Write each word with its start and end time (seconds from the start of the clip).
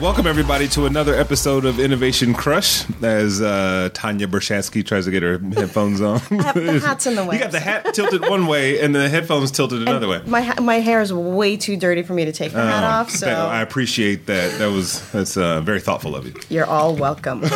welcome 0.00 0.26
everybody 0.26 0.66
to 0.68 0.86
another 0.86 1.14
episode 1.14 1.64
of 1.64 1.78
Innovation 1.78 2.32
Crush. 2.34 2.84
As 3.02 3.40
uh, 3.40 3.90
Tanya 3.92 4.26
Bershansky 4.26 4.84
tries 4.84 5.04
to 5.04 5.10
get 5.10 5.22
her 5.22 5.38
headphones 5.38 6.00
on, 6.00 6.20
the 6.30 6.80
hat's 6.84 7.06
in 7.06 7.14
the 7.16 7.24
way. 7.26 7.36
You 7.36 7.42
got 7.42 7.52
the 7.52 7.60
hat 7.60 7.92
tilted 7.94 8.22
one 8.22 8.46
way 8.46 8.80
and 8.80 8.94
the 8.94 9.08
headphones 9.08 9.50
tilted 9.50 9.82
another 9.82 10.08
way. 10.08 10.22
My 10.26 10.40
ha- 10.40 10.60
my 10.60 10.76
hair 10.80 11.00
is 11.00 11.12
way 11.12 11.56
too 11.56 11.76
dirty 11.76 12.02
for 12.02 12.14
me 12.14 12.24
to 12.24 12.32
take 12.32 12.52
the 12.52 12.62
hat 12.62 12.84
off, 12.84 13.10
so 13.10 13.28
I 13.28 13.60
appreciate 13.62 14.26
that. 14.26 14.58
That 14.58 14.70
was 14.72 15.08
that's 15.12 15.36
uh, 15.36 15.60
very 15.60 15.80
thoughtful 15.80 16.16
of 16.16 16.26
you. 16.26 16.34
you're 16.48 16.66
all 16.66 16.94
welcome. 16.94 17.42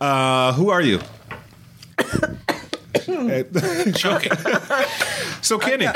Uh, 0.00 0.52
who 0.54 0.70
are 0.70 0.80
you? 0.82 1.00
Choking. 3.94 4.32
So 5.42 5.58
Kenny. 5.58 5.86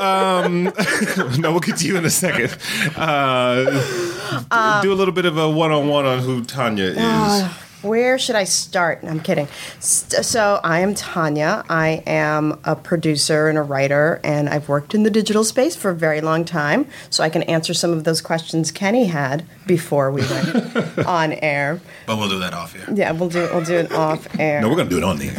Um, 0.00 0.64
no, 1.38 1.50
we'll 1.52 1.60
get 1.60 1.76
to 1.78 1.86
you 1.86 1.96
in 1.96 2.04
a 2.04 2.10
second. 2.10 2.56
Uh, 2.96 4.80
do 4.82 4.92
a 4.92 4.94
little 4.94 5.14
bit 5.14 5.24
of 5.24 5.36
a 5.38 5.48
one-on-one 5.50 6.04
on 6.06 6.18
who 6.20 6.44
Tanya 6.44 6.94
is. 6.96 7.46
Where 7.82 8.18
should 8.18 8.34
I 8.34 8.44
start? 8.44 9.00
I'm 9.04 9.20
kidding. 9.20 9.46
St- 9.78 10.24
So 10.24 10.60
I 10.64 10.80
am 10.80 10.94
Tanya. 10.94 11.62
I 11.68 12.02
am 12.06 12.58
a 12.64 12.74
producer 12.74 13.48
and 13.48 13.56
a 13.58 13.62
writer, 13.62 14.18
and 14.24 14.48
I've 14.48 14.68
worked 14.68 14.92
in 14.94 15.04
the 15.04 15.10
digital 15.10 15.44
space 15.44 15.76
for 15.76 15.90
a 15.90 15.94
very 15.94 16.20
long 16.20 16.44
time. 16.44 16.88
So 17.10 17.22
I 17.22 17.28
can 17.28 17.42
answer 17.44 17.74
some 17.74 17.92
of 17.92 18.02
those 18.02 18.20
questions 18.20 18.72
Kenny 18.72 19.04
had 19.06 19.44
before 19.66 20.10
we 20.10 20.22
went 20.22 20.98
on 21.06 21.34
air. 21.34 21.80
But 22.06 22.16
we'll 22.16 22.30
do 22.30 22.40
that 22.40 22.54
off 22.54 22.72
here. 22.74 22.86
Yeah, 22.92 23.12
we'll 23.12 23.28
do 23.28 23.48
we'll 23.52 23.62
do 23.64 23.74
it 23.74 23.92
off 23.92 24.26
air. 24.40 24.60
No, 24.62 24.68
we're 24.68 24.76
gonna 24.76 24.90
do 24.90 24.98
it 24.98 25.04
on 25.04 25.18
the 25.18 25.28
air. 25.28 25.34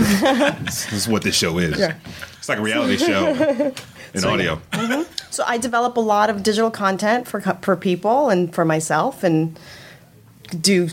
this, 0.63 0.85
this 0.91 0.93
is 0.93 1.07
what 1.07 1.23
this 1.23 1.35
show 1.35 1.57
is. 1.57 1.77
Yeah. 1.77 1.95
It's 2.37 2.47
like 2.47 2.59
a 2.59 2.61
reality 2.61 2.97
show 2.97 3.73
in 4.13 4.25
audio. 4.25 4.59
So 5.29 5.43
I 5.45 5.57
develop 5.57 5.97
a 5.97 6.01
lot 6.01 6.29
of 6.29 6.43
digital 6.43 6.71
content 6.71 7.27
for 7.27 7.39
for 7.41 7.75
people 7.75 8.29
and 8.29 8.53
for 8.53 8.65
myself, 8.65 9.23
and 9.23 9.59
do 10.61 10.87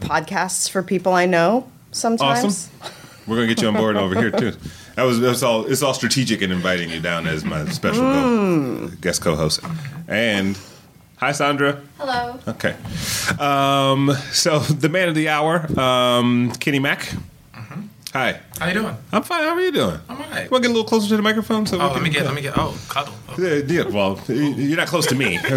podcasts 0.00 0.68
for 0.70 0.82
people 0.82 1.12
I 1.12 1.26
know 1.26 1.68
sometimes. 1.92 2.44
Awesome. 2.44 2.92
We're 3.26 3.36
gonna 3.36 3.48
get 3.48 3.60
you 3.62 3.68
on 3.68 3.74
board 3.74 3.96
over 3.96 4.14
here 4.14 4.30
too. 4.30 4.52
That 4.96 5.04
was 5.04 5.20
that's 5.20 5.42
all. 5.42 5.66
It's 5.66 5.82
all 5.82 5.94
strategic 5.94 6.42
in 6.42 6.50
inviting 6.50 6.90
you 6.90 7.00
down 7.00 7.26
as 7.26 7.44
my 7.44 7.64
special 7.66 8.02
go- 8.02 8.88
guest 9.00 9.22
co-host. 9.22 9.60
And 10.08 10.58
hi, 11.18 11.32
Sandra. 11.32 11.80
Hello. 11.98 12.38
Okay. 12.48 12.74
Um, 13.38 14.12
so 14.32 14.58
the 14.58 14.88
man 14.88 15.08
of 15.08 15.14
the 15.14 15.28
hour, 15.28 15.66
um, 15.78 16.50
Kenny 16.60 16.78
Mack. 16.80 17.12
Hi. 18.12 18.40
How 18.58 18.66
you 18.66 18.74
doing? 18.74 18.96
I'm 19.12 19.22
fine. 19.22 19.44
How 19.44 19.50
are 19.54 19.60
you 19.60 19.70
doing? 19.70 20.00
I'm 20.08 20.20
alright. 20.20 20.50
Want 20.50 20.64
to 20.64 20.68
get 20.68 20.72
a 20.72 20.76
little 20.76 20.84
closer 20.88 21.08
to 21.10 21.16
the 21.16 21.22
microphone? 21.22 21.64
So 21.66 21.78
we 21.78 21.84
Oh, 21.84 21.86
can- 21.88 21.94
let 21.94 22.02
me 22.02 22.10
get, 22.10 22.24
let 22.24 22.34
me 22.34 22.40
get. 22.42 22.58
Oh, 22.58 22.76
cuddle. 22.88 23.14
Oh. 23.28 23.34
Yeah, 23.40 23.62
yeah, 23.66 23.82
well, 23.88 24.20
you're 24.28 24.76
not 24.76 24.88
close 24.88 25.06
to 25.08 25.14
me. 25.14 25.38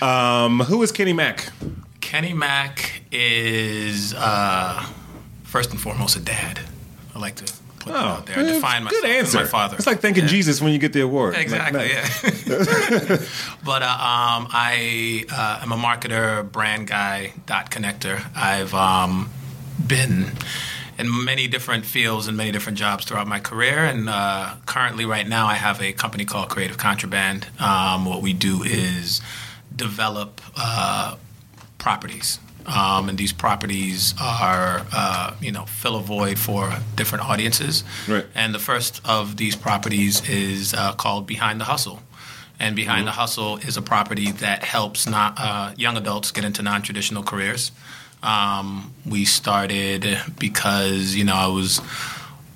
Um, 0.00 0.60
who 0.60 0.80
is 0.84 0.92
Kenny 0.92 1.12
Mack? 1.12 1.48
Kenny 2.00 2.32
Mack 2.32 3.02
is 3.10 4.14
uh, 4.14 4.86
first 5.42 5.72
and 5.72 5.80
foremost 5.80 6.14
a 6.16 6.20
dad. 6.20 6.60
I 7.14 7.18
like 7.18 7.34
to 7.36 7.52
put 7.80 7.92
that 7.92 7.96
out 8.04 8.26
there. 8.26 8.38
I 8.38 8.42
Oh, 8.42 8.46
define 8.46 8.84
myself 8.84 9.02
good 9.02 9.10
answer. 9.10 9.38
my 9.38 9.44
father. 9.44 9.76
It's 9.76 9.86
like 9.88 9.98
thanking 10.00 10.22
Yeah. 10.24 10.28
Jesus 10.30 10.62
when 10.62 10.72
you 10.72 10.78
get 10.78 10.92
the 10.92 11.00
award. 11.00 11.34
Exactly. 11.36 11.80
Like, 11.80 11.90
Yeah. 11.90 13.16
but 13.64 13.82
uh, 13.82 13.86
um, 13.86 14.46
I 14.52 15.24
uh, 15.32 15.60
am 15.62 15.72
a 15.72 15.76
marketer, 15.76 16.50
brand 16.50 16.86
guy, 16.86 17.32
dot 17.46 17.72
connector. 17.72 18.24
I've 18.36 18.72
um, 18.74 19.30
been 19.84 20.30
in 20.98 21.24
many 21.24 21.46
different 21.46 21.84
fields 21.84 22.26
and 22.26 22.36
many 22.36 22.50
different 22.50 22.76
jobs 22.76 23.04
throughout 23.04 23.28
my 23.28 23.38
career, 23.38 23.84
and 23.84 24.08
uh, 24.08 24.56
currently, 24.66 25.04
right 25.04 25.26
now, 25.26 25.46
I 25.46 25.54
have 25.54 25.80
a 25.80 25.92
company 25.92 26.24
called 26.24 26.48
Creative 26.48 26.76
Contraband. 26.76 27.46
Um, 27.60 28.04
what 28.04 28.20
we 28.20 28.32
do 28.32 28.62
is 28.64 29.20
develop 29.74 30.40
uh, 30.56 31.16
properties. 31.78 32.40
Um, 32.66 33.08
and 33.08 33.16
these 33.16 33.32
properties 33.32 34.12
are, 34.20 34.84
uh, 34.92 35.34
you 35.40 35.52
know, 35.52 35.64
fill 35.64 35.96
a 35.96 36.02
void 36.02 36.38
for 36.38 36.70
different 36.96 37.24
audiences. 37.24 37.82
Right. 38.06 38.26
And 38.34 38.54
the 38.54 38.58
first 38.58 39.00
of 39.08 39.38
these 39.38 39.56
properties 39.56 40.28
is 40.28 40.74
uh, 40.74 40.92
called 40.92 41.26
Behind 41.26 41.60
the 41.60 41.64
Hustle. 41.64 42.02
And 42.60 42.76
Behind 42.76 43.06
the 43.06 43.12
Hustle 43.12 43.56
is 43.58 43.76
a 43.76 43.82
property 43.82 44.32
that 44.32 44.64
helps 44.64 45.08
not, 45.08 45.34
uh, 45.38 45.72
young 45.76 45.96
adults 45.96 46.30
get 46.32 46.44
into 46.44 46.60
non 46.60 46.82
traditional 46.82 47.22
careers. 47.22 47.70
Um, 48.22 48.92
we 49.06 49.24
started 49.24 50.06
because, 50.38 51.14
you 51.14 51.24
know, 51.24 51.34
I 51.34 51.46
was 51.46 51.80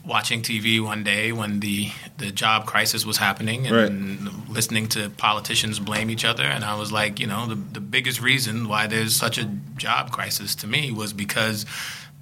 watching 0.05 0.43
TV 0.43 0.81
one 0.84 1.05
day 1.05 1.31
when 1.31 1.61
the, 1.61 1.91
the 2.19 2.33
job 2.33 2.67
crisis 2.67 3.06
was 3.06 3.17
happening 3.19 3.69
and 3.69 4.49
listening 4.49 4.89
to 4.89 5.09
politicians 5.11 5.78
blame 5.78 6.11
each 6.11 6.25
other. 6.25 6.43
And 6.43 6.65
I 6.65 6.75
was 6.77 6.91
like, 6.91 7.21
you 7.21 7.27
know, 7.28 7.47
the, 7.47 7.55
the 7.55 7.81
biggest 7.81 8.21
reason 8.21 8.69
why 8.69 8.89
there's 8.89 9.15
such 9.15 9.39
a 9.39 9.45
job 9.77 10.11
crisis 10.11 10.56
to 10.56 10.67
me 10.67 10.91
was 10.91 11.12
because 11.12 11.65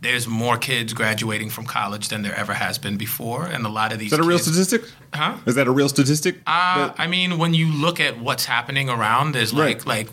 there's 0.03 0.27
more 0.27 0.57
kids 0.59 0.93
graduating 0.93 1.49
from 1.51 1.65
college 1.65 2.09
than 2.09 2.21
there 2.23 2.35
ever 2.35 2.53
has 2.55 2.79
been 2.79 2.97
before. 2.99 3.47
And 3.47 3.65
a 3.65 3.69
lot 3.71 3.93
of 3.93 3.99
these 3.99 4.13
Is 4.13 4.19
that 4.19 4.25
a 4.25 4.29
real 4.29 4.39
kids- 4.39 4.49
statistic? 4.51 4.83
Huh? 5.15 5.37
Is 5.47 5.55
that 5.55 5.67
a 5.67 5.71
real 5.71 5.89
statistic? 5.89 6.37
Uh, 6.47 6.89
That- 6.89 6.95
I 6.99 7.07
mean, 7.07 7.39
when 7.39 7.55
you 7.55 7.69
look 7.73 8.01
at 8.01 8.19
what's 8.19 8.45
happening 8.45 8.91
around, 8.91 9.33
there's 9.33 9.53
like 9.55 9.87
like 9.87 10.09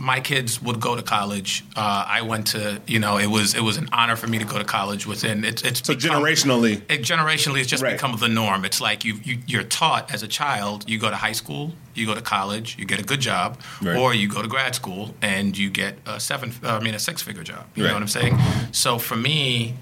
my 0.00 0.18
kids 0.18 0.60
would 0.62 0.80
go 0.80 0.96
to 0.96 1.02
college. 1.02 1.64
Uh, 1.76 2.04
I 2.06 2.22
went 2.22 2.46
to 2.48 2.80
you 2.86 2.98
know 2.98 3.18
it 3.18 3.26
was 3.26 3.54
it 3.54 3.60
was 3.60 3.76
an 3.76 3.88
honor 3.92 4.16
for 4.16 4.26
me 4.26 4.38
to 4.38 4.44
go 4.44 4.58
to 4.58 4.64
college. 4.64 5.06
Within 5.06 5.44
it's 5.44 5.62
it's 5.62 5.86
so 5.86 5.94
become- 5.94 6.22
generationally, 6.22 6.82
it 6.88 7.02
generationally, 7.02 7.60
it's 7.60 7.68
just 7.68 7.82
Right. 7.82 7.92
become 7.92 8.16
the 8.16 8.28
norm. 8.28 8.64
It's 8.64 8.80
like 8.80 9.04
you, 9.04 9.14
you 9.22 9.38
you're 9.46 9.62
taught 9.62 10.12
as 10.12 10.22
a 10.22 10.28
child. 10.28 10.88
You 10.88 10.98
go 10.98 11.10
to 11.10 11.16
high 11.16 11.32
school, 11.42 11.72
you 11.94 12.06
go 12.06 12.14
to 12.14 12.22
college, 12.22 12.76
you 12.78 12.84
get 12.86 12.98
a 12.98 13.04
good 13.04 13.20
job, 13.20 13.58
Right. 13.82 13.96
or 13.96 14.14
you 14.14 14.26
go 14.28 14.40
to 14.42 14.48
grad 14.48 14.74
school 14.74 15.14
and 15.22 15.56
you 15.56 15.68
get 15.70 15.98
a 16.06 16.18
seven. 16.18 16.52
uh, 16.64 16.78
I 16.78 16.80
mean, 16.80 16.94
a 16.94 16.98
six 16.98 17.22
figure 17.22 17.42
job. 17.44 17.66
You 17.74 17.84
Right. 17.84 17.88
know 17.90 17.94
what 17.94 18.02
I'm 18.02 18.08
saying? 18.08 18.38
So 18.72 18.98
for 18.98 19.16
me. 19.16 19.74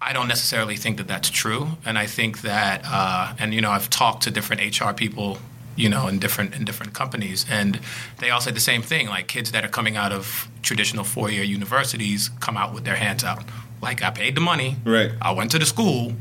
I 0.00 0.12
don't 0.12 0.28
necessarily 0.28 0.76
think 0.76 0.98
that 0.98 1.08
that's 1.08 1.28
true, 1.28 1.70
and 1.84 1.98
I 1.98 2.06
think 2.06 2.42
that, 2.42 2.82
uh, 2.86 3.32
and 3.40 3.52
you 3.52 3.60
know, 3.60 3.72
I've 3.72 3.90
talked 3.90 4.22
to 4.22 4.30
different 4.30 4.62
HR 4.62 4.92
people, 4.94 5.38
you 5.78 5.88
know, 5.88 6.08
in 6.08 6.18
different 6.18 6.54
in 6.56 6.64
different 6.64 6.92
companies, 6.92 7.46
and 7.58 7.80
they 8.18 8.28
all 8.30 8.40
say 8.40 8.50
the 8.50 8.60
same 8.70 8.82
thing. 8.82 9.04
Like 9.08 9.26
kids 9.28 9.52
that 9.52 9.64
are 9.64 9.72
coming 9.78 9.96
out 9.96 10.12
of 10.12 10.48
traditional 10.62 11.04
four 11.04 11.30
year 11.30 11.44
universities 11.44 12.30
come 12.40 12.56
out 12.56 12.74
with 12.74 12.84
their 12.84 12.96
hands 12.96 13.22
out. 13.24 13.44
Like 13.80 14.02
I 14.02 14.10
paid 14.10 14.34
the 14.34 14.40
money, 14.40 14.76
Right. 14.84 15.12
I 15.22 15.30
went 15.38 15.50
to 15.52 15.58
the 15.58 15.66
school, 15.66 16.12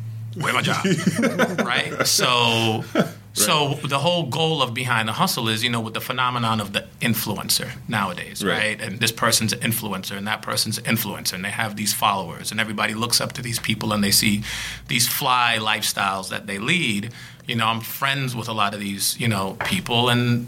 where 0.41 0.53
my 0.53 0.61
job, 0.61 0.85
right? 1.73 2.05
So, 2.05 2.83
so 3.37 3.75
the 3.87 3.99
whole 3.99 4.23
goal 4.23 4.61
of 4.61 4.73
behind 4.73 5.07
the 5.07 5.13
hustle 5.13 5.47
is, 5.47 5.63
you 5.63 5.69
know, 5.69 5.79
with 5.79 5.93
the 5.93 6.01
phenomenon 6.01 6.59
of 6.59 6.73
the 6.73 6.85
influencer 7.01 7.69
nowadays, 7.87 8.43
Right. 8.43 8.57
right? 8.57 8.81
And 8.81 8.99
this 8.99 9.11
person's 9.11 9.53
an 9.53 9.59
influencer, 9.59 10.17
and 10.17 10.27
that 10.27 10.41
person's 10.41 10.77
an 10.77 10.83
influencer, 10.85 11.33
and 11.33 11.45
they 11.45 11.51
have 11.51 11.75
these 11.75 11.93
followers, 11.93 12.51
and 12.51 12.59
everybody 12.59 12.93
looks 12.93 13.21
up 13.21 13.33
to 13.33 13.41
these 13.41 13.59
people, 13.59 13.93
and 13.93 14.03
they 14.03 14.11
see 14.11 14.43
these 14.87 15.07
fly 15.07 15.57
lifestyles 15.59 16.29
that 16.29 16.47
they 16.47 16.57
lead. 16.59 17.11
You 17.47 17.55
know, 17.55 17.67
I'm 17.67 17.81
friends 17.81 18.35
with 18.35 18.49
a 18.49 18.53
lot 18.53 18.73
of 18.73 18.79
these, 18.79 19.17
you 19.19 19.27
know, 19.27 19.55
people, 19.65 20.09
and 20.09 20.47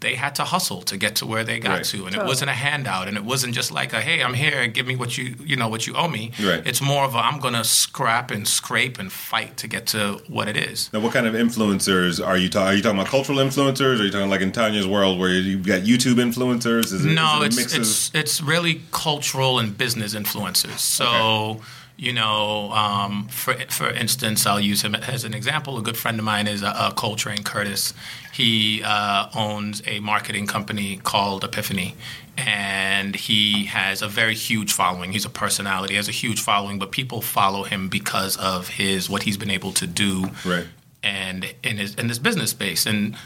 they 0.00 0.14
had 0.14 0.34
to 0.36 0.44
hustle 0.44 0.82
to 0.82 0.96
get 0.96 1.16
to 1.16 1.26
where 1.26 1.44
they 1.44 1.58
got 1.58 1.70
Right. 1.76 1.84
to, 1.86 2.06
and 2.06 2.14
it 2.14 2.24
wasn't 2.24 2.50
a 2.50 2.54
handout, 2.54 3.08
and 3.08 3.16
it 3.16 3.24
wasn't 3.24 3.54
just 3.54 3.70
like 3.72 3.92
a 3.92 4.00
hey, 4.00 4.22
I'm 4.22 4.34
here, 4.34 4.66
give 4.68 4.86
me 4.86 4.96
what 4.96 5.16
you 5.18 5.34
you 5.44 5.56
know 5.56 5.68
what 5.68 5.86
you 5.86 5.94
owe 5.94 6.08
me. 6.08 6.32
Right. 6.42 6.62
It's 6.66 6.80
more 6.80 7.04
of 7.04 7.14
a 7.14 7.18
I'm 7.18 7.38
gonna 7.40 7.64
scrap 7.64 8.30
and 8.30 8.46
scrape 8.46 8.98
and 8.98 9.10
fight 9.12 9.56
to 9.58 9.66
get 9.68 9.86
to 9.88 10.20
what 10.28 10.48
it 10.48 10.56
is. 10.56 10.90
now 10.92 11.00
what 11.00 11.12
kind 11.12 11.26
of 11.26 11.34
influencers 11.34 12.24
are 12.24 12.36
you 12.36 12.48
talking? 12.48 12.68
Are 12.68 12.74
you 12.74 12.82
talking 12.82 12.98
about 12.98 13.10
cultural 13.10 13.38
influencers? 13.38 13.98
Or 13.98 14.02
are 14.02 14.04
you 14.04 14.10
talking 14.10 14.30
like 14.30 14.40
in 14.42 14.52
Tanya's 14.52 14.86
world 14.86 15.18
where 15.18 15.30
you've 15.30 15.66
got 15.66 15.82
YouTube 15.82 16.16
influencers? 16.16 16.92
Is 16.92 17.04
it, 17.04 17.08
No, 17.08 17.22
is 17.24 17.40
it 17.40 17.42
a 17.42 17.46
it's 17.46 17.56
mix 17.56 17.74
it's 17.74 18.10
it's 18.14 18.42
really 18.42 18.82
cultural 18.92 19.58
and 19.58 19.76
business 19.76 20.14
influencers. 20.14 20.78
So. 20.78 21.60
You 21.98 22.12
know, 22.12 22.72
um, 22.72 23.26
for 23.28 23.54
for 23.70 23.88
instance, 23.88 24.44
I'll 24.44 24.60
use 24.60 24.82
him 24.82 24.94
as 24.94 25.24
an 25.24 25.32
example. 25.32 25.78
A 25.78 25.82
good 25.82 25.96
friend 25.96 26.18
of 26.18 26.26
mine 26.26 26.46
is 26.46 26.62
uh, 26.62 26.90
Coltrane 26.94 27.42
Curtis. 27.42 27.94
He 28.36 28.82
uh, 28.84 29.28
owns 29.34 29.82
a 29.86 30.00
marketing 30.00 30.46
company 30.46 31.00
called 31.02 31.42
Epiphany, 31.44 31.94
and 32.36 33.16
he 33.16 33.64
has 33.66 34.02
a 34.02 34.08
very 34.08 34.34
huge 34.34 34.72
following. 34.72 35.12
He's 35.12 35.24
a 35.24 35.30
personality, 35.30 35.94
he 35.94 35.96
has 35.96 36.08
a 36.08 36.12
huge 36.12 36.40
following, 36.40 36.78
but 36.78 36.90
people 36.90 37.20
follow 37.22 37.62
him 37.64 37.88
because 37.88 38.36
of 38.36 38.68
his 38.68 39.08
what 39.08 39.22
he's 39.22 39.38
been 39.38 39.50
able 39.50 39.72
to 39.72 39.86
do 39.86 40.30
Right. 40.44 40.66
and 41.02 41.54
in 41.62 41.78
his 41.78 41.94
in 41.94 42.08
this 42.08 42.18
business 42.18 42.50
space. 42.50 42.84
And 42.84 43.16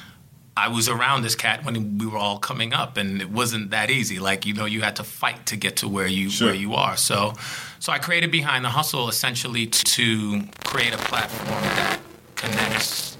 I 0.57 0.69
was 0.69 0.89
around 0.89 1.23
this 1.23 1.35
cat 1.35 1.65
when 1.65 1.99
we 1.99 2.07
were 2.07 2.19
all 2.19 2.39
coming 2.39 2.73
up, 2.73 2.97
and 2.97 3.21
it 3.21 3.31
wasn't 3.31 3.71
that 3.71 3.91
easy. 3.91 4.19
Like 4.21 4.47
you 4.47 4.55
know, 4.55 4.67
you 4.67 4.83
had 4.83 4.97
to 4.97 5.05
fight 5.05 5.47
to 5.47 5.57
get 5.57 5.77
to 5.79 5.89
where 5.89 6.07
you 6.07 6.31
Sure. 6.31 6.49
where 6.49 6.55
you 6.57 6.75
are. 6.75 6.97
So, 6.97 7.35
so 7.81 7.93
I 7.93 7.99
created 7.99 8.31
Behind 8.31 8.65
the 8.65 8.71
Hustle 8.71 9.09
essentially 9.09 9.67
to 9.67 10.43
create 10.65 10.93
a 10.95 10.99
platform 10.99 11.63
that 11.79 11.99
connects 12.37 13.17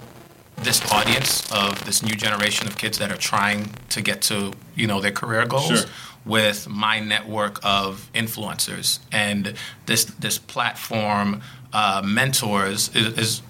this 0.63 0.79
audience 0.91 1.51
of 1.51 1.83
this 1.85 2.03
new 2.03 2.15
generation 2.15 2.67
of 2.67 2.77
kids 2.77 2.97
that 2.99 3.11
are 3.11 3.17
trying 3.17 3.69
to 3.89 4.01
get 4.01 4.21
to 4.23 4.53
you 4.75 4.87
know 4.87 5.01
their 5.01 5.11
career 5.11 5.45
goals 5.45 5.67
Sure. 5.67 5.89
with 6.25 6.67
my 6.69 6.99
network 6.99 7.59
of 7.63 8.09
influencers 8.13 8.99
and 9.11 9.53
this 9.85 10.05
this 10.05 10.37
platform 10.37 11.41
uh, 11.73 12.01
mentors 12.05 12.89
is, 12.95 13.17
is 13.17 13.41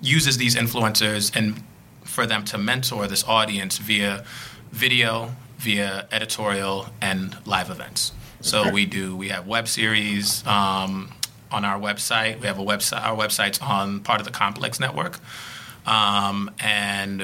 uses 0.00 0.36
these 0.36 0.54
influencers 0.54 1.34
and 1.34 1.62
for 2.04 2.26
them 2.26 2.44
to 2.44 2.58
mentor 2.58 3.06
this 3.08 3.24
audience 3.24 3.78
via 3.78 4.24
video 4.70 5.34
via 5.58 6.06
editorial 6.12 6.86
and 7.00 7.36
live 7.46 7.70
events. 7.70 8.12
So 8.42 8.70
we 8.70 8.84
do 8.84 9.16
we 9.16 9.28
have 9.30 9.46
web 9.46 9.66
series 9.66 10.46
um, 10.46 11.10
on 11.50 11.64
our 11.64 11.80
website. 11.80 12.38
We 12.40 12.46
have 12.46 12.58
a 12.58 12.62
website. 12.64 13.02
Our 13.02 13.16
website's 13.16 13.58
on 13.60 14.00
part 14.00 14.20
of 14.20 14.26
the 14.26 14.32
Complex 14.32 14.78
Network, 14.78 15.18
um, 15.86 16.50
and 16.58 17.22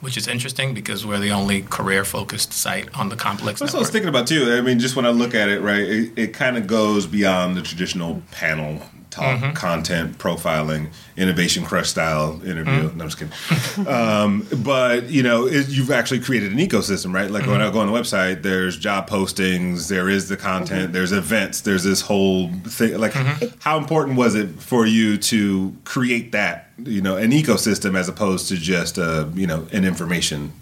which 0.00 0.16
is 0.16 0.26
interesting 0.28 0.74
because 0.74 1.04
we're 1.04 1.18
the 1.18 1.32
only 1.32 1.62
career 1.62 2.04
focused 2.04 2.52
site 2.52 2.88
on 2.98 3.08
the 3.08 3.16
Complex 3.16 3.60
That's 3.60 3.72
what 3.72 3.78
I 3.78 3.80
was 3.80 3.90
thinking 3.90 4.08
about 4.08 4.26
too. 4.26 4.52
I 4.52 4.60
mean, 4.60 4.78
just 4.78 4.96
when 4.96 5.06
I 5.06 5.10
look 5.10 5.34
at 5.34 5.48
it, 5.48 5.60
right, 5.60 5.82
it, 5.82 6.12
it 6.16 6.34
kind 6.34 6.56
of 6.56 6.66
goes 6.66 7.06
beyond 7.06 7.56
the 7.56 7.62
traditional 7.62 8.22
panel 8.30 8.82
talk, 9.18 9.38
Mm-hmm. 9.38 9.52
content 9.52 10.18
profiling, 10.18 10.88
innovation 11.16 11.64
crush 11.64 11.88
style 11.90 12.40
interview. 12.44 12.88
Mm-hmm. 12.88 12.98
No, 12.98 13.04
I'm 13.04 13.10
just 13.10 13.18
kidding. 13.18 13.86
um, 13.94 14.46
but 14.64 15.10
you 15.10 15.22
know, 15.22 15.46
it, 15.46 15.68
you've 15.68 15.90
actually 15.90 16.20
created 16.20 16.52
an 16.52 16.58
ecosystem, 16.58 17.12
right? 17.12 17.30
Like 17.30 17.46
when 17.46 17.60
I 17.60 17.70
go 17.70 17.80
on 17.80 17.86
the 17.86 17.92
website, 17.92 18.42
there's 18.42 18.76
job 18.76 19.08
postings, 19.08 19.88
there 19.88 20.08
is 20.08 20.28
the 20.28 20.36
content, 20.36 20.92
there's 20.92 21.12
events, 21.12 21.60
there's 21.62 21.84
this 21.84 22.00
whole 22.00 22.50
thing. 22.64 22.98
Like, 22.98 23.12
how 23.60 23.78
important 23.78 24.16
was 24.16 24.34
it 24.34 24.48
for 24.60 24.86
you 24.86 25.16
to 25.18 25.74
create 25.84 26.32
that, 26.32 26.70
you 26.78 27.00
know, 27.00 27.16
an 27.16 27.30
ecosystem 27.32 27.96
as 27.98 28.08
opposed 28.08 28.48
to 28.48 28.56
just 28.56 28.98
a, 28.98 29.28
you 29.34 29.46
know, 29.46 29.66
an 29.72 29.84
information 29.84 30.52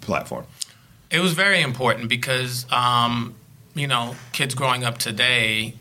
platform? 0.00 0.44
It 1.10 1.20
was 1.20 1.32
very 1.32 1.60
important 1.60 2.08
because, 2.08 2.66
um, 2.70 3.34
you 3.74 3.86
know, 3.86 4.14
kids 4.32 4.54
growing 4.54 4.84
up 4.84 4.98
today 4.98 5.74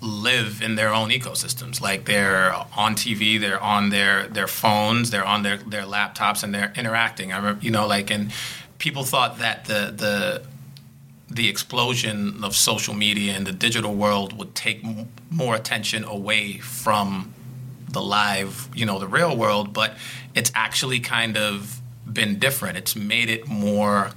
live 0.00 0.62
in 0.62 0.76
their 0.76 0.92
own 0.94 1.10
ecosystems. 1.10 1.80
Like 1.80 2.06
they're 2.06 2.52
on 2.76 2.94
TV, 2.94 3.40
they're 3.40 3.62
on 3.62 3.90
their 3.90 4.26
their 4.28 4.46
phones, 4.46 5.10
they're 5.10 5.24
on 5.24 5.42
their 5.42 5.58
their 5.58 5.82
laptops, 5.82 6.42
and 6.42 6.54
they're 6.54 6.72
interacting. 6.76 7.32
I 7.32 7.36
remember, 7.36 7.64
you 7.64 7.70
know, 7.70 7.86
like, 7.86 8.10
and 8.10 8.32
people 8.78 9.04
thought 9.04 9.38
that 9.38 9.66
the 9.66 9.92
the 9.94 10.42
the 11.30 11.48
explosion 11.48 12.42
of 12.42 12.56
social 12.56 12.94
media 12.94 13.34
and 13.34 13.46
the 13.46 13.52
digital 13.52 13.94
world 13.94 14.36
would 14.36 14.54
take 14.54 14.84
m- 14.84 15.08
more 15.30 15.54
attention 15.54 16.02
away 16.02 16.58
from 16.58 17.32
the 17.88 18.00
live, 18.02 18.68
you 18.74 18.84
know, 18.84 18.98
the 18.98 19.06
real 19.06 19.36
world, 19.36 19.72
but 19.72 19.96
it's 20.34 20.50
actually 20.54 20.98
kind 20.98 21.36
of 21.36 21.80
been 22.12 22.38
different. 22.38 22.76
It's 22.76 22.96
made 22.96 23.30
it 23.30 23.46
more 23.46 24.10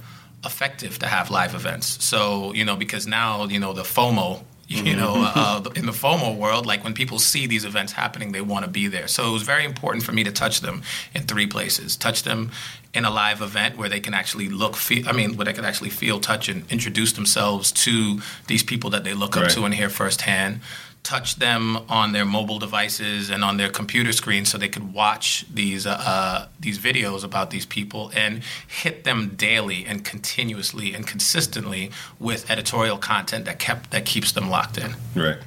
effective 0.44 0.98
to 0.98 1.06
have 1.06 1.30
live 1.30 1.54
events. 1.54 2.04
So, 2.04 2.52
you 2.52 2.64
know, 2.64 2.76
because 2.76 3.06
now, 3.06 3.44
you 3.44 3.60
know, 3.60 3.72
the 3.72 3.82
FOMO, 3.82 4.42
you 4.68 4.96
know, 4.96 5.14
uh, 5.16 5.62
in 5.76 5.86
the 5.86 5.92
FOMO 5.92 6.36
world, 6.36 6.64
like 6.66 6.82
when 6.84 6.94
people 6.94 7.18
see 7.18 7.46
these 7.46 7.64
events 7.64 7.92
happening, 7.92 8.32
they 8.32 8.40
want 8.40 8.64
to 8.64 8.70
be 8.70 8.86
there. 8.88 9.06
So 9.08 9.28
it 9.28 9.32
was 9.32 9.42
very 9.42 9.64
important 9.64 10.04
for 10.04 10.12
me 10.12 10.24
to 10.24 10.32
touch 10.32 10.60
them 10.60 10.82
in 11.14 11.22
three 11.24 11.46
places. 11.46 11.96
Touch 11.96 12.22
them 12.22 12.50
in 12.94 13.04
a 13.04 13.10
live 13.10 13.42
event 13.42 13.76
where 13.76 13.88
they 13.88 14.00
can 14.00 14.14
actually 14.14 14.48
look, 14.48 14.76
feel, 14.76 15.06
I 15.08 15.12
mean, 15.12 15.36
where 15.36 15.44
they 15.44 15.52
can 15.52 15.64
actually 15.64 15.90
feel, 15.90 16.18
touch, 16.20 16.48
and 16.48 16.64
introduce 16.72 17.12
themselves 17.12 17.72
to 17.72 18.20
these 18.46 18.62
people 18.62 18.88
that 18.90 19.04
they 19.04 19.12
look 19.14 19.36
up 19.36 19.42
Right. 19.44 19.52
to 19.52 19.64
and 19.64 19.74
hear 19.74 19.90
firsthand 19.90 20.60
touch 21.04 21.36
them 21.36 21.76
on 21.88 22.12
their 22.12 22.24
mobile 22.24 22.58
devices 22.58 23.30
and 23.30 23.44
on 23.44 23.58
their 23.58 23.68
computer 23.68 24.12
screens 24.12 24.48
so 24.48 24.58
they 24.58 24.68
could 24.68 24.92
watch 24.92 25.44
these 25.52 25.86
uh, 25.86 25.90
uh, 26.00 26.48
these 26.58 26.78
videos 26.78 27.22
about 27.22 27.50
these 27.50 27.66
people 27.66 28.10
and 28.16 28.42
hit 28.66 29.04
them 29.04 29.34
daily 29.36 29.84
and 29.84 30.04
continuously 30.04 30.94
and 30.94 31.06
consistently 31.06 31.90
with 32.18 32.50
editorial 32.50 32.98
content 32.98 33.44
that 33.44 33.58
kept 33.58 33.90
that 33.90 34.04
keeps 34.04 34.32
them 34.32 34.50
locked 34.50 34.78
in. 34.78 34.96
Right. 35.14 35.38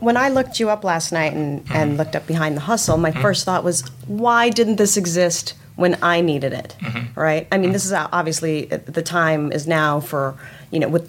When 0.00 0.16
I 0.16 0.30
looked 0.30 0.58
you 0.58 0.70
up 0.70 0.82
last 0.82 1.12
night 1.12 1.34
and, 1.34 1.62
and 1.70 1.98
looked 1.98 2.16
up 2.16 2.26
Behind 2.26 2.56
the 2.56 2.62
Hustle, 2.62 2.96
my 2.96 3.12
first 3.12 3.44
thought 3.44 3.62
was, 3.62 3.82
why 4.06 4.48
didn't 4.48 4.76
this 4.76 4.96
exist 4.96 5.52
when 5.76 5.98
I 6.02 6.22
needed 6.22 6.54
it? 6.54 6.74
Right? 7.14 7.46
I 7.52 7.58
mean, 7.58 7.72
this 7.72 7.84
is 7.84 7.92
obviously 7.92 8.72
uh, 8.72 8.78
the 8.86 9.02
time 9.02 9.52
is 9.52 9.66
now 9.66 10.00
for, 10.00 10.36
you 10.70 10.80
know, 10.80 10.88
with 10.88 11.04
uh, 11.04 11.08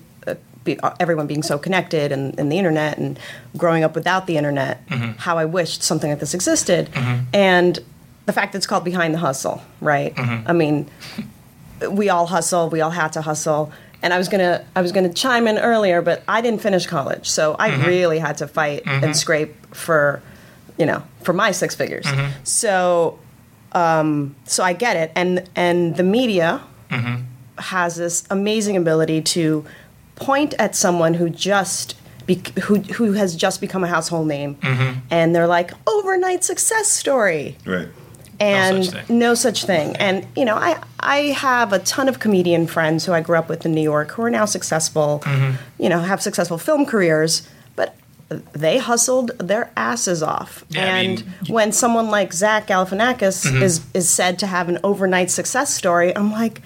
be, 0.65 0.77
everyone 1.00 1.27
being 1.27 1.44
so 1.44 1.57
connected 1.57 2.12
and, 2.12 2.38
and 2.38 2.51
the 2.51 2.57
internet 2.57 2.97
and 2.97 3.17
growing 3.56 3.85
up 3.85 3.95
without 3.95 4.27
the 4.27 4.35
internet, 4.35 4.85
mm-hmm. 4.88 5.13
how 5.17 5.38
I 5.38 5.45
wished 5.45 5.81
something 5.81 6.09
like 6.09 6.19
this 6.19 6.33
existed. 6.33 6.91
Mm-hmm. 6.91 7.23
And 7.33 7.79
the 8.25 8.33
fact 8.33 8.51
that 8.51 8.57
it's 8.57 8.67
called 8.67 8.83
Behind 8.83 9.13
the 9.13 9.19
Hustle, 9.19 9.62
right? 9.79 10.13
Mm-hmm. 10.13 10.47
I 10.50 10.53
mean, 10.53 10.89
we 11.89 12.09
all 12.09 12.25
hustle. 12.25 12.69
We 12.69 12.81
all 12.81 12.89
had 12.91 13.13
to 13.13 13.21
hustle. 13.21 13.71
And 14.01 14.13
I 14.13 14.17
was 14.17 14.27
gonna, 14.27 14.65
I 14.75 14.81
was 14.81 14.91
gonna 14.91 15.13
chime 15.13 15.47
in 15.47 15.57
earlier, 15.57 16.01
but 16.01 16.23
I 16.27 16.41
didn't 16.41 16.62
finish 16.62 16.85
college, 16.85 17.29
so 17.29 17.56
I 17.57 17.88
really 17.88 18.19
had 18.19 18.38
to 18.38 18.47
fight 18.47 18.83
and 18.85 19.15
scrape 19.15 19.56
for, 19.73 20.21
you 20.77 20.85
know, 20.85 21.01
for 21.23 21.33
my 21.33 21.51
six 21.51 21.73
figures. 21.73 22.06
So, 22.44 23.18
um, 23.71 24.35
so 24.44 24.63
I 24.63 24.73
get 24.73 24.95
it, 24.95 25.11
and 25.15 25.50
and 25.56 25.95
the 25.95 26.03
media 26.03 26.61
has 27.57 27.95
this 27.95 28.25
amazing 28.29 28.77
ability 28.77 29.21
to 29.21 29.65
point 30.15 30.53
at 30.59 30.75
someone 30.75 31.15
who 31.15 31.29
just. 31.29 31.95
Be, 32.27 32.41
who 32.63 32.77
who 32.79 33.12
has 33.13 33.35
just 33.35 33.62
become 33.62 33.83
a 33.83 33.88
household 33.88 34.27
name, 34.27 34.57
and 35.12 35.35
they're 35.35 35.45
like 35.45 35.69
overnight 35.85 36.44
success 36.44 36.88
story 36.88 37.56
Right. 37.67 37.88
and 38.39 38.83
such 38.83 39.06
thing. 39.06 39.19
no 39.19 39.35
such 39.35 39.63
thing. 39.65 39.95
And 39.97 40.25
you 40.35 40.44
know, 40.44 40.56
I 40.56 40.81
I 41.00 41.17
have 41.38 41.71
a 41.71 41.77
ton 41.77 42.09
of 42.09 42.17
comedian 42.17 42.65
friends 42.65 43.06
who 43.06 43.13
I 43.13 43.21
grew 43.21 43.38
up 43.38 43.47
with 43.47 43.63
in 43.63 43.75
New 43.75 43.83
York 43.83 44.09
who 44.09 44.23
are 44.23 44.31
now 44.31 44.45
successful, 44.45 45.21
Mm-hmm. 45.23 45.56
you 45.83 45.88
know, 45.88 46.00
have 46.00 46.19
successful 46.19 46.57
film 46.57 46.88
careers, 46.88 47.47
but 47.75 47.95
they 48.53 48.79
hustled 48.79 49.38
their 49.38 49.69
asses 49.77 50.23
off. 50.23 50.65
Yeah, 50.69 50.81
I 50.81 50.85
and 50.88 51.07
mean, 51.07 51.18
Mm-hmm. 51.27 51.53
when 51.53 51.71
someone 51.71 52.09
like 52.09 52.33
Zach 52.33 52.65
Galifianakis 52.65 53.61
is 53.61 53.81
is 53.94 54.09
said 54.09 54.39
to 54.39 54.47
have 54.47 54.68
an 54.68 54.79
overnight 54.83 55.29
success 55.29 55.71
story, 55.75 56.11
I'm 56.18 56.31
like. 56.31 56.63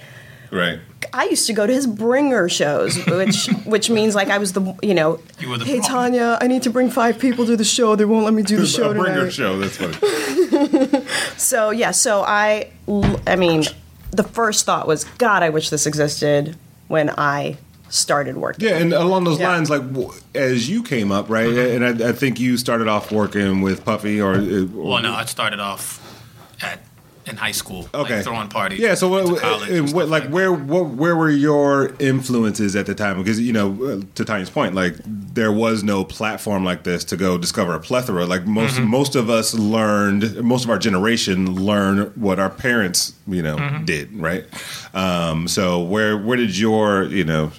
Right. 0.50 0.78
I 1.12 1.24
used 1.24 1.46
to 1.48 1.52
go 1.52 1.66
to 1.66 1.72
his 1.72 1.86
bringer 1.86 2.48
shows, 2.48 2.96
which 3.06 3.46
which 3.64 3.90
means 3.90 4.14
like 4.14 4.28
I 4.28 4.38
was 4.38 4.52
the 4.52 4.76
you 4.82 4.94
know, 4.94 5.20
You 5.38 5.50
were 5.50 5.58
the 5.58 5.64
hey 5.64 5.78
bro- 5.78 5.86
Tanya, 5.88 6.38
I 6.40 6.46
need 6.46 6.62
to 6.64 6.70
bring 6.70 6.90
five 6.90 7.18
people 7.18 7.46
to 7.46 7.56
the 7.56 7.64
show. 7.64 7.96
They 7.96 8.04
won't 8.04 8.24
let 8.24 8.34
me 8.34 8.42
do 8.42 8.56
the 8.58 8.66
show 8.78 8.90
a 8.90 8.94
bringer 8.94 9.30
tonight. 9.30 9.32
show. 9.32 9.58
That's 9.58 9.76
funny. 9.76 9.96
So 11.36 11.70
yeah, 11.70 11.90
so 11.92 12.22
I 12.26 12.70
I 13.26 13.36
mean, 13.36 13.64
the 14.10 14.22
first 14.24 14.66
thought 14.66 14.86
was, 14.86 15.04
God, 15.18 15.42
I 15.42 15.48
wish 15.50 15.70
this 15.70 15.86
existed 15.86 16.56
when 16.88 17.10
I 17.16 17.56
started 17.88 18.36
working. 18.36 18.68
Yeah, 18.68 18.76
and 18.78 18.92
along 18.92 19.24
those 19.24 19.40
Yeah. 19.40 19.48
lines, 19.48 19.68
like 19.70 19.82
as 20.34 20.68
you 20.68 20.82
came 20.82 21.10
up, 21.10 21.28
right? 21.28 21.48
Mm-hmm. 21.48 21.82
And 21.84 22.02
I, 22.02 22.08
I 22.10 22.12
think 22.12 22.38
you 22.38 22.56
started 22.56 22.86
off 22.88 23.10
working 23.10 23.62
with 23.62 23.84
Puffy, 23.84 24.20
or, 24.20 24.34
or 24.34 24.64
Well, 24.66 25.02
no, 25.02 25.12
I 25.12 25.24
started 25.24 25.58
off 25.60 25.98
at 25.98 25.99
in 27.30 27.36
high 27.36 27.52
school, 27.52 27.88
Okay. 27.94 28.16
like 28.16 28.24
throwing 28.24 28.48
parties. 28.48 28.80
Yeah, 28.80 28.94
so 28.94 29.08
what, 29.08 29.22
and 29.22 29.30
what, 29.94 30.06
stuff 30.06 30.10
like, 30.10 30.28
where 30.28 30.52
what, 30.52 30.86
where 30.88 31.16
were 31.16 31.30
your 31.30 31.94
influences 31.98 32.76
at 32.76 32.86
the 32.86 32.94
time? 32.94 33.18
Because 33.18 33.40
you 33.40 33.52
know, 33.52 33.68
uh, 33.84 34.00
to 34.16 34.24
Tanya's 34.24 34.50
point, 34.50 34.74
like 34.74 34.94
there 35.04 35.52
was 35.52 35.82
no 35.84 36.04
platform 36.04 36.64
like 36.64 36.82
this 36.82 37.04
to 37.04 37.16
go 37.16 37.38
discover 37.38 37.74
a 37.74 37.80
plethora. 37.80 38.26
Like 38.26 38.46
most 38.46 38.74
Mm-hmm. 38.76 38.90
most 38.90 39.14
of 39.16 39.30
us 39.30 39.54
learned, 39.54 40.42
most 40.42 40.64
of 40.64 40.70
our 40.70 40.78
generation 40.78 41.54
learned 41.64 42.16
what 42.16 42.38
our 42.38 42.50
parents, 42.50 43.14
you 43.26 43.42
know, 43.42 43.56
Mm-hmm. 43.56 43.84
did, 43.84 44.12
right? 44.14 44.44
Um, 44.94 45.48
so 45.48 45.80
where 45.80 46.18
where 46.18 46.36
did 46.36 46.58
your 46.58 47.04
you 47.04 47.24
know 47.24 47.52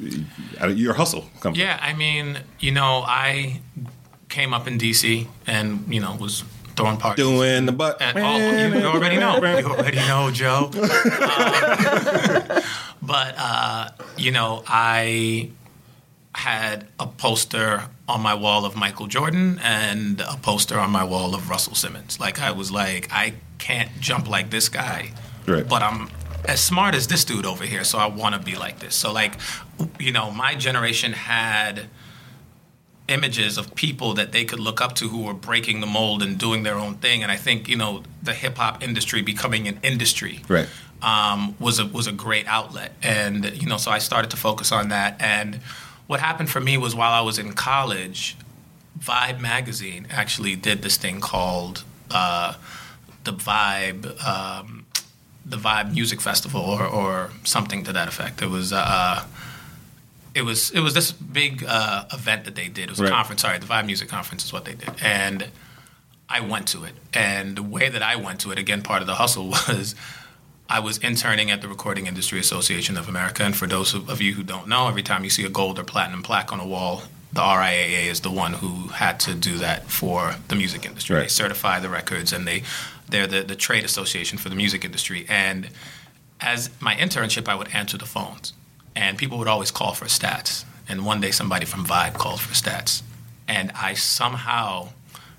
your 0.70 0.94
hustle 0.94 1.22
come 1.40 1.54
from 1.54 1.60
Yeah, 1.62 1.80
I 1.82 1.94
mean, 1.94 2.40
you 2.60 2.72
know, 2.72 3.04
I 3.08 3.62
came 4.30 4.54
up 4.54 4.68
in 4.68 4.78
DC 4.78 5.28
and 5.48 5.84
you 5.94 6.00
know 6.00 6.16
was 6.16 6.44
throwing 6.76 6.98
parties. 6.98 7.26
Doing 7.26 7.66
the 7.66 7.72
butt. 7.72 8.02
And, 8.02 8.18
oh, 8.18 8.38
you, 8.76 8.82
you 8.82 8.86
already 8.88 9.18
know. 9.18 9.38
You 9.42 9.66
already 9.68 9.98
know, 9.98 10.32
Joe. 10.32 10.72
Um, 10.82 12.62
but 13.02 13.36
uh, 13.38 13.90
you 14.18 14.32
know, 14.32 14.64
I 14.68 15.50
had 16.36 16.88
a 17.00 17.08
poster 17.08 17.84
on 18.08 18.22
my 18.22 18.34
wall 18.34 18.66
of 18.66 18.76
Michael 18.76 19.08
Jordan 19.08 19.60
and 19.64 20.22
a 20.22 20.38
poster 20.42 20.80
on 20.80 20.92
my 20.92 21.04
wall 21.04 21.34
of 21.36 21.50
Russell 21.50 21.76
Simmons. 21.76 22.20
Like 22.20 22.40
I 22.40 22.52
was 22.52 22.72
like, 22.72 23.10
I 23.12 23.34
can't 23.58 23.90
jump 24.00 24.30
like 24.30 24.50
this 24.50 24.70
guy, 24.70 25.12
Right. 25.48 25.68
but 25.68 25.82
I'm 25.82 26.10
as 26.46 26.62
smart 26.62 26.96
as 26.96 27.08
this 27.08 27.24
dude 27.26 27.46
over 27.46 27.64
here, 27.66 27.84
so 27.84 27.98
I 28.00 28.06
want 28.08 28.36
to 28.36 28.42
be 28.42 28.56
like 28.56 28.80
this. 28.80 28.96
So 28.96 29.12
like, 29.12 29.34
you 30.00 30.12
know, 30.12 30.32
my 30.32 30.56
generation 30.56 31.14
had 31.14 31.88
images 33.08 33.58
of 33.58 33.76
people 33.76 34.14
that 34.14 34.32
they 34.32 34.46
could 34.46 34.60
look 34.60 34.80
up 34.82 34.96
to 34.96 35.10
who 35.10 35.24
were 35.24 35.34
breaking 35.34 35.82
the 35.82 35.88
mold 35.88 36.22
and 36.24 36.38
doing 36.38 36.64
their 36.64 36.76
own 36.76 36.96
thing. 36.96 37.24
And 37.24 37.32
I 37.32 37.36
think 37.38 37.68
you 37.68 37.76
know 37.76 38.04
the 38.24 38.34
hip 38.34 38.58
hop 38.58 38.84
industry 38.84 39.22
becoming 39.22 39.68
an 39.68 39.80
industry 39.84 40.42
Right. 40.48 40.70
um, 41.02 41.56
was 41.60 41.80
a 41.80 41.86
was 41.86 42.08
a 42.08 42.12
great 42.12 42.48
outlet. 42.48 42.94
And 43.04 43.46
you 43.62 43.68
know, 43.68 43.78
so 43.78 43.92
I 43.92 44.00
started 44.00 44.32
to 44.32 44.38
focus 44.38 44.72
on 44.72 44.90
that. 44.90 45.16
And 45.22 45.56
what 46.08 46.20
happened 46.20 46.50
for 46.50 46.60
me 46.62 46.78
was 46.78 46.96
while 46.96 47.12
I 47.12 47.22
was 47.22 47.38
in 47.40 47.54
college, 47.54 48.38
Vibe 49.00 49.40
magazine 49.40 50.08
actually 50.12 50.56
did 50.56 50.82
this 50.82 50.98
thing 50.98 51.20
called 51.22 51.84
uh, 52.12 52.54
the 53.24 53.34
Vibe. 53.34 54.04
Um, 54.26 54.86
the 55.44 55.58
Vibe 55.58 55.92
Music 55.92 56.22
Festival, 56.22 56.62
or, 56.62 56.86
or 56.86 57.32
something 57.46 57.84
to 57.84 57.92
that 57.92 58.08
effect. 58.08 58.44
It 58.44 58.50
was 58.50 58.72
uh, 58.72 59.26
it 60.34 60.44
was 60.44 60.72
it 60.72 60.80
was 60.80 60.94
this 60.94 61.12
big 61.12 61.64
uh, 61.68 62.06
event 62.14 62.46
that 62.46 62.56
they 62.56 62.68
did. 62.68 62.86
It 62.86 62.90
was 62.92 63.00
Right. 63.00 63.10
a 63.10 63.12
conference. 63.16 63.42
Sorry, 63.42 63.58
the 63.60 63.66
Vibe 63.66 63.86
Music 63.86 64.08
Conference 64.10 64.44
is 64.46 64.54
what 64.54 64.66
they 64.66 64.74
did, 64.74 64.90
and 65.02 65.50
I 66.30 66.40
went 66.40 66.68
to 66.70 66.84
it. 66.86 66.94
And 67.14 67.58
the 67.58 67.64
way 67.64 67.90
that 67.90 68.02
I 68.02 68.16
went 68.16 68.40
to 68.42 68.52
it, 68.52 68.58
again, 68.60 68.82
part 68.82 69.02
of 69.02 69.08
the 69.08 69.16
hustle 69.16 69.50
was 69.68 69.96
I 70.70 70.80
was 70.80 70.98
interning 71.00 71.52
at 71.52 71.62
the 71.62 71.68
Recording 71.68 72.08
Industry 72.08 72.40
Association 72.40 72.96
of 72.98 73.10
America. 73.10 73.44
And 73.44 73.54
for 73.56 73.68
those 73.68 73.94
of 73.94 74.22
you 74.22 74.34
who 74.36 74.44
don't 74.44 74.68
know, 74.70 74.88
every 74.88 75.04
time 75.04 75.26
you 75.26 75.30
see 75.30 75.44
a 75.44 75.50
gold 75.50 75.78
or 75.78 75.84
platinum 75.84 76.24
plaque 76.24 76.54
on 76.54 76.62
a 76.62 76.66
wall, 76.66 77.04
the 77.34 77.42
RIAA 77.42 78.08
is 78.10 78.22
the 78.22 78.32
one 78.32 78.54
who 78.54 78.88
had 78.90 79.20
to 79.22 79.34
do 79.34 79.58
that 79.58 79.90
for 79.92 80.36
the 80.48 80.56
music 80.56 80.86
industry. 80.86 81.16
Right. 81.18 81.24
They 81.24 81.28
certify 81.28 81.80
the 81.82 81.90
records 81.90 82.32
and 82.32 82.48
they 82.48 82.64
they're 83.10 83.28
the, 83.28 83.42
the 83.42 83.56
trade 83.58 83.84
association 83.84 84.38
for 84.38 84.48
the 84.48 84.56
music 84.56 84.86
industry. 84.86 85.26
And 85.28 85.70
as 86.40 86.70
my 86.80 86.96
internship, 86.96 87.50
I 87.50 87.56
would 87.56 87.68
answer 87.74 87.98
the 87.98 88.06
phones, 88.06 88.54
and 88.96 89.18
people 89.18 89.38
would 89.38 89.48
always 89.48 89.72
call 89.72 89.94
for 89.94 90.06
stats. 90.06 90.66
And 90.88 91.06
one 91.06 91.22
day, 91.22 91.32
somebody 91.32 91.66
from 91.66 91.86
Vibe 91.86 92.16
called 92.16 92.42
for 92.42 92.54
stats, 92.54 93.02
and 93.48 93.72
I 93.76 93.94
somehow 93.94 94.90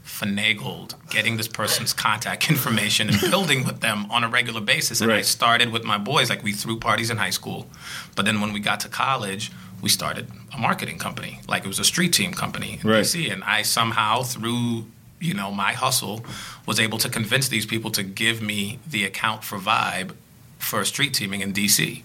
finagled 0.04 0.94
getting 1.10 1.36
this 1.36 1.48
person's 1.48 1.92
contact 1.92 2.50
information 2.54 3.08
and 3.08 3.20
building 3.20 3.64
with 3.64 3.80
them 3.80 4.10
on 4.10 4.24
a 4.24 4.28
regular 4.28 4.60
basis. 4.60 5.00
And 5.00 5.12
I 5.12 5.22
started 5.22 5.70
with 5.72 5.84
my 5.84 5.98
boys, 5.98 6.30
like 6.30 6.42
we 6.42 6.52
threw 6.52 6.78
parties 6.78 7.10
in 7.10 7.16
high 7.16 7.30
school, 7.30 7.66
but 8.16 8.24
then 8.24 8.40
when 8.40 8.52
we 8.52 8.60
got 8.60 8.80
to 8.80 8.88
college, 8.88 9.50
we 9.80 9.88
started 9.88 10.28
a 10.54 10.58
marketing 10.58 10.98
company, 10.98 11.40
like 11.48 11.64
it 11.64 11.68
was 11.68 11.78
a 11.80 11.84
street 11.84 12.12
team 12.12 12.32
company 12.32 12.78
in 12.82 12.88
Right. 12.88 13.04
DC, 13.04 13.32
and 13.32 13.42
I 13.44 13.62
somehow 13.62 14.22
through 14.22 14.86
you 15.20 15.34
know 15.34 15.50
my 15.52 15.72
hustle 15.72 16.24
was 16.66 16.80
able 16.80 16.98
to 16.98 17.08
convince 17.08 17.48
these 17.48 17.66
people 17.66 17.90
to 17.92 18.02
give 18.02 18.40
me 18.40 18.78
the 18.86 19.04
account 19.04 19.44
for 19.44 19.58
Vibe 19.58 20.14
for 20.58 20.84
street 20.84 21.14
teaming 21.14 21.40
in 21.40 21.52
DC. 21.52 22.02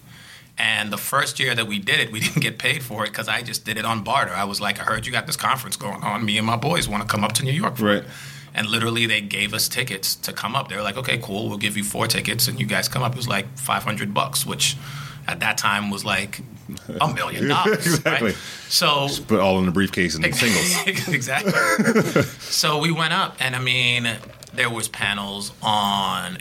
And 0.58 0.92
the 0.92 0.98
first 0.98 1.38
year 1.38 1.54
that 1.54 1.66
we 1.68 1.78
did 1.78 2.00
it, 2.00 2.10
we 2.10 2.20
didn't 2.26 2.40
get 2.42 2.58
paid 2.58 2.82
for 2.82 3.04
it 3.04 3.10
because 3.10 3.28
I 3.28 3.42
just 3.42 3.64
did 3.64 3.76
it 3.78 3.84
on 3.84 4.02
barter. 4.02 4.32
I 4.32 4.44
was 4.44 4.60
like, 4.60 4.80
I 4.80 4.84
heard 4.84 5.06
you 5.06 5.12
got 5.12 5.26
this 5.26 5.36
conference 5.36 5.76
going 5.76 6.02
on. 6.02 6.24
Me 6.24 6.36
and 6.36 6.46
my 6.46 6.56
boys 6.56 6.88
want 6.88 7.02
to 7.02 7.08
come 7.08 7.22
up 7.24 7.32
to 7.34 7.44
New 7.44 7.52
York. 7.52 7.76
for 7.76 7.84
Right. 7.86 7.96
it." 7.98 8.04
And 8.54 8.66
literally, 8.66 9.06
they 9.06 9.20
gave 9.20 9.54
us 9.54 9.68
tickets 9.68 10.16
to 10.16 10.32
come 10.32 10.56
up. 10.56 10.68
They 10.68 10.74
were 10.74 10.82
like, 10.82 10.96
okay, 10.96 11.18
cool, 11.18 11.48
we'll 11.48 11.58
give 11.58 11.76
you 11.76 11.84
four 11.84 12.08
tickets 12.08 12.48
and 12.48 12.58
you 12.58 12.66
guys 12.66 12.88
come 12.88 13.02
up. 13.02 13.12
It 13.12 13.16
was 13.16 13.28
like 13.28 13.46
500 13.56 14.12
bucks, 14.12 14.44
which 14.44 14.76
at 15.28 15.38
that 15.40 15.58
time 15.58 15.90
was 15.90 16.04
like 16.04 16.40
a 17.00 17.12
million 17.12 17.46
dollars. 17.54 17.86
Exactly. 17.86 18.28
Right? 18.30 18.36
So 18.68 19.06
Put 19.28 19.38
all 19.38 19.58
in 19.60 19.66
the 19.66 19.70
briefcase 19.70 20.16
and 20.16 20.24
singles. 20.34 21.06
exactly. 21.08 21.52
so 22.40 22.78
we 22.78 22.90
went 22.90 23.12
up, 23.12 23.36
and 23.38 23.54
I 23.54 23.60
mean, 23.60 24.08
there 24.54 24.70
was 24.70 24.88
panels 24.88 25.52
on 25.62 26.38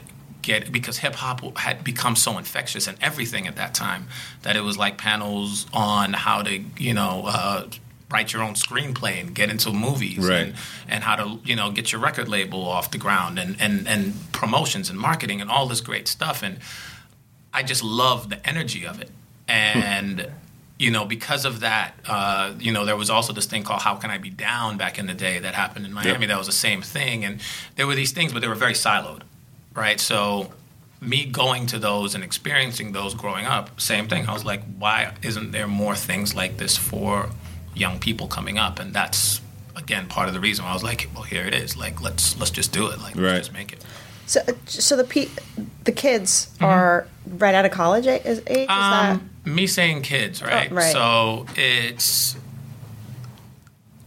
get 0.51 0.71
because 0.71 0.95
hip 1.05 1.15
hop 1.21 1.37
had 1.65 1.83
become 1.83 2.15
so 2.15 2.31
infectious 2.37 2.87
and 2.89 2.97
everything 3.09 3.43
at 3.47 3.55
that 3.61 3.73
time 3.73 4.03
that 4.43 4.55
it 4.59 4.63
was 4.69 4.75
like 4.83 4.95
panels 4.97 5.65
on 5.73 6.13
how 6.13 6.41
to 6.47 6.53
you 6.87 6.93
know. 6.99 7.13
Uh, 7.27 7.67
Write 8.09 8.31
your 8.31 8.41
own 8.41 8.53
screenplay 8.53 9.19
and 9.19 9.35
get 9.35 9.49
into 9.49 9.69
movies, 9.73 10.19
Right. 10.19 10.45
and, 10.47 10.53
and 10.87 11.03
how 11.03 11.15
to 11.21 11.25
you 11.43 11.57
know 11.57 11.71
get 11.77 11.91
your 11.91 11.99
record 11.99 12.29
label 12.29 12.61
off 12.65 12.89
the 12.89 12.97
ground, 12.97 13.37
and, 13.37 13.51
and 13.59 13.85
and 13.85 14.13
promotions 14.31 14.89
and 14.89 14.97
marketing 14.97 15.41
and 15.41 15.49
all 15.51 15.67
this 15.67 15.81
great 15.81 16.07
stuff. 16.07 16.41
And 16.41 16.59
I 17.53 17.63
just 17.63 17.83
love 17.83 18.29
the 18.29 18.39
energy 18.47 18.87
of 18.87 19.01
it. 19.01 19.09
And, 19.49 20.27
you 20.77 20.89
know, 20.91 21.03
because 21.05 21.43
of 21.43 21.59
that, 21.61 21.95
uh, 22.07 22.53
you 22.59 22.71
know, 22.71 22.85
there 22.85 22.95
was 22.95 23.09
also 23.09 23.33
this 23.33 23.45
thing 23.45 23.63
called 23.63 23.81
How 23.81 23.95
Can 23.95 24.09
I 24.09 24.17
Be 24.19 24.29
Down 24.29 24.77
back 24.77 24.97
in 24.99 25.07
the 25.07 25.13
day 25.13 25.39
that 25.39 25.53
happened 25.55 25.85
in 25.85 25.91
Miami. 25.91 26.19
Yep. 26.21 26.27
That 26.29 26.37
was 26.37 26.47
the 26.47 26.53
same 26.67 26.81
thing. 26.81 27.25
And 27.25 27.41
there 27.75 27.87
were 27.87 27.95
these 27.95 28.13
things, 28.13 28.31
but 28.31 28.41
they 28.41 28.47
were 28.47 28.55
very 28.65 28.73
siloed, 28.73 29.23
right? 29.77 29.99
So, 29.99 30.51
me 30.99 31.25
going 31.25 31.67
to 31.67 31.77
those 31.79 32.15
and 32.15 32.23
experiencing 32.23 32.91
those 32.91 33.13
growing 33.13 33.45
up, 33.45 33.79
same 33.79 34.07
thing. 34.07 34.27
I 34.27 34.33
was 34.33 34.43
like, 34.43 34.63
why 34.79 35.13
isn't 35.21 35.51
there 35.51 35.67
more 35.67 35.95
things 35.95 36.33
like 36.35 36.57
this 36.57 36.75
for 36.75 37.29
young 37.75 37.99
people 37.99 38.27
coming 38.27 38.57
up? 38.57 38.79
And 38.79 38.93
that's 38.93 39.39
again 39.75 40.07
part 40.07 40.27
of 40.27 40.33
the 40.33 40.39
reason 40.39 40.65
why 40.65 40.71
I 40.71 40.73
was 40.73 40.83
like, 40.83 41.07
well, 41.13 41.23
here 41.23 41.45
it 41.45 41.53
is. 41.53 41.77
Like, 41.77 42.01
let's 42.01 42.37
let's 42.39 42.51
just 42.51 42.73
do 42.73 42.87
it. 42.87 42.99
Like, 42.99 43.15
Right. 43.15 43.23
let's 43.33 43.47
just 43.47 43.53
make 43.53 43.71
it. 43.71 43.85
So, 44.25 44.41
so 44.65 44.97
the 44.97 45.03
pe- 45.05 45.29
the 45.85 45.91
kids 45.93 46.49
are 46.59 47.07
right 47.37 47.55
out 47.55 47.63
of 47.63 47.71
college 47.71 48.07
age. 48.07 48.25
Is, 48.25 48.41
age, 48.47 48.63
is 48.63 48.69
Um, 48.69 49.29
me 49.45 49.67
saying 49.67 50.01
kids, 50.01 50.41
right? 50.41 50.69
Oh, 50.71 50.75
right. 50.75 50.91
So 50.91 51.45
it's 51.55 52.35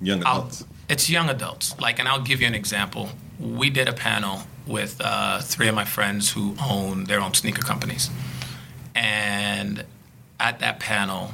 Young 0.02 0.22
I'll, 0.26 0.38
adults. 0.38 0.64
it's 0.88 1.08
young 1.10 1.28
adults. 1.30 1.78
Like, 1.78 1.98
and 1.98 2.08
I'll 2.08 2.20
give 2.22 2.40
you 2.40 2.46
an 2.46 2.54
example. 2.54 3.10
We 3.38 3.70
did 3.70 3.88
a 3.88 3.92
panel 3.92 4.42
with 4.66 5.00
uh, 5.00 5.40
three 5.40 5.68
of 5.68 5.74
my 5.74 5.84
friends 5.84 6.32
who 6.32 6.54
own 6.62 7.04
their 7.04 7.20
own 7.20 7.34
sneaker 7.34 7.62
companies, 7.62 8.10
and 8.94 9.84
at 10.38 10.58
that 10.60 10.80
panel, 10.80 11.32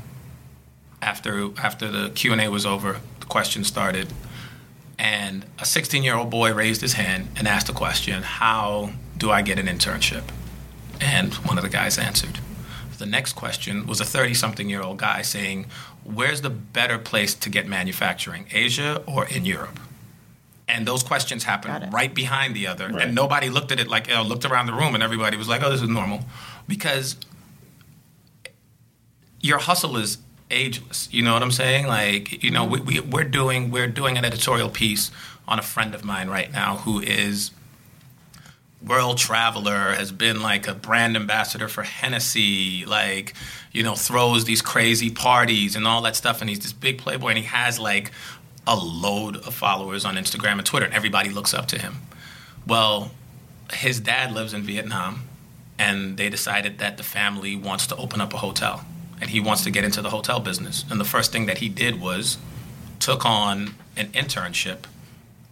after 1.03 1.51
after 1.59 1.89
the 1.91 2.11
Q 2.11 2.33
and 2.33 2.41
A 2.41 2.49
was 2.49 2.67
over, 2.67 3.01
the 3.21 3.27
questions 3.27 3.67
started, 3.67 4.13
and 4.99 5.45
a 5.59 5.65
16 5.65 6.03
year 6.03 6.15
old 6.15 6.31
boy 6.31 6.53
raised 6.53 6.81
his 6.81 6.95
hand 6.95 7.29
and 7.37 7.47
asked 7.47 7.69
a 7.69 7.73
question: 7.75 8.23
How 8.23 8.93
do 9.17 9.31
I 9.31 9.43
get 9.43 9.59
an 9.59 9.67
internship? 9.67 10.25
And 11.01 11.35
one 11.35 11.59
of 11.59 11.65
the 11.65 11.71
guys 11.71 11.99
answered. 11.99 12.39
The 12.99 13.07
next 13.07 13.35
question 13.35 13.87
was 13.87 14.01
a 14.01 14.05
30 14.05 14.33
something 14.33 14.71
year 14.71 14.81
old 14.81 14.99
guy 14.99 15.21
saying, 15.23 15.67
Where's 16.03 16.41
the 16.41 16.51
better 16.51 16.99
place 16.99 17.35
to 17.35 17.51
get 17.51 17.67
manufacturing, 17.67 18.47
Asia 18.51 19.03
or 19.07 19.27
in 19.27 19.45
Europe? 19.45 19.79
And 20.69 20.87
those 20.87 21.03
questions 21.03 21.45
Got 21.45 21.65
happened 21.65 21.93
right 21.93 22.13
behind 22.13 22.57
the 22.57 22.67
other. 22.67 22.89
Right. 22.89 23.03
And 23.03 23.15
nobody 23.15 23.49
looked 23.49 23.71
at 23.71 23.79
it 23.79 23.89
like, 23.89 24.09
you 24.09 24.15
know, 24.15 24.23
looked 24.23 24.45
around 24.45 24.67
the 24.67 24.73
room 24.73 24.95
and 24.95 25.03
everybody 25.03 25.37
was 25.37 25.49
like, 25.49 25.63
oh, 25.63 25.71
this 25.71 25.83
is 25.83 25.89
normal. 25.89 26.21
Because 26.67 27.17
your 29.41 29.59
hustle 29.59 29.97
is 29.97 30.19
ageless. 30.51 31.09
You 31.13 31.23
know 31.23 31.33
what 31.33 31.43
I'm 31.43 31.53
saying? 31.53 31.87
Like, 31.87 32.43
you 32.43 32.51
know, 32.51 32.65
we, 32.65 32.81
we, 32.81 33.01
we're 33.01 33.25
doing 33.25 33.71
we're 33.71 33.87
doing 33.87 34.19
an 34.19 34.25
editorial 34.25 34.69
piece 34.69 35.11
on 35.49 35.59
a 35.59 35.63
friend 35.63 35.95
of 35.95 36.05
mine 36.05 36.29
right 36.29 36.51
now 36.51 36.79
who 36.79 37.01
is 37.01 37.53
world 38.87 39.19
traveler, 39.19 39.95
has 39.95 40.13
been 40.13 40.41
like 40.43 40.69
a 40.69 40.75
brand 40.75 41.17
ambassador 41.17 41.67
for 41.67 41.83
Hennessy, 41.83 42.85
like, 42.85 43.35
you 43.73 43.83
know, 43.83 43.95
throws 43.95 44.45
these 44.45 44.63
crazy 44.63 45.11
parties 45.11 45.77
and 45.77 45.87
all 45.87 46.03
that 46.03 46.15
stuff. 46.15 46.41
And 46.41 46.49
he's 46.49 46.61
this 46.61 46.73
big 46.73 46.99
playboy 46.99 47.31
and 47.31 47.39
he 47.39 47.45
has 47.45 47.79
like 47.79 48.13
a 48.67 48.77
load 48.77 49.37
of 49.37 49.55
followers 49.55 50.05
on 50.05 50.17
Instagram 50.17 50.53
and 50.59 50.67
Twitter, 50.67 50.87
and 50.87 50.95
everybody 50.95 51.31
looks 51.31 51.55
up 51.55 51.67
to 51.69 51.79
him. 51.79 51.97
Well, 52.67 53.13
his 53.73 54.01
dad 54.01 54.33
lives 54.33 54.53
in 54.55 54.63
Vietnam, 54.63 55.23
and 55.79 56.17
they 56.17 56.29
decided 56.29 56.79
that 56.79 56.97
the 56.97 57.03
family 57.03 57.55
wants 57.57 57.87
to 57.89 57.97
open 57.97 58.21
up 58.21 58.33
a 58.35 58.39
hotel, 58.39 58.85
and 59.21 59.31
he 59.31 59.41
wants 59.41 59.63
to 59.65 59.71
get 59.71 59.85
into 59.85 60.03
the 60.03 60.11
hotel 60.11 60.41
business. 60.41 60.85
And 60.91 60.99
the 61.01 61.05
first 61.05 61.33
thing 61.33 61.47
that 61.47 61.59
he 61.59 61.69
did 61.69 62.01
was 62.01 62.39
took 62.99 63.25
on 63.25 63.75
an 63.97 64.07
internship 64.09 64.85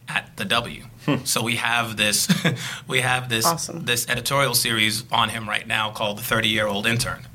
at 0.09 0.37
the 0.37 0.45
W. 0.45 0.85
Hmm. 1.07 1.25
So 1.25 1.43
we 1.43 1.57
have 1.57 1.97
this 1.97 2.29
we 2.89 3.01
have 3.01 3.29
this 3.29 3.47
Awesome. 3.47 3.85
this 3.85 4.09
editorial 4.09 4.55
series 4.55 5.05
on 5.13 5.29
him 5.31 5.49
right 5.49 5.67
now 5.67 5.91
called 5.91 6.19
the 6.19 6.23
30 6.23 6.49
year 6.49 6.67
old 6.67 6.87
intern. 6.87 7.27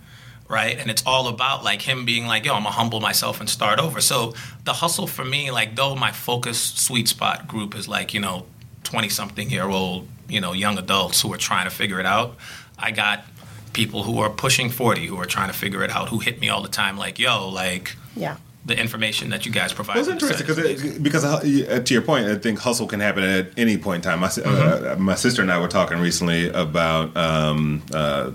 Right? 0.49 0.77
And 0.79 0.89
it's 0.89 1.03
all 1.05 1.27
about 1.27 1.63
like 1.63 1.81
him 1.83 2.05
being 2.05 2.25
like, 2.25 2.43
yo, 2.43 2.55
I'm 2.55 2.63
gonna 2.63 2.73
humble 2.75 2.99
myself 2.99 3.39
and 3.39 3.47
start 3.47 3.79
over. 3.79 4.01
So 4.01 4.33
the 4.65 4.73
hustle 4.73 5.05
for 5.07 5.23
me, 5.23 5.51
like 5.51 5.75
though 5.75 5.95
my 5.95 6.11
focus 6.11 6.59
sweet 6.59 7.07
spot 7.07 7.47
group 7.47 7.75
is 7.75 7.87
like, 7.87 8.13
you 8.15 8.19
know, 8.19 8.45
20 8.83 9.09
something 9.09 9.49
year 9.51 9.65
old, 9.69 10.07
you 10.27 10.41
know, 10.41 10.53
young 10.53 10.77
adults 10.79 11.21
who 11.21 11.31
are 11.31 11.37
trying 11.37 11.65
to 11.65 11.69
figure 11.69 11.99
it 11.99 12.07
out. 12.07 12.35
I 12.79 12.89
got 12.89 13.25
people 13.73 14.01
who 14.03 14.17
are 14.19 14.29
pushing 14.31 14.71
40 14.71 15.05
who 15.05 15.17
are 15.21 15.25
trying 15.27 15.49
to 15.49 15.53
figure 15.53 15.83
it 15.83 15.91
out 15.91 16.09
who 16.09 16.17
hit 16.17 16.41
me 16.41 16.49
all 16.49 16.63
the 16.63 16.67
time 16.69 16.97
like, 16.97 17.19
yo, 17.19 17.47
like 17.49 17.95
Yeah. 18.15 18.37
the 18.65 18.75
information 18.75 19.29
that 19.29 19.45
you 19.45 19.51
guys 19.51 19.71
provide. 19.71 19.97
Well, 19.97 20.09
it's 20.09 20.11
interesting 20.23 20.47
because 20.47 20.97
because 20.97 21.23
uh, 21.23 21.41
to 21.85 21.93
your 21.93 22.01
point, 22.01 22.25
I 22.25 22.35
think 22.39 22.57
hustle 22.57 22.87
can 22.87 22.99
happen 23.01 23.23
at 23.23 23.49
any 23.55 23.77
point 23.77 24.03
in 24.03 24.09
time. 24.09 24.19
My, 24.21 24.29
si- 24.29 24.41
uh, 24.43 24.95
my 24.95 25.13
sister 25.13 25.43
and 25.43 25.51
I 25.51 25.59
were 25.59 25.67
talking 25.67 25.99
recently 25.99 26.49
about 26.49 27.15
um, 27.15 27.83
uh, 27.93 28.31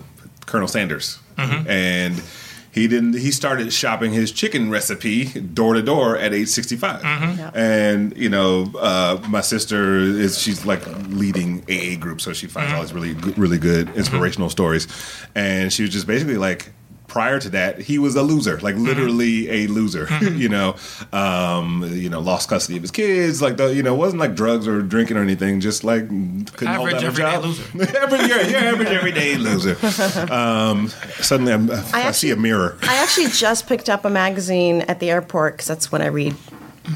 Colonel 0.46 0.68
Sanders, 0.68 1.18
Mm-hmm. 1.36 1.68
and 1.68 2.22
he 2.74 2.88
didn't. 2.88 3.12
He 3.12 3.30
started 3.30 3.72
shopping 3.72 4.12
his 4.12 4.32
chicken 4.32 4.68
recipe 4.68 5.26
door 5.26 5.74
to 5.74 5.82
door 5.82 6.16
at 6.16 6.34
age 6.34 6.48
sixty 6.48 6.76
mm-hmm. 6.76 7.38
Yeah. 7.38 7.50
and 7.54 8.16
you 8.16 8.28
know, 8.28 8.72
uh, 8.76 9.22
my 9.28 9.42
sister 9.42 10.00
is 10.00 10.40
she's 10.40 10.66
like 10.66 10.84
leading 11.06 11.62
AA 11.70 11.96
group, 11.96 12.20
so 12.20 12.32
she 12.32 12.48
finds 12.48 12.72
mm-hmm. 12.72 12.76
all 12.76 12.82
these 12.82 12.92
really 12.92 13.14
really 13.36 13.58
good 13.58 13.90
inspirational 13.90 14.50
stories, 14.50 14.88
and 15.36 15.72
she 15.72 15.82
was 15.82 15.92
just 15.92 16.06
basically 16.06 16.36
like. 16.36 16.72
Prior 17.14 17.38
to 17.38 17.48
that, 17.50 17.78
he 17.78 17.96
was 17.96 18.16
a 18.16 18.24
loser, 18.24 18.58
like 18.58 18.74
literally 18.74 19.48
a 19.48 19.68
loser. 19.68 20.08
you 20.20 20.48
know, 20.48 20.74
um, 21.12 21.88
you 21.92 22.08
know, 22.08 22.18
lost 22.18 22.48
custody 22.48 22.76
of 22.76 22.82
his 22.82 22.90
kids. 22.90 23.40
Like 23.40 23.56
the, 23.56 23.72
you 23.72 23.84
know, 23.84 23.94
wasn't 23.94 24.18
like 24.18 24.34
drugs 24.34 24.66
or 24.66 24.82
drinking 24.82 25.16
or 25.16 25.20
anything. 25.20 25.60
Just 25.60 25.84
like 25.84 26.08
couldn't 26.08 26.66
Average 26.66 26.94
down 26.94 27.04
a 27.04 27.06
everyday 27.06 27.30
job. 27.30 27.44
loser. 27.44 27.62
average, 27.98 28.28
yeah, 28.28 28.48
yeah, 28.48 28.70
average 28.72 28.88
everyday 29.00 29.36
loser. 29.36 29.76
Um, 30.28 30.88
suddenly, 31.20 31.52
I'm, 31.52 31.70
I, 31.70 32.08
I 32.08 32.10
see 32.10 32.32
a 32.32 32.36
mirror. 32.36 32.76
I 32.82 32.96
actually 32.96 33.28
just 33.28 33.68
picked 33.68 33.88
up 33.88 34.04
a 34.04 34.10
magazine 34.10 34.80
at 34.82 34.98
the 34.98 35.08
airport 35.10 35.54
because 35.54 35.68
that's 35.68 35.92
when 35.92 36.02
I 36.02 36.06
read 36.06 36.34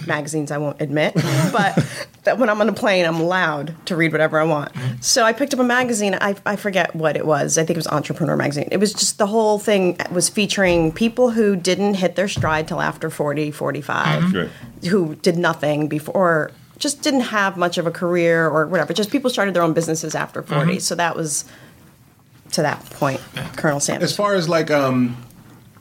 magazines. 0.07 0.50
I 0.50 0.59
won't 0.59 0.80
admit, 0.80 1.14
but 1.52 1.78
that 2.25 2.38
when 2.38 2.49
I'm 2.50 2.61
on 2.61 2.68
a 2.68 2.73
plane, 2.73 3.04
I'm 3.07 3.16
allowed 3.21 3.75
to 3.87 3.97
read 3.97 4.12
whatever 4.12 4.38
I 4.38 4.45
want. 4.45 4.73
So 5.00 5.23
I 5.25 5.33
picked 5.33 5.54
up 5.54 5.61
a 5.61 5.64
magazine. 5.64 6.16
I, 6.21 6.35
I 6.45 6.57
forget 6.57 6.95
what 6.95 7.16
it 7.16 7.26
was. 7.26 7.57
I 7.59 7.62
think 7.64 7.76
it 7.76 7.78
was 7.78 7.87
Entrepreneur 7.88 8.37
magazine. 8.37 8.68
It 8.71 8.78
was 8.78 8.92
just 8.92 9.18
the 9.18 9.26
whole 9.26 9.59
thing 9.59 9.97
was 10.12 10.28
featuring 10.28 10.92
people 10.92 11.30
who 11.30 11.57
didn't 11.57 11.95
hit 11.95 12.16
their 12.16 12.28
stride 12.28 12.68
till 12.68 12.80
after 12.80 13.11
40, 13.11 13.50
45, 13.50 14.35
Right. 14.35 14.49
who 14.88 15.14
did 15.16 15.37
nothing 15.37 15.88
before. 15.88 16.50
Just 16.78 17.02
didn't 17.02 17.23
have 17.23 17.57
much 17.57 17.76
of 17.78 17.87
a 17.87 17.90
career 17.90 18.47
or 18.47 18.66
whatever. 18.66 18.92
Just 18.92 19.11
people 19.11 19.30
started 19.30 19.52
their 19.54 19.62
own 19.62 19.73
businesses 19.73 20.14
after 20.14 20.42
40. 20.42 20.78
So 20.80 20.95
that 20.95 21.16
was 21.16 21.45
to 22.52 22.62
that 22.62 22.85
point, 22.90 23.21
Colonel 23.57 23.80
Sanders. 23.80 24.11
As 24.11 24.16
far 24.16 24.35
as 24.35 24.49
like, 24.49 24.71
um, 24.71 25.16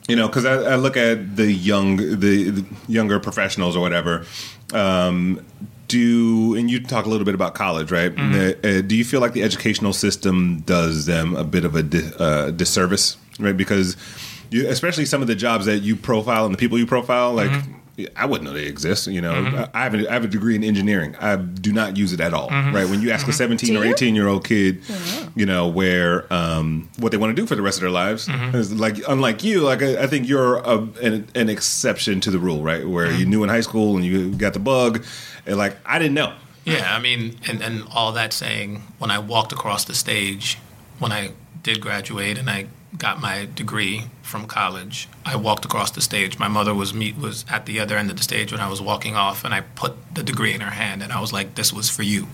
you 0.08 0.16
know, 0.16 0.26
because 0.26 0.44
I, 0.44 0.72
I 0.72 0.76
look 0.76 0.96
at 0.96 1.36
the 1.36 1.52
young, 1.52 1.96
the, 1.96 2.50
the 2.50 2.64
younger 2.88 3.20
professionals 3.20 3.76
or 3.76 3.80
whatever. 3.80 4.26
Um, 4.72 5.44
do 5.86 6.54
and 6.54 6.70
you 6.70 6.80
talk 6.80 7.06
a 7.06 7.08
little 7.08 7.24
bit 7.24 7.34
about 7.34 7.54
college, 7.54 7.90
right? 7.90 8.14
Mm-hmm. 8.14 8.66
Uh, 8.66 8.80
do 8.82 8.96
you 8.96 9.04
feel 9.04 9.20
like 9.20 9.32
the 9.32 9.42
educational 9.42 9.92
system 9.92 10.60
does 10.60 11.06
them 11.06 11.34
a 11.34 11.44
bit 11.44 11.64
of 11.64 11.74
a 11.74 11.82
di- 11.82 12.10
uh, 12.18 12.50
disservice, 12.50 13.16
right? 13.38 13.56
Because 13.56 13.96
you, 14.50 14.68
especially 14.68 15.04
some 15.04 15.22
of 15.22 15.28
the 15.28 15.34
jobs 15.34 15.66
that 15.66 15.78
you 15.78 15.96
profile 15.96 16.44
and 16.44 16.52
the 16.52 16.58
people 16.58 16.78
you 16.78 16.86
profile, 16.86 17.32
like. 17.32 17.50
Mm-hmm. 17.50 17.74
I 18.16 18.26
wouldn't 18.26 18.48
know 18.48 18.54
they 18.54 18.66
exist. 18.66 19.06
You 19.08 19.20
know, 19.20 19.68
I, 19.74 19.82
have 19.84 19.94
a, 19.94 20.08
I 20.08 20.12
have 20.12 20.24
a 20.24 20.28
degree 20.28 20.54
in 20.54 20.62
engineering. 20.62 21.16
I 21.20 21.36
do 21.36 21.72
not 21.72 21.96
use 21.96 22.12
it 22.12 22.20
at 22.20 22.32
all. 22.32 22.48
Mm-hmm. 22.48 22.74
Right? 22.74 22.88
When 22.88 23.02
you 23.02 23.10
ask 23.10 23.26
a 23.26 23.32
seventeen 23.32 23.74
Do 23.74 23.82
or 23.82 23.84
eighteen 23.84 24.14
year 24.14 24.28
old 24.28 24.44
kid, 24.44 24.82
you 25.34 25.46
know, 25.46 25.66
where 25.68 26.32
um, 26.32 26.88
what 26.98 27.10
they 27.12 27.18
want 27.18 27.34
to 27.34 27.40
do 27.42 27.46
for 27.46 27.56
the 27.56 27.62
rest 27.62 27.78
of 27.78 27.82
their 27.82 27.90
lives 27.90 28.28
Mm-hmm. 28.28 28.56
is 28.56 28.72
like, 28.72 28.96
unlike 29.08 29.42
you, 29.42 29.60
like 29.62 29.82
I, 29.82 30.04
I 30.04 30.06
think 30.06 30.28
you're 30.28 30.58
a, 30.58 30.78
an, 31.02 31.26
an 31.34 31.48
exception 31.48 32.20
to 32.20 32.30
the 32.30 32.38
rule, 32.38 32.62
right? 32.62 32.86
Where 32.86 33.06
Mm-hmm. 33.08 33.18
you 33.20 33.26
knew 33.26 33.42
in 33.42 33.48
high 33.48 33.62
school 33.62 33.96
and 33.96 34.04
you 34.04 34.30
got 34.34 34.52
the 34.52 34.58
bug, 34.60 35.04
and 35.46 35.56
like 35.56 35.76
I 35.84 35.98
didn't 35.98 36.14
know. 36.14 36.32
Yeah, 36.64 36.94
I 36.94 37.00
mean, 37.00 37.36
and, 37.48 37.62
and 37.62 37.84
all 37.94 38.12
that 38.12 38.32
saying, 38.32 38.82
when 38.98 39.10
I 39.10 39.18
walked 39.18 39.52
across 39.52 39.84
the 39.86 39.94
stage, 39.94 40.58
when 40.98 41.12
I 41.12 41.30
did 41.62 41.80
graduate 41.80 42.36
and 42.38 42.50
I 42.50 42.66
got 42.96 43.20
my 43.20 43.46
degree 43.54 44.04
from 44.22 44.46
college, 44.46 45.08
I 45.24 45.36
walked 45.36 45.64
across 45.64 45.90
the 45.90 46.00
stage. 46.00 46.38
My 46.38 46.48
mother 46.48 46.74
was 46.74 46.94
meet 46.94 47.16
was 47.18 47.44
at 47.50 47.66
the 47.66 47.80
other 47.80 47.96
end 47.96 48.10
of 48.10 48.16
the 48.16 48.22
stage 48.22 48.50
when 48.52 48.60
I 48.60 48.68
was 48.68 48.80
walking 48.80 49.14
off, 49.16 49.44
and 49.44 49.52
I 49.54 49.60
put 49.60 49.94
the 50.14 50.22
degree 50.22 50.54
in 50.54 50.60
her 50.62 50.70
hand, 50.70 51.02
and 51.02 51.12
I 51.12 51.20
was 51.20 51.32
like, 51.32 51.54
"This 51.54 51.72
was 51.72 51.90
for 51.90 52.02
you," 52.02 52.28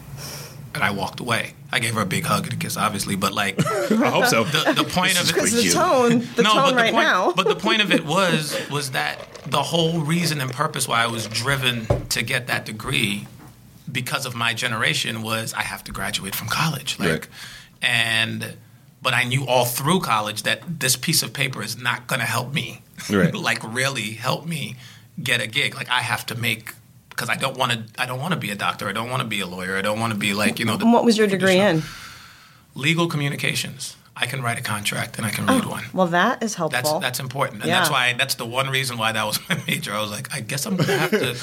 and 0.75 0.82
I 0.84 0.90
walked 0.90 1.18
away. 1.20 1.54
I 1.73 1.80
gave 1.80 1.94
her 1.94 2.02
a 2.02 2.06
big 2.06 2.25
hug 2.25 2.44
and 2.44 2.52
a 2.52 2.56
kiss, 2.56 2.76
obviously, 2.76 3.16
but 3.16 3.32
like 3.32 3.58
I 3.66 4.11
hope 4.11 4.26
so. 4.26 4.44
the, 4.44 4.73
the 4.75 4.84
point 4.84 5.20
of 5.20 5.28
it, 5.28 5.34
Because 5.34 5.52
the 5.52 5.70
tone, 5.73 6.26
the 6.37 6.42
no, 6.44 6.52
tone 6.52 6.62
but 6.62 6.70
the 6.70 6.76
right 6.76 6.92
point, 6.92 7.06
now. 7.08 7.32
but 7.32 7.49
the 7.49 7.56
point 7.56 7.82
of 7.82 7.90
it 7.92 8.04
was 8.16 8.56
was 8.70 8.92
that 8.92 9.18
the 9.46 9.62
whole 9.62 10.00
reason 10.00 10.40
and 10.40 10.52
purpose 10.52 10.87
why 10.87 11.02
I 11.02 11.08
was 11.08 11.26
driven 11.26 11.87
to 12.11 12.23
get 12.23 12.46
that 12.46 12.64
degree 12.64 13.26
because 13.90 14.25
of 14.25 14.34
my 14.37 14.54
generation 14.54 15.23
was 15.23 15.52
I 15.52 15.62
have 15.62 15.82
to 15.84 15.92
graduate 15.92 16.34
from 16.34 16.49
college, 16.49 16.99
like, 16.99 17.08
Right. 17.11 17.28
and 17.82 18.56
but 19.04 19.14
I 19.14 19.23
knew 19.23 19.46
all 19.46 19.66
through 19.66 20.00
college 20.00 20.42
that 20.42 20.80
this 20.80 20.96
piece 20.96 21.23
of 21.23 21.32
paper 21.32 21.62
is 21.62 21.76
not 21.76 22.08
going 22.08 22.20
to 22.20 22.26
help 22.26 22.52
me, 22.52 22.82
Right. 23.11 23.32
like 23.50 23.62
really 23.62 24.14
help 24.14 24.46
me 24.46 24.76
get 25.23 25.40
a 25.40 25.46
gig. 25.46 25.76
Like 25.76 25.90
I 25.90 26.00
have 26.00 26.26
to 26.26 26.34
make 26.34 26.73
because 27.11 27.28
I 27.28 27.37
don't 27.37 27.56
want 27.56 27.73
to. 27.73 28.02
I 28.02 28.06
don't 28.06 28.18
want 28.18 28.32
to 28.34 28.40
be 28.40 28.50
a 28.50 28.56
doctor. 28.56 28.88
I 28.88 28.92
don't 28.92 29.11
want 29.11 29.23
to 29.23 29.28
be 29.28 29.40
a 29.40 29.46
lawyer. 29.46 29.76
I 29.76 29.82
don't 29.82 30.00
want 30.00 30.12
to 30.12 30.18
be 30.18 30.32
like 30.34 30.58
you 30.58 30.64
know. 30.64 30.76
The 30.76 30.84
And 30.84 30.92
what 30.92 31.04
was 31.04 31.16
your 31.16 31.28
degree 31.28 31.58
in? 31.58 31.82
Legal 32.75 33.06
communications. 33.06 33.96
I 34.16 34.26
can 34.26 34.42
write 34.42 34.59
a 34.59 34.62
contract 34.62 35.16
and 35.18 35.26
I 35.26 35.30
can 35.30 35.49
Oh. 35.50 35.54
read 35.56 35.64
one. 35.66 35.85
Well, 35.92 36.06
that 36.09 36.40
is 36.42 36.54
helpful. 36.54 36.80
That's 37.00 37.00
that's 37.04 37.21
important, 37.21 37.62
and 37.62 37.68
Yeah. 37.68 37.78
that's 37.80 37.90
why 37.90 38.14
that's 38.16 38.37
the 38.37 38.47
one 38.47 38.68
reason 38.71 38.97
why 38.97 39.11
that 39.12 39.25
was 39.26 39.40
my 39.49 39.59
major. 39.66 39.92
I 39.92 40.00
was 40.00 40.11
like, 40.12 40.28
I 40.33 40.40
guess 40.40 40.66
I'm 40.66 40.76
gonna 40.76 40.97
have 40.97 41.11
to 41.11 41.37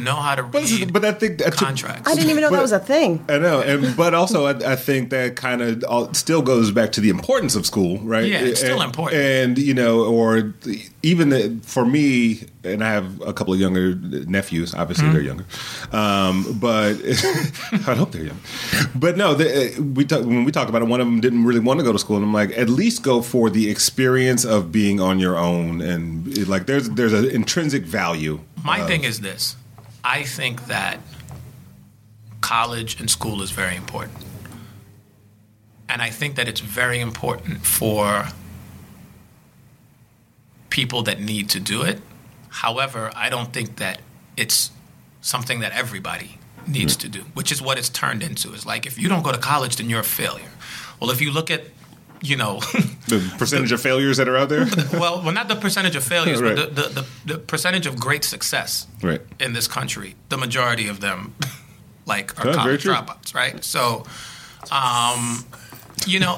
know 0.00 0.16
how 0.16 0.34
to 0.34 0.42
But, 0.42 0.62
this 0.62 0.72
is- 0.72 0.80
read 0.80 0.92
but 0.92 1.04
I 1.04 1.12
think 1.12 1.38
that 1.38 1.52
contracts. 1.54 2.10
I 2.10 2.14
didn't 2.14 2.30
even 2.30 2.42
know 2.42 2.50
But- 2.50 2.56
that 2.56 2.62
was 2.62 2.72
a 2.72 2.80
thing. 2.80 3.24
I 3.28 3.38
know, 3.38 3.60
and 3.60 3.96
but 3.96 4.12
also 4.14 4.46
I, 4.46 4.72
I 4.72 4.76
think 4.76 5.10
that 5.10 5.36
kind 5.36 5.62
of 5.62 6.16
still 6.16 6.42
goes 6.42 6.70
back 6.72 6.90
to 6.92 7.00
the 7.00 7.10
importance 7.10 7.54
of 7.54 7.64
school, 7.64 7.98
right? 8.00 8.26
Yeah, 8.26 8.40
it's 8.40 8.60
still 8.60 8.82
important. 8.82 9.22
and 9.22 9.58
you 9.58 9.74
know, 9.74 10.00
or 10.04 10.52
the- 10.62 10.84
even 11.02 11.28
the, 11.28 11.56
for 11.62 11.86
me, 11.86 12.40
and 12.64 12.82
I 12.82 12.88
have 12.90 13.20
a 13.20 13.32
couple 13.32 13.54
of 13.54 13.60
younger 13.60 13.94
nephews. 14.26 14.74
Obviously, 14.74 15.04
Mm-hmm. 15.06 15.14
they're 15.14 15.22
younger, 15.22 15.44
um, 15.92 16.58
but 16.60 16.94
I 17.86 17.94
hope 17.94 18.10
they're 18.10 18.24
young. 18.24 18.40
But 18.96 19.16
no, 19.16 19.34
the, 19.34 19.78
we 19.94 20.04
talk, 20.04 20.22
when 20.24 20.44
we 20.44 20.50
talked 20.50 20.68
about 20.68 20.82
it, 20.82 20.88
one 20.88 21.00
of 21.00 21.06
them 21.06 21.20
didn't 21.20 21.44
really 21.44 21.60
want 21.60 21.78
to 21.78 21.84
go 21.84 21.92
to 21.92 21.98
school, 21.98 22.15
and 22.16 22.24
I'm 22.24 22.32
like, 22.32 22.56
at 22.56 22.68
least 22.68 23.02
go 23.02 23.22
for 23.22 23.50
the 23.50 23.70
experience 23.70 24.44
of 24.44 24.72
being 24.72 25.00
on 25.00 25.18
your 25.18 25.36
own, 25.36 25.80
and 25.80 26.26
it, 26.36 26.48
like 26.48 26.66
there's 26.66 26.90
there's 26.90 27.12
an 27.12 27.26
intrinsic 27.26 27.84
value. 27.84 28.40
My 28.64 28.80
of- 28.80 28.86
thing 28.86 29.04
is 29.04 29.20
this: 29.20 29.56
I 30.04 30.24
think 30.24 30.66
that 30.66 30.98
college 32.40 33.00
and 33.00 33.10
school 33.10 33.42
is 33.42 33.50
very 33.50 33.76
important, 33.76 34.18
and 35.88 36.02
I 36.02 36.10
think 36.10 36.36
that 36.36 36.48
it's 36.48 36.60
very 36.60 37.00
important 37.00 37.64
for 37.66 38.26
people 40.70 41.02
that 41.04 41.20
need 41.20 41.48
to 41.50 41.60
do 41.60 41.82
it. 41.82 42.00
However, 42.48 43.10
I 43.14 43.28
don't 43.28 43.52
think 43.52 43.76
that 43.76 44.00
it's 44.36 44.70
something 45.20 45.60
that 45.60 45.72
everybody 45.72 46.38
needs 46.66 46.96
mm. 46.96 47.00
to 47.00 47.08
do, 47.08 47.20
which 47.34 47.50
is 47.52 47.62
what 47.62 47.78
it's 47.78 47.88
turned 47.88 48.22
into. 48.22 48.52
It's 48.52 48.66
like 48.66 48.86
if 48.86 48.98
you 48.98 49.08
don't 49.08 49.22
go 49.22 49.32
to 49.32 49.38
college, 49.38 49.76
then 49.76 49.88
you're 49.90 50.00
a 50.00 50.04
failure. 50.04 50.50
Well, 51.00 51.10
if 51.10 51.20
you 51.20 51.30
look 51.30 51.50
at, 51.50 51.64
you 52.22 52.36
know, 52.36 52.60
the 53.08 53.34
percentage 53.38 53.72
of 53.72 53.80
failures 53.80 54.16
that 54.16 54.28
are 54.28 54.36
out 54.36 54.48
there. 54.48 54.66
well, 54.92 55.22
well, 55.22 55.32
not 55.32 55.48
the 55.48 55.56
percentage 55.56 55.96
of 55.96 56.04
failures, 56.04 56.40
Right. 56.40 56.56
but 56.56 56.74
the, 56.74 56.82
the, 56.82 56.88
the, 56.88 57.06
the 57.34 57.38
percentage 57.38 57.86
of 57.86 57.98
great 57.98 58.24
success 58.24 58.86
Right. 59.02 59.20
in 59.38 59.52
this 59.52 59.68
country. 59.68 60.14
The 60.28 60.36
majority 60.38 60.88
of 60.88 61.00
them, 61.00 61.34
like, 62.06 62.38
are 62.44 62.52
college 62.54 62.84
dropouts, 62.84 63.34
right? 63.34 63.62
So, 63.64 64.04
um, 64.70 65.44
you 66.06 66.20
know, 66.20 66.36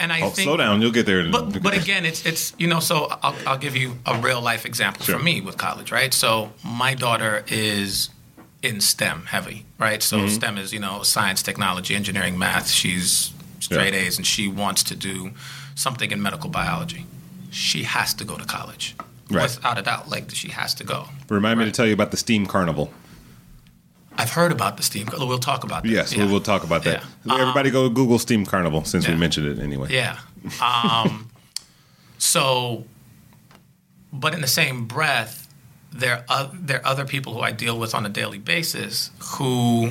and 0.00 0.12
I 0.12 0.20
Oh, 0.22 0.30
think 0.30 0.46
slow 0.46 0.56
down, 0.56 0.80
you'll 0.80 0.92
get 0.92 1.06
there. 1.06 1.20
in- 1.20 1.30
but 1.30 1.62
but 1.62 1.76
again, 1.76 2.04
it's 2.04 2.24
it's 2.24 2.52
you 2.58 2.68
know. 2.68 2.80
So 2.80 3.08
I'll, 3.22 3.34
I'll 3.46 3.58
give 3.58 3.74
you 3.76 3.96
a 4.06 4.16
real 4.20 4.40
life 4.40 4.64
example 4.64 5.04
Sure. 5.04 5.18
for 5.18 5.24
me 5.24 5.40
with 5.40 5.56
college, 5.56 5.90
right? 5.90 6.14
So 6.14 6.52
my 6.64 6.94
daughter 6.94 7.44
is 7.48 8.10
in 8.62 8.80
STEM 8.80 9.26
heavy, 9.26 9.64
right? 9.78 10.02
So 10.02 10.18
Mm-hmm. 10.18 10.28
STEM 10.28 10.58
is 10.58 10.72
you 10.72 10.78
know 10.80 11.02
science, 11.02 11.42
technology, 11.42 11.94
engineering, 11.96 12.38
math. 12.38 12.68
She's 12.70 13.32
straight 13.60 13.94
Yeah. 13.94 14.00
A's, 14.00 14.16
and 14.16 14.26
she 14.26 14.48
wants 14.48 14.82
to 14.84 14.94
do 14.94 15.32
something 15.74 16.10
in 16.10 16.20
medical 16.22 16.50
biology. 16.50 17.06
She 17.50 17.84
has 17.84 18.14
to 18.14 18.24
go 18.24 18.36
to 18.36 18.44
college, 18.44 18.94
Right. 19.30 19.42
without 19.42 19.78
a 19.78 19.82
doubt. 19.82 20.08
Like 20.08 20.30
she 20.34 20.48
has 20.50 20.74
to 20.74 20.84
go. 20.84 21.08
Remind 21.28 21.58
me 21.58 21.64
to 21.64 21.72
tell 21.72 21.86
you 21.86 21.92
about 21.94 22.10
the 22.10 22.16
Steam 22.16 22.46
Carnival. 22.46 22.92
I've 24.20 24.32
heard 24.32 24.50
about 24.50 24.76
the 24.76 24.82
STEAM. 24.82 25.06
Carnival. 25.06 25.28
We'll 25.28 25.38
talk 25.38 25.62
about 25.62 25.84
that. 25.84 25.88
Yes, 25.90 26.12
Yeah. 26.12 26.26
we 26.26 26.32
will 26.32 26.40
talk 26.40 26.64
about 26.64 26.82
that. 26.82 27.04
Yeah. 27.24 27.34
Everybody 27.40 27.70
go 27.70 27.88
Google 27.88 28.18
Steam 28.18 28.44
Carnival 28.44 28.84
since 28.84 29.06
we 29.06 29.14
mentioned 29.14 29.46
it 29.46 29.62
anyway. 29.62 29.88
Yeah. 29.92 30.18
Um, 30.60 31.30
so, 32.18 32.84
but 34.12 34.34
in 34.34 34.40
the 34.40 34.48
same 34.48 34.86
breath, 34.86 35.46
there 35.92 36.24
are, 36.28 36.50
there 36.52 36.80
are 36.80 36.86
other 36.86 37.04
people 37.04 37.32
who 37.34 37.40
I 37.40 37.52
deal 37.52 37.78
with 37.78 37.94
on 37.94 38.04
a 38.04 38.08
daily 38.08 38.38
basis 38.38 39.10
who 39.20 39.90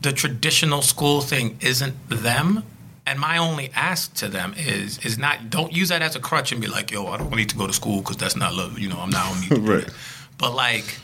the 0.00 0.12
traditional 0.12 0.82
school 0.82 1.20
thing 1.20 1.58
isn't 1.60 2.08
them. 2.08 2.64
And 3.06 3.18
my 3.18 3.38
only 3.38 3.70
ask 3.74 4.12
to 4.16 4.28
them 4.28 4.54
is 4.56 4.98
is 4.98 5.16
not 5.16 5.48
don't 5.48 5.72
use 5.72 5.88
that 5.88 6.02
as 6.02 6.14
a 6.14 6.20
crutch 6.20 6.52
and 6.52 6.60
be 6.60 6.66
like, 6.66 6.90
yo, 6.90 7.06
I 7.06 7.16
don't 7.16 7.34
need 7.34 7.48
to 7.48 7.56
go 7.56 7.66
to 7.66 7.72
school 7.72 8.00
because 8.00 8.18
that's 8.18 8.36
not 8.36 8.54
love. 8.54 8.78
You 8.78 8.88
know, 8.88 8.98
I'm 8.98 9.10
not 9.10 9.24
I 9.24 9.30
don't 9.30 9.40
need 9.40 9.48
to 9.48 9.54
do 9.66 9.72
Right. 9.72 9.88
But 10.36 10.54
like, 10.54 10.98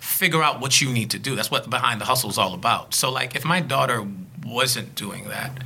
figure 0.00 0.42
out 0.42 0.60
what 0.60 0.80
you 0.80 0.92
need 0.92 1.10
to 1.10 1.18
do. 1.18 1.34
That's 1.34 1.50
what 1.50 1.68
behind 1.68 2.00
the 2.00 2.04
hustle 2.04 2.30
is 2.30 2.38
all 2.38 2.54
about. 2.54 2.94
So 2.94 3.10
like, 3.10 3.34
if 3.34 3.44
my 3.44 3.60
daughter 3.60 4.06
wasn't 4.44 4.94
doing 4.94 5.28
that, 5.28 5.62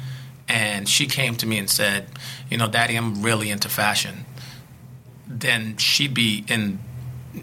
and 0.48 0.88
she 0.88 1.06
came 1.06 1.36
to 1.36 1.46
me 1.46 1.58
and 1.58 1.70
said, 1.70 2.08
you 2.48 2.56
know, 2.56 2.66
Daddy, 2.66 2.96
I'm 2.96 3.22
really 3.22 3.50
into 3.50 3.68
fashion, 3.68 4.24
then 5.28 5.76
she'd 5.76 6.12
be 6.12 6.44
in, 6.48 6.80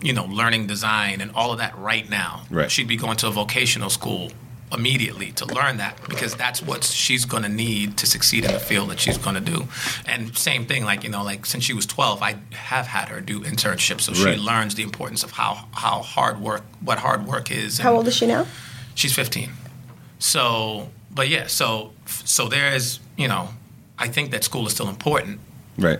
you 0.02 0.12
know, 0.12 0.26
learning 0.26 0.68
design 0.68 1.22
and 1.22 1.32
all 1.32 1.54
of 1.54 1.60
that 1.60 1.78
right 1.78 2.10
now. 2.10 2.44
Right. 2.50 2.70
She'd 2.70 2.88
be 2.88 2.98
going 2.98 3.16
to 3.18 3.28
a 3.28 3.32
vocational 3.32 3.90
school 3.90 4.32
immediately 4.74 5.32
to 5.32 5.46
learn 5.46 5.78
that 5.78 5.98
because 6.10 6.36
that's 6.36 6.62
what 6.62 6.84
she's 6.84 7.24
going 7.26 7.44
to 7.44 7.50
need 7.50 7.96
to 7.98 8.06
succeed 8.06 8.44
in 8.44 8.52
the 8.52 8.60
field 8.60 8.90
that 8.90 9.00
she's 9.00 9.18
going 9.18 9.36
to 9.36 9.42
do. 9.42 9.68
And 10.06 10.38
same 10.38 10.66
thing, 10.66 10.84
like 10.84 11.04
you 11.06 11.10
know, 11.10 11.24
like 11.24 11.46
since 11.46 11.64
she 11.64 11.74
was 11.74 11.86
12, 11.86 12.22
I 12.22 12.36
have 12.52 12.88
had 12.88 13.08
her 13.10 13.22
do 13.22 13.40
internships, 13.42 14.02
so 14.02 14.12
Right. 14.12 14.36
she 14.36 14.42
learns 14.42 14.76
the 14.76 14.84
importance 14.84 15.24
of 15.24 15.32
how 15.32 15.68
how 15.72 16.02
hard 16.02 16.42
work, 16.42 16.64
what 16.82 16.98
hard 17.00 17.26
work 17.26 17.50
is. 17.52 17.80
How 17.80 17.94
old 17.96 18.08
is 18.08 18.16
she 18.16 18.26
now? 18.28 18.46
She's 18.96 19.14
15. 19.14 19.52
So, 20.20 20.90
but 21.12 21.30
yeah, 21.30 21.48
so 21.48 21.94
so 22.06 22.48
there's, 22.48 23.00
you 23.16 23.28
know, 23.28 23.50
I 23.98 24.08
think 24.08 24.32
that 24.32 24.44
school 24.44 24.66
is 24.68 24.74
still 24.74 24.90
important, 24.90 25.40
Right. 25.78 26.00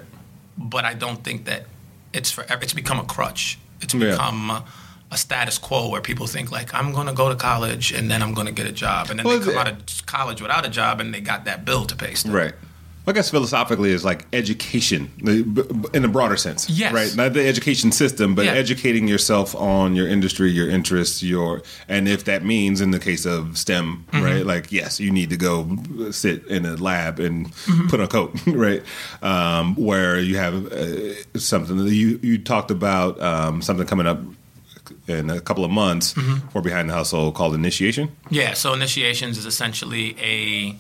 but 0.58 0.84
I 0.86 0.94
don't 0.94 1.24
think 1.24 1.46
that 1.46 1.66
it's 2.14 2.32
for 2.32 2.46
it's 2.50 2.74
become 2.74 3.00
a 3.00 3.04
crutch. 3.06 3.60
It's 3.82 3.94
Yeah. 3.94 4.12
become 4.12 4.50
a, 4.50 4.64
a 5.12 5.18
status 5.18 5.58
quo 5.58 5.90
where 5.90 6.02
people 6.02 6.28
think 6.28 6.52
like 6.52 6.74
I'm 6.74 6.92
going 6.92 7.08
to 7.08 7.14
go 7.14 7.30
to 7.30 7.36
college 7.36 7.92
and 7.94 8.10
then 8.12 8.22
I'm 8.22 8.34
going 8.34 8.48
to 8.48 8.54
get 8.54 8.68
a 8.68 8.72
job, 8.74 9.10
and 9.10 9.18
then 9.20 9.26
Well, 9.26 9.40
they 9.40 9.46
come 9.46 9.54
the- 9.54 9.60
out 9.60 9.68
of 9.70 10.06
college 10.06 10.42
without 10.42 10.66
a 10.66 10.70
job 10.70 11.00
and 11.00 11.14
they 11.14 11.22
got 11.22 11.46
that 11.46 11.64
bill 11.66 11.86
to 11.86 11.96
pay. 11.96 12.14
Still. 12.14 12.34
Right. 12.34 12.54
I 13.10 13.14
guess 13.14 13.30
philosophically 13.32 13.92
is 13.92 14.04
like 14.04 14.26
education 14.34 15.10
the- 15.24 15.42
b- 15.44 15.62
b- 15.62 15.88
in 15.94 16.04
a 16.04 16.10
broader 16.10 16.36
sense. 16.36 16.70
Yes. 16.70 16.92
Right. 16.92 17.16
Not 17.16 17.32
the 17.32 17.48
education 17.48 17.94
system, 17.94 18.36
but 18.36 18.44
Yeah. 18.44 18.52
educating 18.52 19.08
yourself 19.08 19.56
on 19.56 19.96
your 19.96 20.10
industry, 20.10 20.52
your 20.52 20.70
interests, 20.70 21.24
your 21.24 21.62
and 21.88 22.10
if 22.10 22.26
that 22.26 22.44
means 22.44 22.82
in 22.82 22.92
the 22.92 23.00
case 23.00 23.26
of 23.26 23.58
STEM, 23.58 24.04
Mm-hmm. 24.12 24.26
right? 24.26 24.46
Like 24.46 24.74
yes, 24.74 25.00
you 25.00 25.10
need 25.10 25.30
to 25.30 25.38
go 25.38 25.78
sit 26.12 26.46
in 26.48 26.66
a 26.66 26.76
lab 26.76 27.20
and 27.22 27.48
Mm-hmm. 27.54 27.88
put 27.88 28.02
on 28.02 28.06
a 28.08 28.10
coat, 28.10 28.36
right? 28.48 28.84
Um, 29.22 29.76
where 29.76 30.20
you 30.20 30.36
have 30.36 30.70
uh, 30.74 31.14
something 31.40 31.78
that 31.78 31.94
you 31.94 32.20
you 32.22 32.38
talked 32.38 32.72
about 32.72 33.22
um, 33.22 33.62
something 33.62 33.88
coming 33.88 34.06
up 34.08 34.20
in 35.08 35.30
a 35.30 35.40
couple 35.40 35.64
of 35.64 35.72
months 35.72 36.14
Mm-hmm. 36.14 36.48
for 36.50 36.62
behind 36.62 36.90
the 36.90 36.94
hustle 36.94 37.32
called 37.32 37.56
initiation. 37.56 38.10
Yeah, 38.30 38.54
so 38.54 38.74
initiations 38.74 39.38
is 39.38 39.46
essentially 39.46 40.16
a 40.22 40.76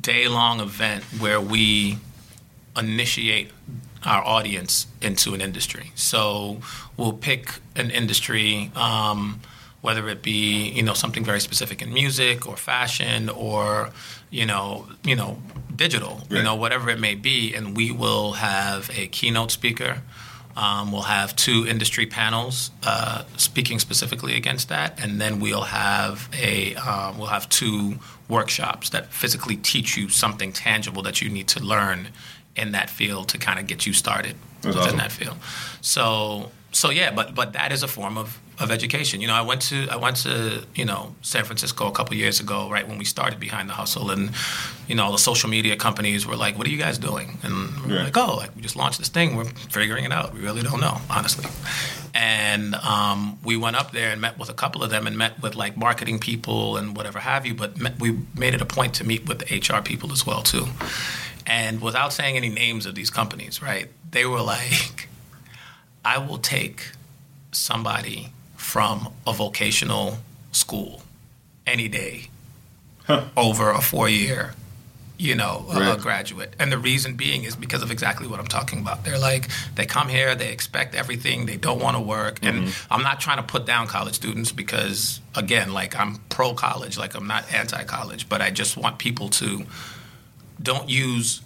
day 0.00 0.28
long 0.28 0.60
event 0.60 1.04
where 1.18 1.40
we 1.40 1.98
initiate 2.76 3.50
our 4.04 4.22
audience 4.24 4.86
into 5.00 5.34
an 5.34 5.40
industry. 5.40 5.92
So 5.94 6.60
we'll 6.96 7.12
pick 7.12 7.54
an 7.76 7.90
industry, 7.90 8.70
um, 8.76 9.40
whether 9.80 10.08
it 10.08 10.22
be 10.22 10.70
you 10.70 10.82
know 10.82 10.94
something 10.94 11.24
very 11.24 11.40
specific 11.40 11.80
in 11.82 11.92
music 11.92 12.46
or 12.46 12.56
fashion 12.56 13.28
or 13.28 13.90
you 14.30 14.44
know 14.46 14.86
you 15.04 15.16
know 15.16 15.38
digital, 15.74 16.16
right. 16.28 16.32
you 16.38 16.42
know 16.42 16.54
whatever 16.54 16.90
it 16.90 16.98
may 17.00 17.14
be, 17.14 17.54
and 17.54 17.76
we 17.76 17.90
will 17.90 18.32
have 18.32 18.90
a 18.94 19.06
keynote 19.08 19.50
speaker. 19.50 20.02
Um, 20.56 20.92
we'll 20.92 21.02
have 21.02 21.34
two 21.34 21.66
industry 21.66 22.06
panels 22.06 22.70
uh, 22.84 23.24
speaking 23.36 23.78
specifically 23.80 24.36
against 24.36 24.68
that, 24.68 25.02
and 25.02 25.20
then 25.20 25.40
we'll 25.40 25.62
have 25.62 26.28
a 26.40 26.74
um, 26.76 27.18
we'll 27.18 27.26
have 27.28 27.48
two 27.48 27.96
workshops 28.28 28.90
that 28.90 29.12
physically 29.12 29.56
teach 29.56 29.96
you 29.96 30.08
something 30.08 30.52
tangible 30.52 31.02
that 31.02 31.20
you 31.20 31.28
need 31.28 31.48
to 31.48 31.60
learn 31.60 32.08
in 32.56 32.72
that 32.72 32.88
field 32.88 33.28
to 33.30 33.38
kind 33.38 33.58
of 33.58 33.66
get 33.66 33.84
you 33.84 33.92
started 33.92 34.36
That's 34.62 34.76
within 34.76 34.82
awesome. 34.82 34.98
that 34.98 35.12
field. 35.12 35.36
So 35.80 36.52
so 36.74 36.90
yeah, 36.90 37.10
but 37.10 37.34
but 37.34 37.52
that 37.52 37.72
is 37.72 37.82
a 37.82 37.88
form 37.88 38.18
of 38.18 38.40
of 38.58 38.70
education. 38.70 39.20
You 39.20 39.28
know, 39.28 39.34
I 39.34 39.42
went 39.42 39.62
to 39.62 39.86
I 39.90 39.96
went 39.96 40.16
to 40.18 40.64
you 40.74 40.84
know 40.84 41.14
San 41.22 41.44
Francisco 41.44 41.86
a 41.86 41.92
couple 41.92 42.16
years 42.16 42.40
ago, 42.40 42.68
right 42.70 42.86
when 42.86 42.98
we 42.98 43.04
started 43.04 43.38
Behind 43.38 43.68
the 43.68 43.74
Hustle, 43.74 44.10
and 44.10 44.30
you 44.88 44.94
know 44.94 45.04
all 45.04 45.12
the 45.12 45.18
social 45.18 45.48
media 45.48 45.76
companies 45.76 46.26
were 46.26 46.36
like, 46.36 46.58
"What 46.58 46.66
are 46.66 46.70
you 46.70 46.78
guys 46.78 46.98
doing?" 46.98 47.38
And 47.42 47.86
we're 47.86 48.02
like, 48.02 48.16
"Oh, 48.16 48.36
like 48.36 48.54
we 48.56 48.62
just 48.62 48.76
launched 48.76 48.98
this 48.98 49.08
thing. 49.08 49.36
We're 49.36 49.44
figuring 49.44 50.04
it 50.04 50.12
out. 50.12 50.34
We 50.34 50.40
really 50.40 50.62
don't 50.62 50.80
know, 50.80 50.98
honestly." 51.08 51.48
And 52.12 52.76
um, 52.76 53.38
we 53.44 53.56
went 53.56 53.74
up 53.74 53.90
there 53.90 54.10
and 54.10 54.20
met 54.20 54.38
with 54.38 54.48
a 54.48 54.54
couple 54.54 54.82
of 54.82 54.90
them, 54.90 55.06
and 55.06 55.16
met 55.16 55.40
with 55.42 55.54
like 55.54 55.76
marketing 55.76 56.18
people 56.18 56.76
and 56.76 56.96
whatever 56.96 57.20
have 57.20 57.46
you. 57.46 57.54
But 57.54 57.78
met, 57.78 58.00
we 58.00 58.18
made 58.36 58.54
it 58.54 58.60
a 58.60 58.66
point 58.66 58.94
to 58.94 59.04
meet 59.04 59.28
with 59.28 59.38
the 59.38 59.58
HR 59.58 59.80
people 59.80 60.12
as 60.12 60.26
well 60.26 60.42
too. 60.42 60.66
And 61.46 61.80
without 61.80 62.12
saying 62.12 62.36
any 62.36 62.48
names 62.48 62.86
of 62.86 62.94
these 62.94 63.10
companies, 63.10 63.60
right? 63.60 63.88
They 64.10 64.24
were 64.24 64.40
like, 64.40 65.08
"I 66.04 66.18
will 66.18 66.38
take." 66.38 66.92
somebody 67.56 68.30
from 68.56 69.12
a 69.26 69.32
vocational 69.32 70.18
school 70.52 71.02
any 71.66 71.88
day 71.88 72.28
huh. 73.06 73.24
over 73.36 73.70
a 73.70 73.80
four 73.80 74.08
year 74.08 74.54
you 75.16 75.36
know, 75.36 75.64
right. 75.68 75.96
a, 75.96 76.00
graduate. 76.02 76.52
And 76.58 76.72
the 76.72 76.76
reason 76.76 77.14
being 77.14 77.44
is 77.44 77.54
because 77.54 77.84
of 77.84 77.92
exactly 77.92 78.26
what 78.26 78.40
I'm 78.40 78.48
talking 78.48 78.80
about. 78.80 79.04
They're 79.04 79.18
like, 79.18 79.48
they 79.76 79.86
come 79.86 80.08
here, 80.08 80.34
they 80.34 80.50
expect 80.50 80.96
everything, 80.96 81.46
they 81.46 81.56
don't 81.56 81.80
want 81.80 81.96
to 81.96 82.02
work. 82.02 82.40
Mm-hmm. 82.40 82.64
And 82.64 82.74
I'm 82.90 83.04
not 83.04 83.20
trying 83.20 83.36
to 83.36 83.44
put 83.44 83.64
down 83.64 83.86
college 83.86 84.16
students 84.16 84.50
because, 84.50 85.20
again, 85.36 85.72
like 85.72 85.96
I'm 85.96 86.16
pro 86.30 86.52
college, 86.52 86.98
like 86.98 87.14
I'm 87.14 87.28
not 87.28 87.50
anti 87.54 87.84
college, 87.84 88.28
but 88.28 88.42
I 88.42 88.50
just 88.50 88.76
want 88.76 88.98
people 88.98 89.28
to 89.28 89.64
don't 90.60 90.90
use 90.90 91.42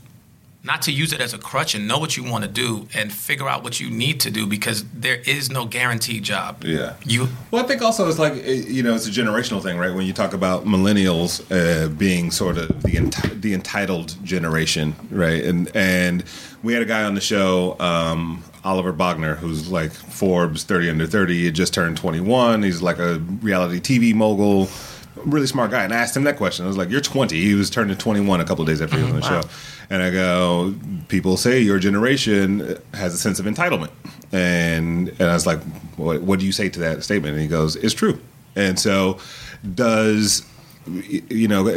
not 0.64 0.82
to 0.82 0.92
use 0.92 1.12
it 1.12 1.20
as 1.20 1.32
a 1.32 1.38
crutch 1.38 1.74
and 1.74 1.86
know 1.86 1.98
what 1.98 2.16
you 2.16 2.24
want 2.24 2.44
to 2.44 2.50
do 2.50 2.88
and 2.94 3.12
figure 3.12 3.48
out 3.48 3.62
what 3.62 3.78
you 3.78 3.90
need 3.90 4.20
to 4.20 4.30
do 4.30 4.46
because 4.46 4.84
there 4.92 5.16
is 5.16 5.50
no 5.50 5.64
guaranteed 5.64 6.24
job. 6.24 6.64
Yeah. 6.64 6.94
You. 7.04 7.28
Well, 7.50 7.64
I 7.64 7.66
think 7.66 7.80
also 7.80 8.08
it's 8.08 8.18
like 8.18 8.34
you 8.44 8.82
know 8.82 8.94
it's 8.94 9.06
a 9.06 9.10
generational 9.10 9.62
thing, 9.62 9.78
right? 9.78 9.94
When 9.94 10.06
you 10.06 10.12
talk 10.12 10.32
about 10.32 10.64
millennials 10.64 11.44
uh, 11.50 11.88
being 11.88 12.30
sort 12.30 12.58
of 12.58 12.82
the 12.82 12.94
enti- 12.94 13.40
the 13.40 13.54
entitled 13.54 14.16
generation, 14.24 14.94
right? 15.10 15.44
And 15.44 15.70
and 15.74 16.24
we 16.62 16.72
had 16.72 16.82
a 16.82 16.86
guy 16.86 17.04
on 17.04 17.14
the 17.14 17.20
show. 17.20 17.76
Um, 17.78 18.42
Oliver 18.64 18.92
Bogner, 18.92 19.36
who's 19.36 19.70
like 19.70 19.92
Forbes 19.92 20.64
30 20.64 20.90
under 20.90 21.06
30, 21.06 21.44
he 21.44 21.50
just 21.50 21.72
turned 21.72 21.96
21. 21.96 22.64
He's 22.64 22.82
like 22.82 22.98
a 22.98 23.18
reality 23.40 23.80
TV 23.80 24.12
mogul 24.14 24.68
really 25.24 25.46
smart 25.46 25.70
guy, 25.70 25.84
and 25.84 25.92
I 25.92 25.96
asked 25.96 26.16
him 26.16 26.24
that 26.24 26.36
question. 26.36 26.64
I 26.64 26.68
was 26.68 26.76
like, 26.76 26.90
"You're 26.90 27.00
20." 27.00 27.40
He 27.40 27.54
was 27.54 27.70
turning 27.70 27.96
21 27.96 28.40
a 28.40 28.44
couple 28.44 28.64
days 28.64 28.80
after 28.80 28.96
he 28.96 29.02
was 29.02 29.12
on 29.12 29.20
the 29.20 29.26
wow. 29.26 29.40
show, 29.42 29.48
and 29.90 30.02
I 30.02 30.10
go, 30.10 30.74
"People 31.08 31.36
say 31.36 31.60
your 31.60 31.78
generation 31.78 32.78
has 32.94 33.14
a 33.14 33.18
sense 33.18 33.38
of 33.38 33.46
entitlement," 33.46 33.90
and 34.32 35.08
and 35.08 35.22
I 35.22 35.34
was 35.34 35.46
like, 35.46 35.60
"What, 35.96 36.22
what 36.22 36.40
do 36.40 36.46
you 36.46 36.52
say 36.52 36.68
to 36.68 36.80
that 36.80 37.04
statement?" 37.04 37.34
And 37.34 37.42
he 37.42 37.48
goes, 37.48 37.76
"It's 37.76 37.94
true." 37.94 38.20
And 38.56 38.78
so, 38.78 39.18
does 39.74 40.44
you 40.86 41.48
know 41.48 41.68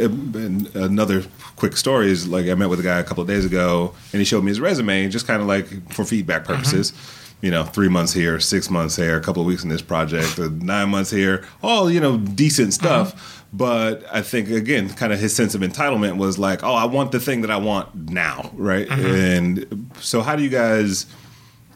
another 0.74 1.22
quick 1.56 1.76
story 1.76 2.10
is 2.10 2.26
like 2.26 2.46
I 2.46 2.54
met 2.54 2.70
with 2.70 2.80
a 2.80 2.82
guy 2.82 2.98
a 2.98 3.04
couple 3.04 3.22
of 3.22 3.28
days 3.28 3.44
ago, 3.44 3.94
and 4.12 4.20
he 4.20 4.24
showed 4.24 4.42
me 4.42 4.50
his 4.50 4.60
resume, 4.60 5.08
just 5.08 5.26
kind 5.26 5.40
of 5.40 5.48
like 5.48 5.92
for 5.92 6.04
feedback 6.04 6.44
purposes. 6.44 6.92
Mm-hmm 6.92 7.18
you 7.42 7.50
know, 7.50 7.64
three 7.64 7.88
months 7.88 8.12
here, 8.12 8.40
six 8.40 8.70
months 8.70 8.96
here, 8.96 9.16
a 9.16 9.20
couple 9.20 9.42
of 9.42 9.48
weeks 9.48 9.64
in 9.64 9.68
this 9.68 9.82
project, 9.82 10.38
nine 10.38 10.88
months 10.88 11.10
here, 11.10 11.44
all, 11.62 11.90
you 11.90 12.00
know, 12.00 12.16
decent 12.16 12.72
stuff. 12.72 13.12
Uh-huh. 13.12 13.38
But 13.52 14.04
I 14.10 14.22
think, 14.22 14.48
again, 14.48 14.88
kind 14.88 15.12
of 15.12 15.18
his 15.18 15.36
sense 15.36 15.54
of 15.54 15.60
entitlement 15.60 16.16
was 16.16 16.38
like, 16.38 16.62
oh, 16.62 16.72
I 16.72 16.86
want 16.86 17.12
the 17.12 17.20
thing 17.20 17.42
that 17.42 17.50
I 17.50 17.58
want 17.58 17.94
now, 17.94 18.50
right? 18.54 18.90
Uh-huh. 18.90 19.02
And 19.02 19.90
so, 20.00 20.22
how 20.22 20.36
do 20.36 20.42
you 20.42 20.48
guys 20.48 21.04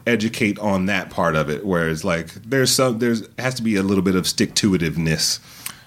educate 0.07 0.57
on 0.57 0.87
that 0.87 1.11
part 1.11 1.35
of 1.35 1.51
it? 1.51 1.63
Where 1.65 1.89
it's 1.89 2.03
like, 2.03 2.29
there's 2.33 2.71
some, 2.71 2.97
there's, 2.97 3.27
has 3.37 3.53
to 3.55 3.61
be 3.61 3.75
a 3.75 3.83
little 3.83 4.03
bit 4.03 4.15
of 4.15 4.25
stick 4.25 4.55
to 4.55 4.71
itiveness. 4.71 5.39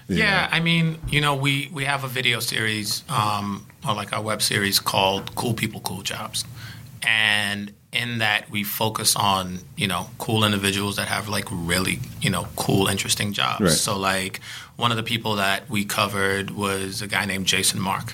Yeah, 0.07 0.45
know? 0.45 0.57
I 0.57 0.59
mean, 0.61 0.99
you 1.09 1.19
know, 1.19 1.35
we, 1.35 1.69
we 1.73 1.83
have 1.85 2.03
a 2.03 2.07
video 2.07 2.39
series, 2.39 3.03
um, 3.09 3.67
or 3.85 3.93
like 3.93 4.13
our 4.13 4.21
web 4.21 4.41
series 4.41 4.79
called 4.79 5.35
Cool 5.35 5.55
People, 5.55 5.81
Cool 5.81 6.03
Jobs. 6.03 6.45
And 7.03 7.73
in 7.93 8.19
that 8.19 8.49
we 8.49 8.63
focus 8.63 9.15
on 9.15 9.59
you 9.75 9.87
know 9.87 10.09
cool 10.17 10.45
individuals 10.45 10.95
that 10.95 11.07
have 11.07 11.27
like 11.27 11.45
really 11.51 11.99
you 12.21 12.29
know 12.29 12.47
cool 12.55 12.87
interesting 12.87 13.33
jobs 13.33 13.61
right. 13.61 13.71
so 13.71 13.97
like 13.97 14.39
one 14.77 14.91
of 14.91 14.97
the 14.97 15.03
people 15.03 15.35
that 15.35 15.69
we 15.69 15.83
covered 15.83 16.51
was 16.51 17.01
a 17.01 17.07
guy 17.07 17.25
named 17.25 17.45
Jason 17.45 17.79
Markk 17.79 18.13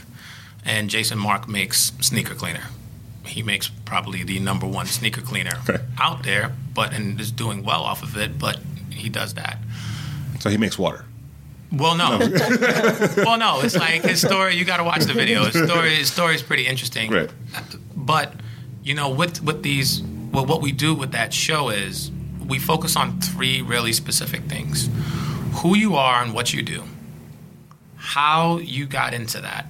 and 0.65 0.89
Jason 0.89 1.19
Markk 1.19 1.47
makes 1.47 1.91
sneaker 2.01 2.33
cleaner 2.33 2.63
he 3.23 3.43
makes 3.43 3.67
probably 3.85 4.23
the 4.23 4.39
number 4.39 4.65
one 4.65 4.87
sneaker 4.87 5.21
cleaner 5.21 5.51
okay. 5.69 5.83
out 5.99 6.23
there 6.23 6.55
but 6.73 6.91
and 6.93 7.19
is 7.19 7.31
doing 7.31 7.63
well 7.63 7.83
off 7.83 8.01
of 8.01 8.17
it 8.17 8.39
but 8.39 8.59
he 8.89 9.09
does 9.09 9.35
that 9.35 9.59
so 10.39 10.49
he 10.49 10.57
makes 10.57 10.77
water 10.77 11.05
well, 11.69 11.97
no. 11.97 12.17
no. 12.17 12.27
well, 13.17 13.37
no. 13.37 13.59
It's 13.59 13.75
like 13.75 14.03
his 14.03 14.21
story. 14.21 14.55
You 14.55 14.63
got 14.63 14.77
to 14.77 14.85
watch 14.85 15.03
the 15.03 15.11
video. 15.11 15.43
His 15.43 15.69
story. 15.69 15.95
His 15.95 16.09
story 16.09 16.33
is 16.33 16.41
pretty 16.41 16.65
interesting. 16.65 17.11
Right. 17.11 17.29
But 17.93 18.33
you 18.87 18.93
know, 18.93 19.09
with 19.09 19.43
with 19.43 19.63
these, 19.63 20.01
well, 20.31 20.45
what 20.45 20.61
we 20.61 20.71
do 20.71 20.95
with 20.95 21.11
that 21.11 21.33
show 21.33 21.67
is 21.67 22.09
we 22.47 22.57
focus 22.57 22.95
on 22.95 23.19
three 23.19 23.61
really 23.61 23.91
specific 23.91 24.43
things: 24.43 24.89
who 25.55 25.75
you 25.75 25.97
are 25.97 26.23
and 26.23 26.33
what 26.33 26.53
you 26.53 26.63
do, 26.63 26.85
how 27.97 28.59
you 28.59 28.85
got 28.85 29.13
into 29.13 29.41
that, 29.41 29.65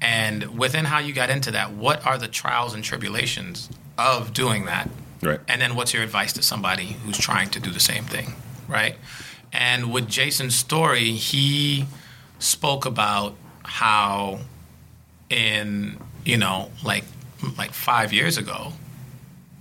and 0.00 0.58
within 0.58 0.86
how 0.86 0.98
you 0.98 1.12
got 1.12 1.30
into 1.30 1.52
that, 1.52 1.70
what 1.70 2.04
are 2.04 2.18
the 2.18 2.26
trials 2.26 2.74
and 2.74 2.82
tribulations 2.82 3.70
of 3.96 4.32
doing 4.32 4.64
that, 4.64 4.90
right? 5.22 5.38
And 5.46 5.62
then 5.62 5.76
what's 5.76 5.94
your 5.94 6.02
advice 6.02 6.32
to 6.32 6.42
somebody 6.42 6.96
who's 7.04 7.16
trying 7.16 7.50
to 7.50 7.60
do 7.60 7.70
the 7.70 7.78
same 7.78 8.02
thing, 8.02 8.34
right? 8.66 8.96
And 9.52 9.92
with 9.92 10.08
Jason's 10.08 10.56
story, 10.56 11.12
he 11.12 11.86
spoke 12.40 12.86
about 12.86 13.36
how 13.62 14.40
in 15.30 15.96
you 16.24 16.36
know 16.36 16.72
like 16.82 17.04
like 17.56 17.72
five 17.72 18.12
years 18.12 18.36
ago 18.36 18.72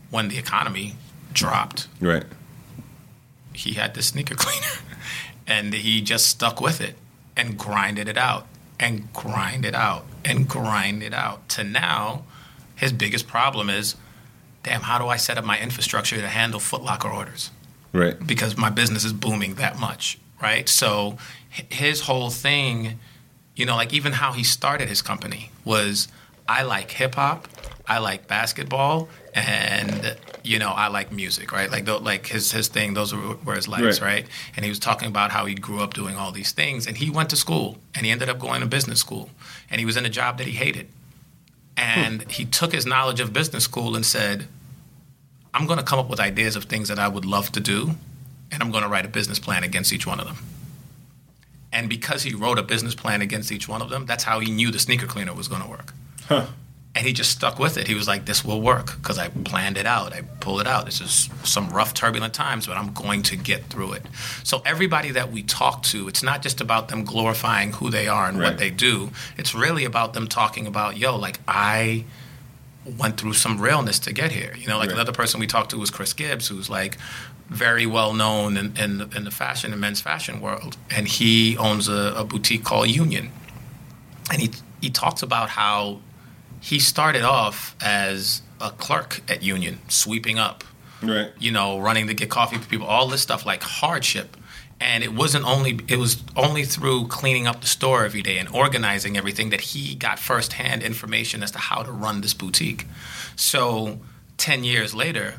when 0.10 0.30
the 0.30 0.38
economy 0.38 0.96
dropped. 1.34 1.88
Right. 2.00 2.26
He 3.54 3.74
had 3.74 3.94
the 3.94 4.02
sneaker 4.02 4.36
cleaner 4.38 4.82
and 5.46 5.74
he 5.74 6.02
just 6.02 6.28
stuck 6.28 6.62
with 6.62 6.82
it 6.82 6.96
and 7.36 7.58
grinded 7.58 8.08
it 8.08 8.18
out 8.18 8.48
and 8.80 9.12
grind 9.14 9.66
it 9.66 9.76
out 9.76 10.06
and 10.24 10.48
grind 10.48 11.04
it 11.04 11.14
out 11.14 11.48
to 11.50 11.64
now 11.64 12.24
his 12.76 12.92
biggest 12.92 13.28
problem 13.28 13.70
is 13.70 13.96
damn 14.64 14.82
how 14.82 15.00
do 15.00 15.08
I 15.08 15.18
set 15.18 15.38
up 15.38 15.46
my 15.46 15.60
infrastructure 15.60 16.18
to 16.18 16.28
handle 16.28 16.60
Footlocker 16.60 17.14
orders? 17.14 17.52
Right. 17.94 18.16
Because 18.26 18.58
my 18.58 18.70
business 18.70 19.06
is 19.06 19.14
booming 19.14 19.56
that 19.56 19.80
much, 19.80 20.20
right? 20.42 20.68
So 20.68 21.18
his 21.50 22.02
whole 22.02 22.30
thing, 22.30 23.00
you 23.56 23.66
know, 23.66 23.76
like 23.76 23.94
even 23.94 24.14
how 24.14 24.34
he 24.34 24.44
started 24.44 24.90
his 24.90 25.02
company 25.02 25.52
was 25.64 26.08
I 26.48 26.64
like 26.64 26.92
hip 26.92 27.16
hop, 27.16 27.48
I 27.88 28.00
like 28.00 28.28
basketball, 28.28 29.10
and 29.34 30.16
you 30.44 30.60
know 30.60 30.70
I 30.70 30.88
like 30.88 31.12
music, 31.12 31.52
right? 31.52 31.70
Like 31.70 31.88
like 32.02 32.28
his 32.28 32.52
his 32.52 32.68
thing, 32.68 32.94
those 32.94 33.14
were 33.14 33.56
his 33.56 33.68
likes, 33.68 34.02
right. 34.02 34.02
right? 34.02 34.26
And 34.56 34.66
he 34.66 34.70
was 34.70 34.80
talking 34.80 35.08
about 35.08 35.32
how 35.32 35.46
he 35.46 35.56
grew 35.56 35.82
up 35.82 35.94
doing 35.94 36.16
all 36.16 36.32
these 36.32 36.52
things, 36.52 36.88
and 36.88 36.98
he 36.98 37.10
went 37.10 37.30
to 37.32 37.36
school, 37.36 37.78
and 37.96 38.06
he 38.06 38.12
ended 38.12 38.30
up 38.30 38.40
going 38.40 38.62
to 38.62 38.68
business 38.68 39.00
school, 39.00 39.30
and 39.70 39.80
he 39.80 39.86
was 39.86 39.98
in 39.98 40.06
a 40.06 40.10
job 40.10 40.38
that 40.38 40.48
he 40.48 40.54
hated, 40.54 40.88
and 41.76 42.24
hmm. 42.24 42.30
he 42.30 42.46
took 42.46 42.72
his 42.72 42.86
knowledge 42.86 43.20
of 43.20 43.34
business 43.34 43.64
school 43.64 43.96
and 43.96 44.06
said, 44.06 44.48
"I'm 45.54 45.66
going 45.66 45.80
to 45.80 45.86
come 45.86 46.00
up 46.00 46.10
with 46.10 46.20
ideas 46.20 46.56
of 46.56 46.66
things 46.66 46.88
that 46.90 47.00
I 47.00 47.08
would 47.08 47.26
love 47.26 47.52
to 47.54 47.60
do, 47.60 47.92
and 48.52 48.64
I'm 48.64 48.72
going 48.72 48.84
to 48.84 48.90
write 48.90 49.06
a 49.06 49.10
business 49.10 49.40
plan 49.40 49.64
against 49.64 49.94
each 49.94 50.08
one 50.08 50.20
of 50.20 50.26
them." 50.26 50.38
And 51.72 51.90
because 51.90 52.24
he 52.24 52.34
wrote 52.34 52.58
a 52.58 52.64
business 52.64 52.96
plan 52.96 53.22
against 53.22 53.52
each 53.52 53.68
one 53.68 53.82
of 53.82 53.90
them, 53.90 54.06
that's 54.06 54.24
how 54.24 54.40
he 54.40 54.50
knew 54.50 54.72
the 54.72 54.80
sneaker 54.80 55.06
cleaner 55.06 55.34
was 55.34 55.48
going 55.48 55.62
to 55.62 55.68
work. 55.70 55.94
Huh. 56.28 56.48
and 56.96 57.06
he 57.06 57.14
just 57.14 57.30
stuck 57.32 57.60
with 57.60 57.78
it. 57.78 57.88
He 57.88 57.94
was 57.94 58.08
like, 58.08 58.26
"This 58.26 58.44
will 58.44 58.60
work 58.60 58.96
because 58.98 59.20
I 59.20 59.28
planned 59.30 59.78
it 59.78 59.86
out. 59.86 60.14
I 60.14 60.22
pulled 60.40 60.62
it 60.62 60.68
out. 60.68 60.86
This 60.86 61.00
is 61.00 61.30
some 61.44 61.70
rough, 61.70 61.94
turbulent 61.94 62.34
times, 62.34 62.66
but 62.66 62.76
I'm 62.76 62.92
going 62.94 63.22
to 63.24 63.36
get 63.36 63.66
through 63.70 63.94
it." 63.94 64.06
So 64.44 64.62
everybody 64.66 65.12
that 65.12 65.32
we 65.32 65.44
talk 65.44 65.84
to, 65.84 66.08
it's 66.08 66.24
not 66.24 66.42
just 66.42 66.60
about 66.60 66.88
them 66.88 67.04
glorifying 67.06 67.74
who 67.74 67.90
they 67.92 68.08
are 68.08 68.28
and 68.28 68.40
Right. 68.40 68.50
what 68.50 68.58
they 68.58 68.72
do. 68.72 69.12
It's 69.38 69.54
really 69.54 69.86
about 69.86 70.14
them 70.14 70.28
talking 70.28 70.66
about, 70.68 70.98
"Yo, 70.98 71.16
like 71.16 71.40
I." 71.48 72.06
went 72.98 73.18
through 73.20 73.34
some 73.34 73.60
realness 73.60 74.00
to 74.00 74.14
get 74.14 74.32
here. 74.32 74.56
You 74.58 74.66
know, 74.68 74.78
like 74.78 74.88
Right. 74.88 74.96
another 74.96 75.12
person 75.12 75.42
we 75.42 75.46
talked 75.48 75.72
to 75.72 75.78
was 75.78 75.92
Chris 75.92 76.14
Gibbs, 76.14 76.48
who's 76.48 76.70
like 76.70 76.98
very 77.50 77.86
well 77.86 78.14
known 78.14 78.56
in, 78.56 78.78
in, 78.78 79.10
in 79.14 79.26
the 79.26 79.30
fashion 79.32 79.74
and 79.74 79.82
men's 79.82 80.00
fashion 80.00 80.40
world, 80.40 80.78
and 80.90 81.06
he 81.06 81.58
owns 81.58 81.90
a, 81.90 82.14
a 82.16 82.24
boutique 82.24 82.64
called 82.64 82.88
Union, 82.90 83.30
and 84.32 84.42
he 84.42 84.52
he 84.80 84.90
talks 84.90 85.22
about 85.22 85.50
how 85.50 86.00
he 86.60 86.80
started 86.80 87.24
off 87.24 87.76
as 87.82 88.42
a 88.60 88.72
clerk 88.72 89.22
at 89.30 89.44
Union, 89.44 89.80
sweeping 89.88 90.40
up, 90.40 90.64
Right. 91.02 91.32
you 91.40 91.52
know, 91.52 91.80
running 91.80 92.08
to 92.08 92.14
get 92.14 92.30
coffee 92.30 92.58
for 92.58 92.68
people, 92.68 92.88
all 92.88 93.08
this 93.08 93.22
stuff 93.22 93.46
like 93.46 93.62
hardship. 93.64 94.36
And 94.80 95.04
it 95.04 95.14
wasn't 95.14 95.46
only 95.46 95.80
it 95.88 95.98
was 95.98 96.24
only 96.36 96.64
through 96.64 97.08
cleaning 97.08 97.48
up 97.48 97.62
the 97.62 97.68
store 97.68 98.06
every 98.06 98.22
day 98.22 98.38
and 98.38 98.48
organizing 98.50 99.18
everything 99.18 99.50
that 99.50 99.62
he 99.62 99.96
got 99.96 100.20
firsthand 100.20 100.84
information 100.84 101.42
as 101.42 101.50
to 101.52 101.58
how 101.58 101.82
to 101.82 101.92
run 101.92 102.22
this 102.22 102.36
boutique. 102.36 102.86
So 103.36 104.00
ten 104.38 104.64
years 104.64 104.94
later, 104.94 105.36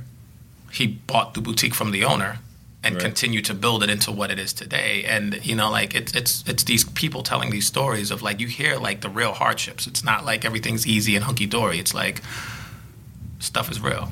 he 0.72 0.86
bought 0.88 1.34
the 1.34 1.40
boutique 1.40 1.74
from 1.74 1.92
the 1.92 2.04
owner 2.04 2.40
and 2.84 2.94
Right. 2.94 3.04
continued 3.04 3.44
to 3.46 3.54
build 3.54 3.82
it 3.82 3.90
into 3.90 4.12
what 4.12 4.30
it 4.30 4.38
is 4.38 4.52
today. 4.52 5.04
And 5.04 5.44
you 5.44 5.54
know, 5.56 5.70
like 5.70 5.94
it's 5.94 6.14
it's 6.14 6.44
it's 6.46 6.64
these 6.64 6.84
people 6.84 7.22
telling 7.22 7.50
these 7.50 7.66
stories 7.66 8.10
of 8.10 8.22
like 8.22 8.40
you 8.40 8.46
hear 8.46 8.76
like 8.76 9.00
the 9.00 9.08
real 9.08 9.32
hardships. 9.32 9.86
It's 9.86 10.04
not 10.04 10.24
like 10.24 10.44
everything's 10.44 10.86
easy 10.86 11.16
and 11.16 11.24
hunky 11.24 11.46
dory. 11.46 11.78
It's 11.78 11.94
like 11.94 12.22
stuff 13.40 13.70
is 13.70 13.80
real. 13.80 14.10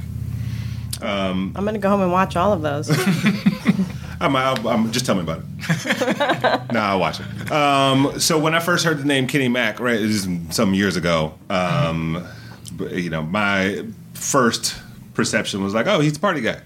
Um, 1.02 1.52
I'm 1.54 1.64
going 1.64 1.74
to 1.74 1.80
go 1.80 1.90
home 1.90 2.00
and 2.00 2.10
watch 2.12 2.36
all 2.36 2.52
of 2.52 2.62
those. 2.62 2.88
I'm, 4.20 4.34
I'll, 4.34 4.66
I'm, 4.66 4.90
just 4.92 5.04
tell 5.04 5.14
me 5.14 5.20
about 5.20 5.42
it. 5.58 6.72
no, 6.72 6.80
I'll 6.80 6.98
watch 6.98 7.20
it. 7.20 7.52
Um, 7.52 8.18
so 8.18 8.38
when 8.38 8.54
I 8.54 8.60
first 8.60 8.84
heard 8.84 8.98
the 8.98 9.04
name 9.04 9.26
Kenny 9.26 9.48
Mack, 9.48 9.78
right, 9.78 10.00
it 10.00 10.06
was 10.06 10.26
some 10.50 10.72
years 10.72 10.96
ago. 10.96 11.34
Um, 11.50 12.26
but, 12.72 12.92
you 12.92 13.10
know, 13.10 13.22
my 13.22 13.84
first 14.14 14.74
perception 15.12 15.62
was 15.62 15.74
like, 15.74 15.86
oh, 15.86 16.00
he's 16.00 16.14
the 16.14 16.20
party 16.20 16.40
guy, 16.40 16.62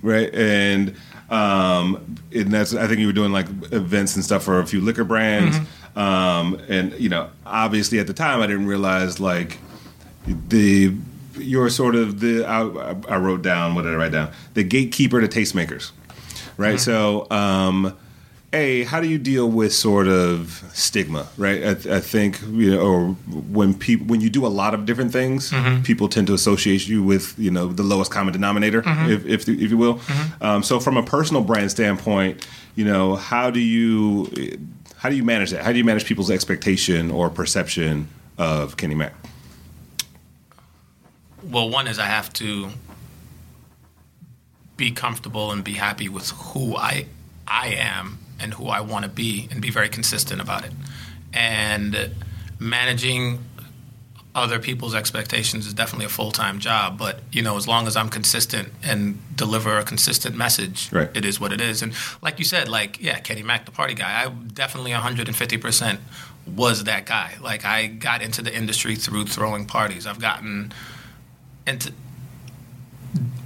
right? 0.00 0.32
And 0.32 0.94
um, 1.32 2.18
and 2.34 2.52
that's 2.52 2.74
I 2.74 2.86
think 2.86 3.00
you 3.00 3.06
were 3.06 3.12
doing 3.14 3.32
like 3.32 3.46
events 3.72 4.14
and 4.16 4.24
stuff 4.24 4.44
for 4.44 4.60
a 4.60 4.66
few 4.66 4.80
liquor 4.80 5.04
brands. 5.04 5.56
Um, 5.96 6.60
and 6.68 6.92
you 6.98 7.08
know, 7.08 7.30
obviously 7.44 7.98
at 7.98 8.06
the 8.06 8.12
time 8.14 8.40
I 8.40 8.46
didn't 8.46 8.66
realize 8.66 9.18
like 9.18 9.58
the 10.26 10.94
you're 11.38 11.70
sort 11.70 11.94
of 11.94 12.20
the 12.20 12.44
I, 12.44 12.60
I 13.08 13.16
wrote 13.16 13.42
down 13.42 13.74
what 13.74 13.82
did 13.82 13.94
I 13.94 13.96
write 13.96 14.12
down 14.12 14.30
the 14.54 14.62
gatekeeper 14.62 15.20
to 15.20 15.28
tastemakers, 15.28 15.90
right? 16.56 16.78
So, 16.78 17.26
um, 17.30 17.96
a 18.52 18.84
how 18.84 19.00
do 19.00 19.08
you 19.08 19.18
deal 19.18 19.48
with 19.48 19.72
sort 19.72 20.08
of 20.08 20.62
stigma, 20.74 21.26
right? 21.38 21.64
I, 21.64 21.70
I 21.70 22.00
think 22.00 22.40
you 22.42 22.72
know, 22.72 22.80
or 22.80 23.08
when 23.50 23.74
people 23.74 24.06
when 24.06 24.20
you 24.20 24.28
do 24.28 24.44
a 24.44 24.48
lot 24.48 24.74
of 24.74 24.84
different 24.84 25.12
things, 25.12 25.50
mm-hmm. 25.50 25.82
people 25.82 26.08
tend 26.08 26.26
to 26.26 26.34
associate 26.34 26.86
you 26.86 27.02
with 27.02 27.38
you 27.38 27.50
know 27.50 27.68
the 27.68 27.82
lowest 27.82 28.10
common 28.10 28.32
denominator, 28.32 28.82
mm-hmm. 28.82 29.10
if, 29.10 29.26
if 29.26 29.48
if 29.48 29.70
you 29.70 29.78
will. 29.78 29.96
Mm-hmm. 29.96 30.44
Um, 30.44 30.62
so, 30.62 30.80
from 30.80 30.96
a 30.96 31.02
personal 31.02 31.42
brand 31.42 31.70
standpoint, 31.70 32.46
you 32.74 32.84
know, 32.84 33.16
how 33.16 33.50
do 33.50 33.60
you 33.60 34.30
how 34.96 35.08
do 35.08 35.16
you 35.16 35.24
manage 35.24 35.50
that? 35.50 35.64
How 35.64 35.72
do 35.72 35.78
you 35.78 35.84
manage 35.84 36.04
people's 36.04 36.30
expectation 36.30 37.10
or 37.10 37.30
perception 37.30 38.08
of 38.38 38.76
Kenny 38.76 38.94
Mack? 38.94 39.14
Well, 41.42 41.70
one 41.70 41.88
is 41.88 41.98
I 41.98 42.06
have 42.06 42.32
to 42.34 42.68
be 44.76 44.90
comfortable 44.90 45.50
and 45.50 45.64
be 45.64 45.72
happy 45.72 46.08
with 46.08 46.30
who 46.30 46.76
I 46.76 47.06
I 47.46 47.68
am 47.68 48.18
and 48.42 48.54
who 48.54 48.66
I 48.66 48.80
want 48.80 49.04
to 49.04 49.10
be 49.10 49.48
and 49.50 49.62
be 49.62 49.70
very 49.70 49.88
consistent 49.88 50.40
about 50.40 50.64
it. 50.64 50.72
And 51.32 52.10
managing 52.58 53.38
other 54.34 54.58
people's 54.58 54.94
expectations 54.94 55.66
is 55.66 55.74
definitely 55.74 56.06
a 56.06 56.08
full-time 56.08 56.58
job, 56.58 56.96
but 56.98 57.20
you 57.32 57.42
know, 57.42 57.56
as 57.58 57.68
long 57.68 57.86
as 57.86 57.96
I'm 57.96 58.08
consistent 58.08 58.68
and 58.82 59.18
deliver 59.36 59.76
a 59.78 59.84
consistent 59.84 60.34
message, 60.34 60.88
Right. 60.90 61.10
it 61.14 61.24
is 61.26 61.38
what 61.38 61.52
it 61.52 61.60
is. 61.60 61.82
And 61.82 61.92
like 62.22 62.38
you 62.38 62.44
said, 62.46 62.66
like 62.68 62.98
yeah, 63.00 63.18
Kenny 63.20 63.42
Mack, 63.42 63.66
the 63.66 63.72
party 63.72 63.92
guy, 63.94 64.24
I 64.24 64.28
definitely 64.30 64.92
150% 64.92 65.98
was 66.46 66.84
that 66.84 67.04
guy. 67.04 67.34
Like 67.42 67.66
I 67.66 67.86
got 67.88 68.22
into 68.22 68.40
the 68.40 68.54
industry 68.56 68.96
through 68.96 69.26
throwing 69.26 69.66
parties. 69.66 70.06
I've 70.06 70.20
gotten 70.20 70.72
into 71.66 71.92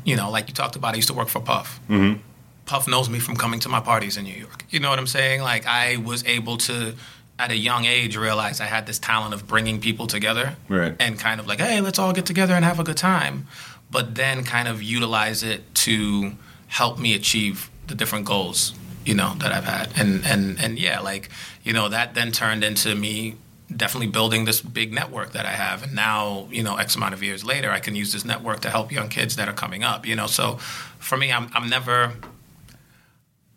you 0.05 0.15
know, 0.15 0.31
like 0.31 0.47
you 0.49 0.55
talked 0.55 0.77
about, 0.77 0.95
I 0.95 0.97
used 0.99 1.09
to 1.09 1.15
work 1.15 1.27
for 1.29 1.41
Puff. 1.41 1.81
Mm-hmm. 1.91 2.21
Puff 2.67 2.87
knows 2.89 3.09
me 3.09 3.19
from 3.19 3.37
coming 3.37 3.61
to 3.61 3.69
my 3.69 3.81
parties 3.81 4.17
in 4.17 4.25
New 4.25 4.35
York. 4.35 4.65
You 4.71 4.81
know 4.81 4.91
what 4.91 4.99
I'm 4.99 5.07
saying? 5.07 5.41
Like 5.41 5.67
I 5.67 5.97
was 5.97 6.25
able 6.27 6.57
to, 6.59 6.95
at 7.39 7.51
a 7.51 7.57
young 7.57 7.85
age, 7.85 8.17
realize 8.17 8.61
I 8.61 8.65
had 8.67 8.87
this 8.87 8.99
talent 8.99 9.35
of 9.35 9.47
bringing 9.47 9.81
people 9.81 10.07
together, 10.07 10.57
Right. 10.69 10.95
And 10.99 11.19
kind 11.19 11.41
of 11.41 11.47
like, 11.47 11.61
hey, 11.61 11.81
let's 11.81 11.99
all 11.99 12.13
get 12.13 12.27
together 12.27 12.55
and 12.55 12.65
have 12.65 12.81
a 12.81 12.85
good 12.85 12.97
time. 12.97 13.47
But 13.91 14.17
then 14.17 14.43
kind 14.45 14.67
of 14.69 14.83
utilize 14.83 15.43
it 15.43 15.75
to 15.87 16.33
help 16.67 16.99
me 16.99 17.15
achieve 17.15 17.71
the 17.87 17.95
different 17.95 18.25
goals, 18.25 18.75
you 19.05 19.15
know, 19.15 19.35
that 19.39 19.53
I've 19.53 19.65
had. 19.65 19.89
And 19.97 20.27
and 20.27 20.59
and 20.61 20.79
yeah, 20.79 20.99
like 21.01 21.31
you 21.63 21.73
know, 21.73 21.89
that 21.89 22.15
then 22.15 22.33
turned 22.33 22.65
into 22.65 22.95
me 22.97 23.37
definitely 23.75 24.07
building 24.09 24.45
this 24.45 24.61
big 24.61 24.93
network 24.93 25.33
that 25.33 25.45
I 25.45 25.51
have. 25.51 25.83
And 25.83 25.95
now, 25.95 26.47
you 26.51 26.63
know, 26.63 26.77
X 26.77 26.95
amount 26.97 27.15
of 27.15 27.23
years 27.23 27.45
later, 27.45 27.71
I 27.71 27.81
can 27.81 27.97
use 27.97 28.13
this 28.13 28.25
network 28.25 28.61
to 28.61 28.71
help 28.71 28.93
young 28.93 29.09
kids 29.09 29.37
that 29.37 29.49
are 29.49 29.53
coming 29.53 29.83
up, 29.83 30.07
you 30.07 30.15
know. 30.15 30.27
So 30.27 30.55
for 30.99 31.17
me, 31.17 31.33
I'm, 31.33 31.51
I'm 31.53 31.69
never, 31.69 32.13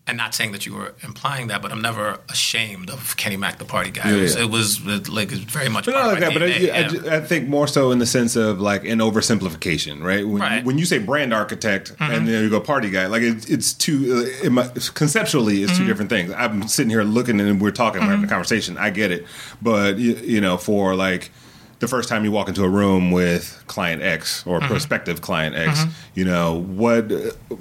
and 0.10 0.18
not 0.18 0.36
saying 0.36 0.52
that 0.52 0.66
you 0.66 0.74
were 0.76 0.94
implying 1.04 1.48
that, 1.48 1.62
but 1.62 1.72
I'm 1.72 1.82
never 1.82 2.20
ashamed 2.30 2.90
of 2.90 3.16
Kenny 3.18 3.38
Mack, 3.38 3.58
the 3.60 3.66
party 3.66 3.92
guy. 3.92 4.10
Yeah, 4.10 4.18
it, 4.18 4.22
was, 4.22 4.36
it 4.36 4.50
was 4.50 5.10
like 5.10 5.32
it's 5.32 5.42
very 5.42 5.70
much 5.70 5.86
But 5.86 5.94
not 5.94 6.08
like 6.08 6.20
that. 6.20 6.34
But 6.34 6.44
I, 6.44 7.14
I, 7.14 7.18
I 7.18 7.20
think 7.22 7.48
more 7.48 7.68
so 7.68 7.92
in 7.92 8.00
the 8.00 8.06
sense 8.06 8.36
of 8.36 8.60
like 8.60 8.84
an 8.86 9.00
oversimplification, 9.00 10.04
right? 10.04 10.28
When, 10.28 10.42
Right. 10.42 10.64
when 10.66 10.78
you 10.78 10.86
say 10.86 10.98
brand 11.00 11.34
architect 11.34 11.94
Mm-hmm. 11.96 12.12
and 12.14 12.28
then 12.28 12.44
you 12.44 12.50
go 12.50 12.60
party 12.60 12.90
guy, 12.90 13.08
like 13.08 13.22
it, 13.22 13.50
it's 13.50 13.74
two. 13.74 14.24
Uh, 14.26 14.46
it 14.46 14.52
might, 14.52 14.72
conceptually, 14.94 15.64
it's 15.64 15.72
two 15.74 15.80
Mm-hmm. 15.80 15.88
different 15.88 16.10
things. 16.10 16.32
I'm 16.36 16.68
sitting 16.68 16.90
here 16.90 17.04
looking 17.04 17.40
and 17.40 17.62
we're 17.62 17.72
talking, 17.72 18.02
we're 18.02 18.08
having 18.08 18.26
a 18.26 18.28
conversation. 18.28 18.78
I 18.78 18.90
get 18.90 19.12
it, 19.12 19.26
but 19.62 19.98
you, 19.98 20.14
you 20.16 20.42
know, 20.42 20.58
for 20.58 20.96
like 20.96 21.32
the 21.80 21.88
first 21.88 22.10
time 22.10 22.24
you 22.26 22.32
walk 22.32 22.48
into 22.50 22.64
a 22.64 22.70
room 22.70 23.12
with 23.12 23.64
client 23.68 24.02
X 24.02 24.46
or 24.46 24.60
Mm-hmm. 24.60 24.68
prospective 24.68 25.22
client 25.22 25.56
X, 25.56 25.84
you 26.14 26.26
know, 26.26 26.62
what? 26.62 27.12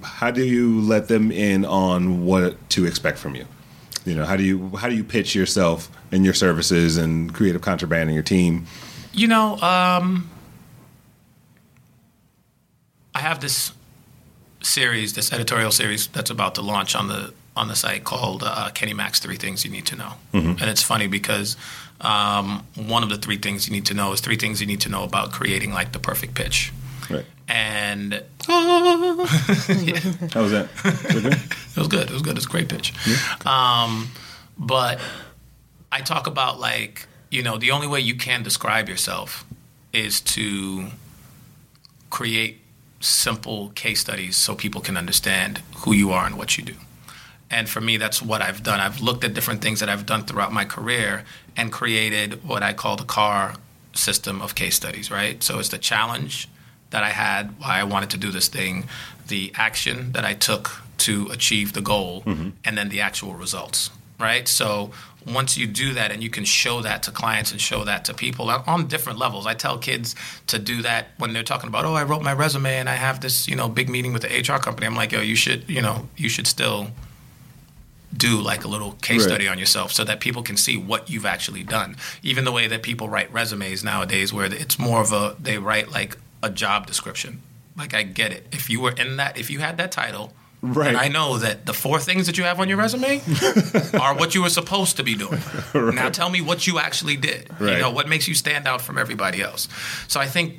How 0.02 0.30
do 0.30 0.44
you 0.44 0.80
let 0.80 1.08
them 1.08 1.30
in 1.30 1.64
on 1.64 2.24
what 2.24 2.56
to 2.70 2.84
expect 2.84 3.18
from 3.18 3.34
you? 3.36 3.46
You 4.04 4.14
know, 4.16 4.24
how 4.24 4.36
do 4.36 4.42
you 4.42 4.70
how 4.76 4.88
do 4.88 4.96
you 4.96 5.04
pitch 5.04 5.34
yourself 5.34 5.90
and 6.12 6.24
your 6.24 6.34
services 6.34 6.96
and 6.96 7.32
creative 7.34 7.60
contraband 7.62 8.08
and 8.08 8.14
your 8.14 8.22
team? 8.24 8.66
You 9.12 9.28
know, 9.28 9.56
um, 9.58 10.28
I 13.14 13.20
have 13.20 13.40
this 13.40 13.72
series, 14.60 15.14
this 15.14 15.32
editorial 15.32 15.70
series 15.70 16.08
that's 16.08 16.30
about 16.30 16.54
to 16.56 16.62
launch 16.62 16.94
on 16.94 17.08
the 17.08 17.32
on 17.56 17.66
the 17.68 17.74
site 17.74 18.04
called 18.04 18.42
uh, 18.44 18.70
Kenny 18.70 18.94
Mack's 18.94 19.18
Three 19.18 19.36
Things 19.36 19.64
You 19.64 19.70
Need 19.70 19.86
to 19.86 19.96
Know, 19.96 20.12
and 20.32 20.62
it's 20.62 20.82
funny 20.82 21.06
because 21.08 21.56
um, 22.00 22.64
one 22.76 23.02
of 23.02 23.08
the 23.08 23.16
three 23.18 23.38
things 23.38 23.66
you 23.68 23.72
need 23.72 23.86
to 23.86 23.94
know 23.94 24.12
is 24.12 24.20
three 24.20 24.36
things 24.36 24.60
you 24.60 24.66
need 24.66 24.80
to 24.82 24.88
know 24.88 25.02
about 25.04 25.32
creating 25.32 25.72
like 25.72 25.92
the 25.92 25.98
perfect 25.98 26.34
pitch, 26.34 26.72
Right. 27.10 27.24
and 27.48 28.22
How 28.46 30.42
was 30.42 30.52
that? 30.52 30.68
Was 30.84 31.16
it 31.16 31.22
good? 31.22 31.34
It 31.76 31.76
was 31.76 31.88
good. 31.88 32.08
It 32.10 32.12
was 32.12 32.22
good. 32.22 32.36
It's 32.36 32.46
a 32.46 32.48
great 32.48 32.68
pitch. 32.68 32.92
Yeah. 33.06 33.16
Um, 33.84 34.10
but 34.58 34.98
I 35.92 36.00
talk 36.00 36.26
about 36.26 36.58
like 36.60 37.06
you 37.30 37.42
know 37.42 37.56
the 37.58 37.70
only 37.70 37.86
way 37.86 38.00
you 38.00 38.14
can 38.16 38.42
describe 38.42 38.88
yourself 38.88 39.44
is 39.92 40.20
to 40.20 40.88
create 42.10 42.60
simple 43.00 43.68
case 43.70 44.00
studies 44.00 44.36
so 44.36 44.54
people 44.54 44.80
can 44.80 44.96
understand 44.96 45.58
who 45.78 45.92
you 45.92 46.10
are 46.10 46.26
and 46.26 46.36
what 46.36 46.58
you 46.58 46.64
do. 46.64 46.74
And 47.50 47.68
for 47.68 47.80
me, 47.80 47.96
that's 47.96 48.20
what 48.20 48.42
I've 48.42 48.62
done. 48.62 48.80
I've 48.80 49.00
looked 49.00 49.24
at 49.24 49.32
different 49.34 49.62
things 49.62 49.80
that 49.80 49.88
I've 49.88 50.04
done 50.04 50.24
throughout 50.24 50.52
my 50.52 50.64
career 50.66 51.24
and 51.58 51.72
created 51.72 52.42
what 52.44 52.62
I 52.62 52.72
call 52.72 52.96
the 52.96 53.04
CAR 53.04 53.56
system 53.92 54.40
of 54.40 54.54
case 54.54 54.76
studies, 54.76 55.10
right? 55.10 55.42
So 55.42 55.58
it's 55.58 55.68
the 55.68 55.78
challenge 55.78 56.48
that 56.90 57.02
I 57.02 57.10
had, 57.10 57.58
why 57.58 57.80
I 57.80 57.84
wanted 57.84 58.10
to 58.10 58.16
do 58.16 58.30
this 58.30 58.48
thing, 58.48 58.88
the 59.26 59.52
action 59.56 60.12
that 60.12 60.24
I 60.24 60.32
took 60.32 60.82
to 60.98 61.28
achieve 61.30 61.74
the 61.74 61.82
goal, 61.82 62.22
mm-hmm. 62.22 62.50
and 62.64 62.78
then 62.78 62.88
the 62.88 63.00
actual 63.00 63.34
results, 63.34 63.90
right? 64.18 64.46
So 64.48 64.92
once 65.26 65.58
you 65.58 65.66
do 65.66 65.92
that 65.94 66.12
and 66.12 66.22
you 66.22 66.30
can 66.30 66.44
show 66.44 66.80
that 66.80 67.02
to 67.02 67.10
clients 67.10 67.50
and 67.50 67.60
show 67.60 67.84
that 67.84 68.04
to 68.04 68.14
people 68.14 68.48
on 68.48 68.86
different 68.86 69.18
levels. 69.18 69.46
I 69.46 69.54
tell 69.54 69.78
kids 69.78 70.14
to 70.46 70.58
do 70.58 70.80
that 70.82 71.08
when 71.18 71.32
they're 71.32 71.42
talking 71.42 71.68
about, 71.68 71.84
oh, 71.84 71.94
I 71.94 72.04
wrote 72.04 72.22
my 72.22 72.32
resume 72.32 72.78
and 72.78 72.88
I 72.88 72.94
have 72.94 73.20
this, 73.20 73.48
you 73.48 73.56
know, 73.56 73.68
big 73.68 73.90
meeting 73.90 74.12
with 74.12 74.22
the 74.22 74.28
HR 74.28 74.58
company. 74.58 74.86
I'm 74.86 74.94
like, 74.94 75.12
yo, 75.12 75.20
you 75.20 75.36
should, 75.36 75.68
you 75.68 75.82
know, 75.82 76.08
you 76.16 76.28
should 76.28 76.46
still 76.46 76.88
do 78.18 78.40
like 78.40 78.64
a 78.64 78.68
little 78.68 78.92
case 79.00 79.20
Right. 79.22 79.28
study 79.30 79.48
on 79.48 79.58
yourself 79.58 79.92
so 79.92 80.04
that 80.04 80.20
people 80.20 80.42
can 80.42 80.56
see 80.56 80.76
what 80.76 81.08
you've 81.08 81.24
actually 81.26 81.62
done. 81.62 81.96
Even 82.22 82.44
the 82.44 82.52
way 82.52 82.66
that 82.66 82.82
people 82.82 83.08
write 83.08 83.32
resumes 83.32 83.82
nowadays, 83.84 84.32
where 84.32 84.46
it's 84.52 84.78
more 84.78 85.00
of 85.00 85.12
a 85.12 85.36
they 85.40 85.56
write 85.58 85.90
like 85.90 86.18
a 86.42 86.50
job 86.50 86.86
description. 86.86 87.40
Like 87.76 87.94
I 87.94 88.02
get 88.02 88.32
it. 88.32 88.46
If 88.52 88.68
you 88.68 88.80
were 88.80 88.92
in 88.92 89.16
that, 89.16 89.38
if 89.38 89.48
you 89.50 89.60
had 89.60 89.76
that 89.78 89.92
title, 89.92 90.32
Right. 90.60 90.88
and 90.88 90.96
I 90.96 91.06
know 91.06 91.38
that 91.38 91.66
the 91.66 91.72
four 91.72 92.00
things 92.00 92.26
that 92.26 92.36
you 92.36 92.42
have 92.42 92.58
on 92.58 92.68
your 92.68 92.78
resume 92.78 93.20
are 94.00 94.14
what 94.16 94.34
you 94.34 94.42
were 94.42 94.50
supposed 94.50 94.96
to 94.96 95.04
be 95.04 95.14
doing. 95.14 95.40
Now 95.72 96.08
tell 96.10 96.30
me 96.30 96.40
what 96.40 96.66
you 96.66 96.80
actually 96.80 97.16
did. 97.16 97.48
Right. 97.60 97.74
You 97.74 97.78
know 97.78 97.92
what 97.92 98.08
makes 98.08 98.26
you 98.26 98.34
stand 98.34 98.66
out 98.66 98.80
from 98.80 98.98
everybody 98.98 99.40
else. 99.40 99.68
So 100.08 100.18
I 100.18 100.26
think 100.26 100.54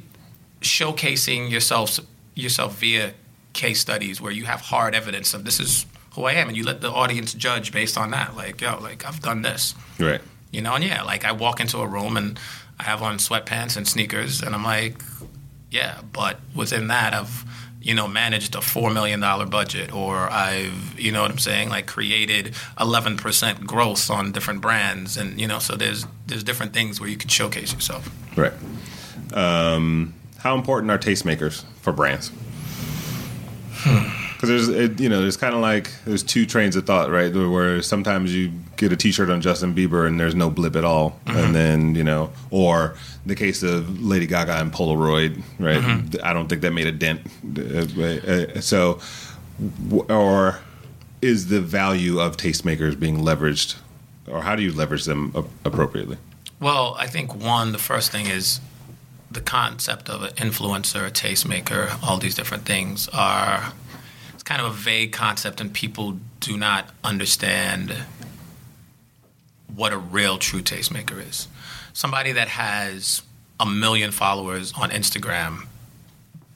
showcasing 0.62 1.50
yourself 1.50 2.00
yourself 2.36 2.80
via 2.80 3.14
case 3.54 3.80
studies 3.82 4.22
where 4.22 4.32
you 4.32 4.46
have 4.46 4.62
hard 4.62 4.96
evidence 4.96 5.34
of 5.34 5.44
this 5.44 5.60
is 5.60 5.86
who 6.20 6.26
I 6.26 6.34
am, 6.34 6.50
and 6.50 6.58
you 6.58 6.64
let 6.66 6.82
the 6.82 6.92
audience 6.92 7.34
judge 7.34 7.72
based 7.72 7.98
on 7.98 8.12
that. 8.12 8.36
Like, 8.36 8.60
yo, 8.60 8.78
like 8.82 9.06
I've 9.06 9.22
done 9.22 9.42
this, 9.42 9.74
Right. 9.98 10.20
you 10.52 10.62
know, 10.62 10.74
and 10.76 10.84
yeah, 10.84 11.04
like 11.04 11.24
I 11.24 11.32
walk 11.32 11.60
into 11.62 11.78
a 11.78 11.88
room 11.88 12.18
and 12.18 12.38
I 12.78 12.84
have 12.84 13.02
on 13.02 13.18
sweatpants 13.20 13.78
and 13.78 13.88
sneakers, 13.88 14.42
and 14.42 14.54
I'm 14.54 14.64
like, 14.66 15.02
yeah, 15.72 16.02
but 16.12 16.40
within 16.54 16.88
that, 16.88 17.14
I've 17.14 17.46
you 17.82 17.94
know 17.96 18.10
managed 18.10 18.56
a 18.56 18.62
four 18.62 18.92
million 18.92 19.22
dollar 19.22 19.46
budget, 19.46 19.94
or 19.94 20.30
I've 20.30 21.00
you 21.00 21.12
know 21.14 21.22
what 21.22 21.32
I'm 21.32 21.38
saying, 21.40 21.70
like 21.70 21.88
created 21.88 22.54
11 22.80 23.16
percent 23.16 23.66
growth 23.66 24.10
on 24.12 24.34
different 24.34 24.60
brands, 24.60 25.16
and 25.16 25.40
you 25.40 25.48
know, 25.48 25.60
so 25.60 25.76
there's 25.78 26.06
there's 26.28 26.44
different 26.44 26.74
things 26.74 27.00
where 27.00 27.10
you 27.10 27.16
can 27.18 27.30
showcase 27.30 27.72
yourself. 27.74 28.10
Right. 28.36 28.54
Um, 29.34 30.14
how 30.40 30.56
important 30.56 30.92
are 30.92 30.98
tastemakers 30.98 31.64
for 31.82 31.94
brands? 31.94 32.32
Because 34.40 34.68
there's, 34.68 34.70
it, 34.70 35.02
you 35.02 35.10
know, 35.10 35.20
there's 35.20 35.36
kind 35.36 35.54
of 35.54 35.60
like 35.60 35.92
there's 36.06 36.24
two 36.24 36.46
trains 36.46 36.78
of 36.78 36.86
thought, 36.86 37.10
right? 37.12 37.34
Where 37.36 37.82
sometimes 37.82 38.34
you 38.34 38.54
get 38.78 38.94
a 38.94 38.96
T-shirt 38.96 39.30
on 39.30 39.42
Justin 39.42 39.76
Bieber 39.76 40.08
and 40.08 40.18
there's 40.18 40.34
no 40.34 40.50
blip 40.50 40.78
at 40.78 40.86
all, 40.86 41.20
and 41.26 41.54
then 41.54 41.94
you 41.94 42.06
know, 42.06 42.32
or 42.50 42.96
the 43.26 43.36
case 43.36 43.64
of 43.64 44.02
Lady 44.02 44.28
Gaga 44.28 44.62
and 44.62 44.72
Polaroid, 44.72 45.42
right? 45.60 45.84
I 46.24 46.32
don't 46.32 46.48
think 46.48 46.62
that 46.62 46.72
made 46.72 46.88
a 46.88 46.94
dent. 46.94 47.20
Uh, 47.58 48.02
uh, 48.32 48.62
So, 48.62 49.02
or 50.08 50.60
is 51.22 51.50
the 51.50 51.60
value 51.60 52.22
of 52.22 52.38
tastemakers 52.38 52.98
being 52.98 53.18
leveraged, 53.18 53.76
or 54.26 54.42
how 54.42 54.56
do 54.56 54.64
you 54.64 54.72
leverage 54.72 55.04
them 55.04 55.34
appropriately? 55.66 56.16
Well, 56.62 56.96
I 56.98 57.08
think 57.08 57.36
one, 57.36 57.74
the 57.74 57.78
first 57.78 58.10
thing 58.10 58.28
is 58.28 58.62
the 59.30 59.42
concept 59.42 60.08
of 60.10 60.24
an 60.24 60.32
influencer, 60.36 61.06
a 61.06 61.12
tastemaker, 61.12 62.02
all 62.02 62.18
these 62.20 62.36
different 62.36 62.64
things 62.64 63.10
are 63.10 63.74
kind 64.50 64.64
of 64.64 64.72
a 64.72 64.74
vague 64.74 65.12
concept 65.12 65.62
and 65.62 65.72
people 65.72 66.18
do 66.40 66.58
not 66.58 66.90
understand 67.04 67.96
what 69.76 69.94
a 69.94 69.98
real 70.00 70.40
true 70.40 70.60
tastemaker 70.60 71.24
is. 71.24 71.48
Somebody 71.94 72.32
that 72.32 72.48
has 72.48 73.22
a 73.60 73.66
million 73.68 74.10
followers 74.10 74.74
on 74.76 74.90
Instagram, 74.90 75.68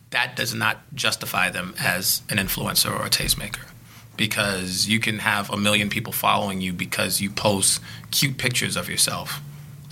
that 0.09 0.35
does 0.35 0.55
not 0.55 0.79
justify 0.95 1.51
them 1.51 1.75
as 1.79 2.23
an 2.31 2.37
influencer 2.37 2.89
or 2.89 3.05
a 3.05 3.11
tastemaker. 3.11 3.69
Because 4.17 4.87
you 4.87 4.99
can 4.99 5.19
have 5.19 5.51
a 5.51 5.57
million 5.57 5.87
people 5.87 6.13
following 6.13 6.61
you 6.61 6.73
because 6.73 7.21
you 7.21 7.29
post 7.29 7.79
cute 8.09 8.39
pictures 8.39 8.75
of 8.75 8.89
yourself. 8.89 9.39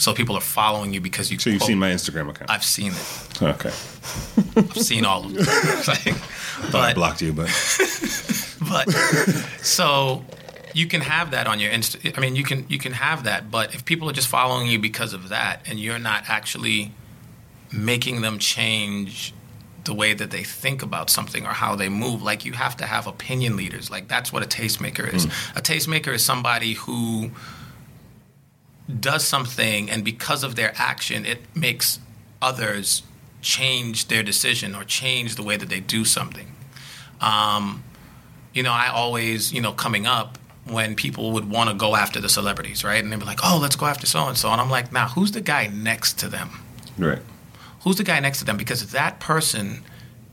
So 0.01 0.15
people 0.15 0.35
are 0.35 0.41
following 0.41 0.93
you 0.95 0.99
because 0.99 1.31
you. 1.31 1.37
So 1.37 1.51
you've 1.51 1.59
quote- 1.59 1.67
seen 1.67 1.77
my 1.77 1.91
Instagram 1.91 2.27
account. 2.31 2.49
I've 2.49 2.63
seen 2.63 2.91
it. 2.91 3.43
Okay. 3.43 3.69
I've 3.69 4.73
seen 4.73 5.05
all 5.05 5.25
of 5.25 5.33
them. 5.33 5.45
Like, 6.73 6.91
I 6.91 6.93
blocked 6.93 7.21
you, 7.21 7.33
but 7.33 7.47
but 8.69 8.91
so 9.61 10.23
you 10.75 10.85
can 10.87 11.01
have 11.01 11.31
that 11.31 11.47
on 11.47 11.59
your 11.59 11.71
Insta. 11.71 12.15
I 12.15 12.21
mean, 12.21 12.35
you 12.35 12.43
can 12.43 12.65
you 12.67 12.77
can 12.77 12.93
have 12.93 13.23
that, 13.23 13.49
but 13.49 13.73
if 13.75 13.83
people 13.85 14.09
are 14.09 14.13
just 14.13 14.27
following 14.27 14.67
you 14.67 14.77
because 14.79 15.13
of 15.13 15.29
that, 15.29 15.61
and 15.65 15.79
you're 15.79 15.99
not 15.99 16.23
actually 16.27 16.93
making 17.71 18.21
them 18.21 18.37
change 18.37 19.33
the 19.85 19.93
way 19.93 20.13
that 20.13 20.29
they 20.29 20.43
think 20.43 20.83
about 20.83 21.09
something 21.09 21.45
or 21.45 21.53
how 21.53 21.75
they 21.75 21.89
move, 21.89 22.21
like 22.21 22.45
you 22.45 22.53
have 22.53 22.77
to 22.77 22.85
have 22.85 23.07
opinion 23.07 23.55
leaders. 23.55 23.89
Like 23.89 24.07
that's 24.07 24.31
what 24.31 24.43
a 24.43 24.47
tastemaker 24.47 25.11
is. 25.11 25.25
Hmm. 25.25 25.57
A 25.57 25.61
tastemaker 25.61 26.13
is 26.13 26.23
somebody 26.23 26.73
who 26.73 27.31
does 28.99 29.23
something, 29.23 29.89
and 29.89 30.03
because 30.03 30.43
of 30.43 30.55
their 30.55 30.73
action, 30.75 31.25
it 31.25 31.39
makes 31.55 31.99
others 32.41 33.03
change 33.41 34.07
their 34.07 34.23
decision 34.23 34.75
or 34.75 34.83
change 34.83 35.35
the 35.35 35.43
way 35.43 35.57
that 35.57 35.69
they 35.69 35.79
do 35.79 36.05
something. 36.05 36.55
Um, 37.19 37.83
you 38.53 38.63
know, 38.63 38.71
I 38.71 38.89
always, 38.89 39.53
you 39.53 39.61
know, 39.61 39.71
coming 39.71 40.05
up 40.05 40.37
when 40.65 40.95
people 40.95 41.31
would 41.31 41.49
want 41.49 41.69
to 41.69 41.75
go 41.75 41.95
after 41.95 42.19
the 42.19 42.29
celebrities, 42.29 42.83
right? 42.83 43.03
And 43.03 43.11
they'd 43.11 43.19
be 43.19 43.25
like, 43.25 43.39
oh, 43.43 43.59
let's 43.61 43.75
go 43.75 43.85
after 43.85 44.05
so 44.05 44.27
and 44.27 44.37
so. 44.37 44.49
And 44.49 44.61
I'm 44.61 44.69
like, 44.69 44.91
now, 44.91 45.07
who's 45.07 45.31
the 45.31 45.41
guy 45.41 45.67
next 45.67 46.19
to 46.19 46.27
them? 46.27 46.49
right. 46.97 47.19
Who's 47.83 47.95
the 47.95 48.03
guy 48.03 48.19
next 48.19 48.39
to 48.39 48.45
them? 48.45 48.57
Because 48.57 48.91
that 48.91 49.19
person 49.19 49.81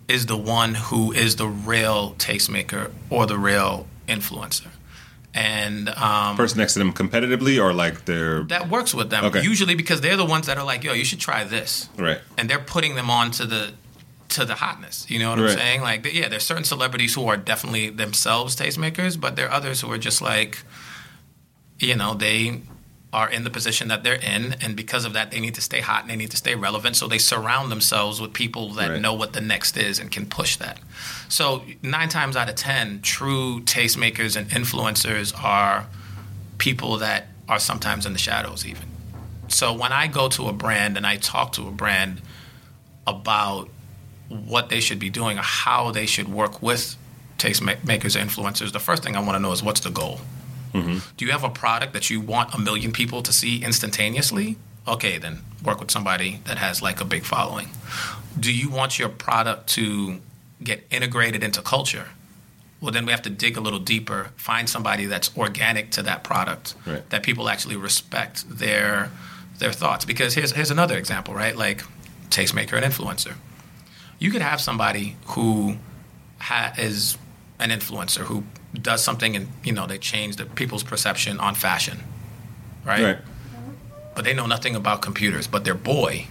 is 0.06 0.26
the 0.26 0.36
one 0.36 0.74
who 0.74 1.12
is 1.12 1.36
the 1.36 1.46
real 1.46 2.12
tastemaker 2.18 2.90
or 3.08 3.24
the 3.24 3.38
real 3.38 3.86
influencer. 4.06 4.68
And 5.38 5.88
um, 5.90 6.36
Person 6.36 6.58
next 6.58 6.72
to 6.74 6.78
them 6.80 6.92
competitively, 6.92 7.62
or 7.62 7.72
like 7.72 8.04
they're 8.06 8.42
that 8.44 8.68
works 8.68 8.92
with 8.92 9.08
them 9.10 9.24
Okay. 9.26 9.42
usually 9.42 9.74
because 9.76 10.00
they're 10.00 10.16
the 10.16 10.24
ones 10.36 10.46
that 10.48 10.58
are 10.58 10.64
like, 10.72 10.82
yo, 10.86 10.92
you 10.94 11.04
should 11.04 11.20
try 11.20 11.44
this. 11.44 11.88
right. 11.96 12.20
and 12.36 12.48
they're 12.50 12.58
putting 12.74 12.94
them 12.96 13.08
on 13.10 13.30
to 13.38 13.44
the 13.46 13.62
to 14.30 14.44
the 14.44 14.54
hotness. 14.54 15.06
You 15.08 15.18
know 15.20 15.30
what 15.30 15.38
Right. 15.38 15.50
I'm 15.52 15.58
saying? 15.58 15.80
Like, 15.90 16.12
yeah, 16.12 16.28
there's 16.28 16.44
certain 16.52 16.64
celebrities 16.64 17.14
who 17.14 17.26
are 17.28 17.36
definitely 17.36 17.88
themselves 17.90 18.56
tastemakers, 18.56 19.14
but 19.20 19.36
there 19.36 19.46
are 19.48 19.52
others 19.60 19.80
who 19.82 19.90
are 19.92 19.98
just 20.08 20.20
like, 20.20 20.58
you 21.78 21.94
know, 21.94 22.14
they 22.14 22.60
are 23.12 23.30
in 23.30 23.42
the 23.44 23.50
position 23.50 23.88
that 23.88 24.02
they're 24.02 24.14
in, 24.16 24.54
and 24.60 24.76
because 24.76 25.06
of 25.06 25.14
that, 25.14 25.30
they 25.30 25.40
need 25.40 25.54
to 25.54 25.62
stay 25.62 25.80
hot 25.80 26.02
and 26.02 26.10
they 26.10 26.16
need 26.16 26.30
to 26.30 26.36
stay 26.36 26.54
relevant. 26.54 26.94
So 26.94 27.08
they 27.08 27.16
surround 27.18 27.70
themselves 27.72 28.20
with 28.20 28.34
people 28.34 28.70
that 28.74 28.90
Right. 28.90 29.00
know 29.00 29.14
what 29.14 29.32
the 29.32 29.40
next 29.40 29.76
is 29.78 29.98
and 29.98 30.10
can 30.10 30.26
push 30.26 30.56
that. 30.56 30.78
So 31.28 31.64
nine 31.82 32.10
times 32.10 32.36
out 32.36 32.48
of 32.50 32.54
ten, 32.56 33.00
true 33.00 33.60
tastemakers 33.62 34.36
and 34.36 34.50
influencers 34.50 35.32
are 35.42 35.86
people 36.58 36.98
that 36.98 37.28
are 37.48 37.58
sometimes 37.58 38.04
in 38.04 38.12
the 38.12 38.18
shadows, 38.18 38.66
even. 38.66 38.84
So 39.48 39.72
when 39.72 39.90
I 39.92 40.06
go 40.06 40.28
to 40.28 40.48
a 40.48 40.52
brand 40.52 40.98
and 40.98 41.06
I 41.06 41.16
talk 41.16 41.52
to 41.52 41.66
a 41.66 41.70
brand 41.70 42.20
about 43.06 43.70
what 44.28 44.68
they 44.68 44.80
should 44.80 44.98
be 44.98 45.08
doing 45.08 45.38
or 45.38 45.42
how 45.42 45.90
they 45.92 46.04
should 46.04 46.28
work 46.28 46.60
with 46.60 46.94
tastemakers 47.38 48.14
or 48.16 48.22
influencers, 48.22 48.72
the 48.72 48.78
first 48.80 49.02
thing 49.02 49.16
I 49.16 49.20
want 49.20 49.36
to 49.36 49.38
know 49.38 49.52
is 49.52 49.62
what's 49.62 49.80
the 49.80 49.90
goal? 49.90 50.20
Mm-hmm. 50.72 50.98
Do 51.16 51.24
you 51.24 51.32
have 51.32 51.44
a 51.44 51.50
product 51.50 51.92
that 51.92 52.10
you 52.10 52.20
want 52.20 52.54
a 52.54 52.58
million 52.58 52.92
people 52.92 53.22
to 53.22 53.32
see 53.32 53.62
instantaneously? 53.64 54.56
Okay, 54.86 55.18
then 55.18 55.40
work 55.62 55.80
with 55.80 55.90
somebody 55.90 56.40
that 56.44 56.58
has 56.58 56.80
like 56.82 57.00
a 57.00 57.04
big 57.04 57.24
following. 57.24 57.68
Do 58.38 58.52
you 58.52 58.70
want 58.70 58.98
your 58.98 59.08
product 59.08 59.68
to 59.70 60.20
get 60.62 60.86
integrated 60.90 61.42
into 61.42 61.60
culture? 61.62 62.06
Well, 62.80 62.92
then 62.92 63.04
we 63.06 63.12
have 63.12 63.22
to 63.22 63.30
dig 63.30 63.56
a 63.56 63.60
little 63.60 63.80
deeper, 63.80 64.30
find 64.36 64.68
somebody 64.68 65.06
that's 65.06 65.36
organic 65.36 65.90
to 65.92 66.02
that 66.04 66.22
product, 66.22 66.74
Right. 66.86 67.08
that 67.10 67.22
people 67.24 67.48
actually 67.48 67.76
respect 67.76 68.48
their 68.48 69.10
their 69.58 69.72
thoughts. 69.72 70.04
Because 70.04 70.34
here's 70.34 70.52
here's 70.52 70.70
another 70.70 70.96
example, 70.96 71.34
right? 71.34 71.56
Like 71.56 71.82
tastemaker 72.30 72.74
and 72.80 72.84
influencer. 72.92 73.34
You 74.20 74.30
could 74.30 74.42
have 74.42 74.60
somebody 74.60 75.16
who 75.26 75.76
ha- 76.38 76.72
is 76.78 77.18
an 77.58 77.70
influencer 77.70 78.18
who 78.20 78.44
does 78.74 79.02
something 79.02 79.34
and 79.36 79.48
you 79.64 79.72
know 79.72 79.86
they 79.86 79.98
change 79.98 80.36
the 80.36 80.44
people's 80.46 80.82
perception 80.82 81.38
on 81.40 81.54
fashion, 81.54 81.98
right? 82.84 83.02
Right. 83.02 83.18
But 84.14 84.24
they 84.24 84.34
know 84.34 84.46
nothing 84.46 84.74
about 84.76 85.00
computers. 85.02 85.46
But 85.46 85.64
their 85.64 85.74
boy 85.74 86.26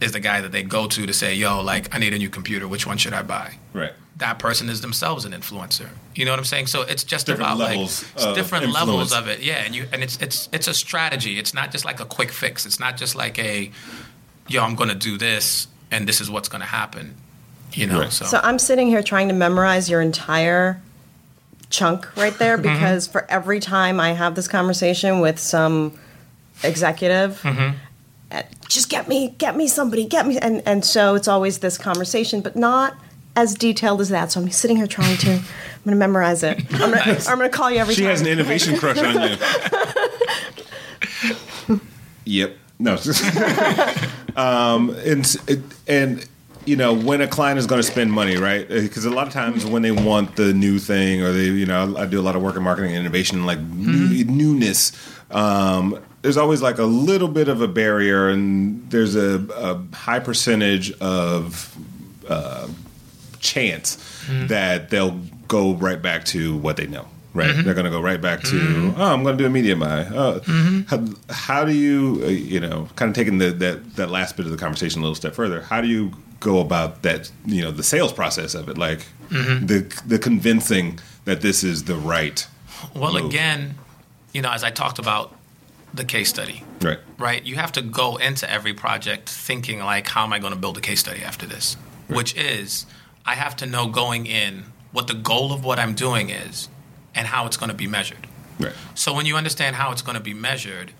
is 0.00 0.12
the 0.12 0.20
guy 0.20 0.40
that 0.40 0.52
they 0.52 0.62
go 0.62 0.86
to 0.88 1.06
to 1.06 1.12
say, 1.12 1.34
"Yo, 1.34 1.60
like 1.62 1.94
I 1.94 1.98
need 1.98 2.14
a 2.14 2.18
new 2.18 2.30
computer. 2.30 2.66
Which 2.66 2.86
one 2.86 2.96
should 2.98 3.12
I 3.12 3.22
buy?" 3.22 3.54
Right. 3.72 3.92
that 4.16 4.38
person 4.38 4.68
is 4.68 4.80
themselves 4.82 5.24
an 5.24 5.32
influencer. 5.32 5.88
You 6.14 6.24
know 6.26 6.32
what 6.32 6.38
I'm 6.38 6.44
saying? 6.44 6.66
So 6.66 6.82
it's 6.82 7.04
just 7.04 7.24
Different 7.26 7.52
about 7.52 7.58
levels 7.58 8.02
like 8.02 8.12
it's 8.16 8.24
of 8.26 8.34
different 8.34 8.64
influence. 8.64 8.86
levels 8.88 9.12
of 9.14 9.28
it. 9.28 9.40
Yeah, 9.40 9.64
and 9.64 9.74
you 9.74 9.86
and 9.92 10.02
it's 10.02 10.16
it's 10.20 10.48
it's 10.52 10.68
a 10.68 10.74
strategy. 10.74 11.38
It's 11.38 11.54
not 11.54 11.70
just 11.70 11.84
like 11.86 12.00
a 12.00 12.04
quick 12.04 12.30
fix. 12.30 12.66
It's 12.66 12.78
not 12.80 12.96
just 12.98 13.14
like 13.14 13.38
a 13.38 13.70
yo, 14.48 14.62
I'm 14.62 14.74
going 14.74 14.90
to 14.90 14.94
do 14.96 15.16
this 15.16 15.68
and 15.92 16.08
this 16.08 16.20
is 16.20 16.28
what's 16.30 16.48
going 16.48 16.60
to 16.60 16.66
happen. 16.66 17.14
You 17.72 17.86
know, 17.86 18.00
Right. 18.00 18.12
so, 18.12 18.24
So 18.26 18.40
I'm 18.42 18.58
sitting 18.58 18.88
here 18.88 19.02
trying 19.02 19.28
to 19.28 19.34
memorize 19.34 19.88
your 19.88 20.00
entire 20.02 20.82
chunk 21.70 22.14
right 22.16 22.36
there 22.38 22.58
Mm-hmm. 22.58 22.74
because 22.74 23.06
for 23.06 23.24
every 23.30 23.60
time 23.60 23.98
I 24.00 24.12
have 24.12 24.34
this 24.34 24.48
conversation 24.48 25.20
with 25.20 25.38
some 25.38 25.98
executive, 26.62 27.40
Mm-hmm. 27.42 27.76
uh, 28.32 28.42
just 28.68 28.88
get 28.90 29.08
me, 29.08 29.34
get 29.38 29.56
me 29.56 29.66
somebody, 29.68 30.04
get 30.04 30.26
me, 30.26 30.38
and 30.38 30.62
and 30.66 30.84
so 30.84 31.14
it's 31.14 31.26
always 31.28 31.58
this 31.58 31.78
conversation, 31.78 32.40
but 32.42 32.54
not 32.56 32.94
as 33.36 33.54
detailed 33.54 34.00
as 34.00 34.08
that. 34.10 34.30
So 34.32 34.40
I'm 34.40 34.50
sitting 34.50 34.76
here 34.76 34.86
trying 34.88 35.16
to, 35.18 35.30
I'm 35.32 35.38
going 35.84 35.90
to 35.90 35.96
memorize 35.96 36.42
it. 36.42 36.58
I'm 36.74 36.78
going 36.78 36.92
Nice. 36.92 37.24
to 37.24 37.30
I'm 37.30 37.38
going 37.38 37.50
to 37.50 37.56
call 37.56 37.70
you 37.70 37.78
every 37.78 37.94
She 37.94 38.02
time. 38.02 38.10
has 38.10 38.20
an 38.20 38.26
innovation 38.26 38.76
crush 38.76 38.98
on 38.98 39.30
you. 41.70 41.80
yep. 42.24 42.56
No. 42.78 42.94
um, 44.36 44.90
and 45.04 45.36
and 45.86 46.26
you 46.70 46.76
know, 46.76 46.94
when 46.94 47.20
a 47.20 47.26
client 47.26 47.58
is 47.58 47.66
going 47.66 47.80
to 47.80 47.86
spend 47.86 48.12
money, 48.12 48.36
right? 48.36 48.64
Uh, 48.70 48.82
because 48.82 49.04
a 49.04 49.10
lot 49.10 49.26
of 49.26 49.32
times 49.32 49.66
when 49.66 49.82
they 49.82 49.90
want 49.90 50.36
the 50.36 50.54
new 50.54 50.78
thing, 50.78 51.20
or 51.20 51.32
they, 51.32 51.46
you 51.46 51.66
know, 51.66 51.96
I 51.96 52.06
do 52.06 52.20
a 52.20 52.22
lot 52.22 52.36
of 52.36 52.42
work 52.42 52.54
in 52.54 52.62
marketing 52.62 52.92
and 52.92 53.00
innovation, 53.00 53.44
like 53.44 53.58
new, 53.58 54.24
mm-hmm. 54.24 54.36
newness. 54.36 54.92
Um, 55.32 56.00
there's 56.22 56.36
always 56.36 56.62
like 56.62 56.78
a 56.78 56.84
little 56.84 57.26
bit 57.26 57.48
of 57.48 57.60
a 57.60 57.66
barrier, 57.66 58.28
and 58.28 58.88
there's 58.88 59.16
a, 59.16 59.44
a 59.52 59.96
high 59.96 60.20
percentage 60.20 60.92
of 61.00 61.76
uh, 62.28 62.68
chance 63.40 63.96
mm-hmm. 64.26 64.46
that 64.46 64.90
they'll 64.90 65.18
go 65.48 65.74
right 65.74 66.00
back 66.00 66.24
to 66.26 66.56
what 66.58 66.76
they 66.76 66.86
know. 66.86 67.08
Right, 67.32 67.50
mm-hmm. 67.50 67.62
they're 67.62 67.74
going 67.74 67.84
to 67.84 67.90
go 67.92 68.00
right 68.00 68.20
back 68.20 68.42
to. 68.42 68.94
Oh, 68.96 69.12
I'm 69.12 69.22
going 69.22 69.36
to 69.36 69.42
do 69.42 69.46
a 69.46 69.50
media 69.50 69.76
buy. 69.76 70.04
Oh, 70.12 70.40
how, 70.88 71.04
how 71.28 71.64
do 71.64 71.72
you, 71.72 72.22
uh, 72.24 72.28
you 72.28 72.58
know, 72.58 72.88
kind 72.96 73.08
of 73.08 73.14
taking 73.14 73.38
the, 73.38 73.52
that 73.52 73.94
that 73.94 74.10
last 74.10 74.36
bit 74.36 74.46
of 74.46 74.52
the 74.52 74.58
conversation 74.58 75.00
a 75.00 75.04
little 75.04 75.14
step 75.14 75.34
further? 75.34 75.62
How 75.62 75.80
do 75.80 75.86
you 75.86 76.12
go 76.40 76.60
about 76.60 77.02
that? 77.02 77.30
You 77.46 77.62
know, 77.62 77.70
the 77.70 77.82
sales 77.82 78.12
process 78.12 78.54
of 78.54 78.68
it, 78.68 78.76
like 78.76 79.06
mm-hmm. 79.28 79.66
the 79.66 80.02
the 80.06 80.18
convincing 80.18 80.98
that 81.24 81.40
this 81.40 81.62
is 81.62 81.84
the 81.84 81.96
right. 81.96 82.46
Well, 82.94 83.12
move. 83.12 83.26
again, 83.26 83.74
you 84.32 84.42
know, 84.42 84.50
as 84.50 84.64
I 84.64 84.70
talked 84.70 84.98
about 84.98 85.34
the 85.92 86.04
case 86.04 86.28
study, 86.28 86.62
Right. 86.80 86.98
right? 87.18 87.44
You 87.44 87.56
have 87.56 87.72
to 87.72 87.82
go 87.82 88.16
into 88.16 88.50
every 88.50 88.72
project 88.72 89.28
thinking 89.28 89.80
like, 89.80 90.08
how 90.08 90.24
am 90.24 90.32
I 90.32 90.38
going 90.38 90.52
to 90.52 90.58
build 90.58 90.78
a 90.78 90.80
case 90.80 91.00
study 91.00 91.22
after 91.22 91.46
this? 91.46 91.76
Which 92.08 92.34
is, 92.36 92.86
I 93.26 93.34
have 93.34 93.56
to 93.56 93.66
know 93.66 93.88
going 93.88 94.26
in 94.26 94.64
what 94.92 95.06
the 95.08 95.14
goal 95.14 95.52
of 95.52 95.64
what 95.64 95.78
I'm 95.78 95.94
doing 95.94 96.30
is 96.30 96.68
and 97.14 97.26
how 97.26 97.46
it's 97.46 97.56
going 97.56 97.70
to 97.70 97.76
be 97.76 97.86
measured. 97.86 98.26
Right. 98.58 98.72
So 98.94 99.12
when 99.14 99.26
you 99.26 99.36
understand 99.36 99.76
how 99.76 99.92
it's 99.92 100.02
going 100.02 100.16
to 100.16 100.22
be 100.22 100.34
measured, 100.34 100.92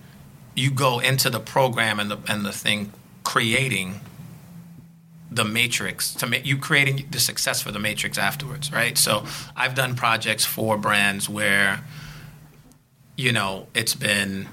you 0.55 0.71
go 0.71 0.99
into 0.99 1.31
the 1.31 1.41
program 1.41 1.99
and 2.01 2.11
the 2.11 2.19
and 2.29 2.45
the 2.45 2.53
thing 2.53 2.93
creating 3.25 4.01
the 5.33 5.45
matrix 5.45 6.13
to 6.15 6.27
make 6.27 6.45
you 6.45 6.57
creating 6.57 7.07
the 7.11 7.21
success 7.21 7.63
for 7.63 7.71
the 7.71 7.79
matrix 7.79 8.19
afterwards, 8.19 8.73
right? 8.73 8.99
So 8.99 9.25
I've 9.57 9.75
done 9.75 9.95
projects 9.95 10.45
for 10.45 10.77
brands 10.77 11.29
where 11.29 11.85
you 13.17 13.33
know 13.33 13.67
it's 13.75 13.95
been 13.95 14.49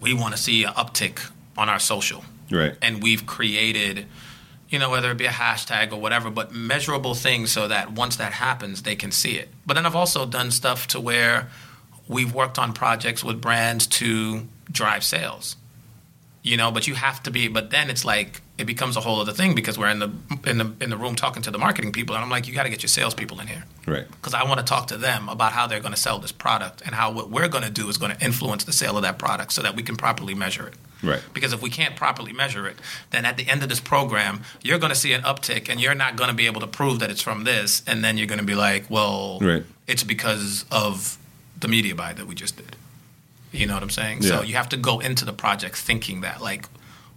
we 0.00 0.14
want 0.14 0.34
to 0.34 0.40
see 0.40 0.64
an 0.64 0.72
uptick 0.72 1.18
on 1.56 1.68
our 1.68 1.78
social, 1.78 2.24
Right. 2.50 2.74
and 2.82 3.02
we've 3.02 3.26
created 3.26 4.06
you 4.68 4.78
know 4.78 4.88
whether 4.90 5.10
it 5.10 5.18
be 5.18 5.26
a 5.26 5.30
hashtag 5.30 5.92
or 5.92 5.96
whatever 6.00 6.30
but 6.30 6.52
measurable 6.54 7.14
things 7.14 7.52
so 7.52 7.68
that 7.68 7.92
once 7.92 8.16
that 8.16 8.32
happens 8.32 8.82
they 8.82 8.96
can 8.96 9.10
see 9.12 9.32
it 9.32 9.48
but 9.66 9.74
then 9.74 9.84
i've 9.84 9.94
also 9.94 10.24
done 10.24 10.50
stuff 10.50 10.86
to 10.88 10.98
where 11.00 11.50
we've 12.08 12.32
worked 12.34 12.58
on 12.58 12.72
projects 12.72 13.22
with 13.22 13.38
brands 13.38 13.86
to 13.86 14.46
drive 14.70 15.04
sales 15.04 15.56
you 16.42 16.56
know 16.56 16.70
but 16.70 16.86
you 16.86 16.94
have 16.94 17.22
to 17.22 17.30
be 17.30 17.48
but 17.48 17.70
then 17.70 17.90
it's 17.90 18.02
like 18.04 18.40
it 18.62 18.66
becomes 18.66 18.96
a 18.96 19.00
whole 19.00 19.20
other 19.20 19.32
thing 19.32 19.54
because 19.54 19.76
we're 19.78 19.90
in 19.90 19.98
the 19.98 20.10
in 20.46 20.56
the 20.58 20.72
in 20.80 20.88
the 20.90 20.96
room 20.96 21.14
talking 21.14 21.42
to 21.42 21.50
the 21.50 21.58
marketing 21.58 21.92
people 21.92 22.14
and 22.14 22.24
i'm 22.24 22.30
like 22.30 22.46
you 22.48 22.54
got 22.54 22.62
to 22.62 22.70
get 22.70 22.82
your 22.82 22.88
salespeople 22.88 23.38
in 23.40 23.46
here 23.48 23.64
Right. 23.84 24.06
because 24.08 24.32
I 24.32 24.44
want 24.44 24.60
to 24.60 24.64
talk 24.64 24.86
to 24.88 24.96
them 24.96 25.28
about 25.28 25.52
how 25.52 25.66
they're 25.66 25.80
going 25.80 25.92
to 25.94 26.00
sell 26.00 26.18
this 26.20 26.30
product 26.30 26.82
and 26.86 26.94
how 26.94 27.10
what 27.10 27.30
we're 27.30 27.48
going 27.48 27.64
to 27.64 27.70
do 27.82 27.88
is 27.88 27.96
going 27.98 28.14
to 28.16 28.24
influence 28.24 28.62
the 28.62 28.72
sale 28.72 28.96
of 28.96 29.02
that 29.02 29.18
product 29.18 29.52
so 29.52 29.60
that 29.62 29.74
we 29.74 29.82
can 29.82 29.96
properly 29.96 30.34
measure 30.34 30.68
it. 30.68 30.74
Right. 31.02 31.20
Because 31.34 31.52
if 31.52 31.60
we 31.60 31.68
can't 31.68 31.96
properly 31.96 32.32
measure 32.32 32.68
it, 32.68 32.76
then 33.10 33.24
at 33.24 33.36
the 33.36 33.48
end 33.48 33.64
of 33.64 33.68
this 33.68 33.80
program, 33.80 34.42
you're 34.62 34.78
going 34.78 34.92
to 34.92 35.00
see 35.04 35.12
an 35.14 35.22
uptick 35.22 35.68
and 35.68 35.80
you're 35.80 35.96
not 35.96 36.14
going 36.14 36.30
to 36.30 36.36
be 36.36 36.46
able 36.46 36.60
to 36.60 36.68
prove 36.68 37.00
that 37.00 37.10
it's 37.10 37.20
from 37.20 37.42
this. 37.42 37.82
And 37.88 38.04
then 38.04 38.16
you're 38.18 38.28
going 38.28 38.38
to 38.46 38.46
be 38.46 38.54
like, 38.54 38.88
well, 38.88 39.40
Right. 39.40 39.64
it's 39.88 40.04
because 40.04 40.64
of 40.70 41.18
the 41.58 41.66
media 41.66 41.96
buy 41.96 42.12
that 42.12 42.26
we 42.28 42.36
just 42.36 42.56
did. 42.56 42.76
You 43.50 43.66
know 43.66 43.74
what 43.74 43.82
I'm 43.82 43.90
saying? 43.90 44.22
So 44.22 44.42
you 44.42 44.54
have 44.54 44.68
to 44.68 44.76
go 44.76 45.00
into 45.00 45.24
the 45.24 45.32
project 45.32 45.74
thinking 45.76 46.20
that, 46.20 46.40
like, 46.40 46.66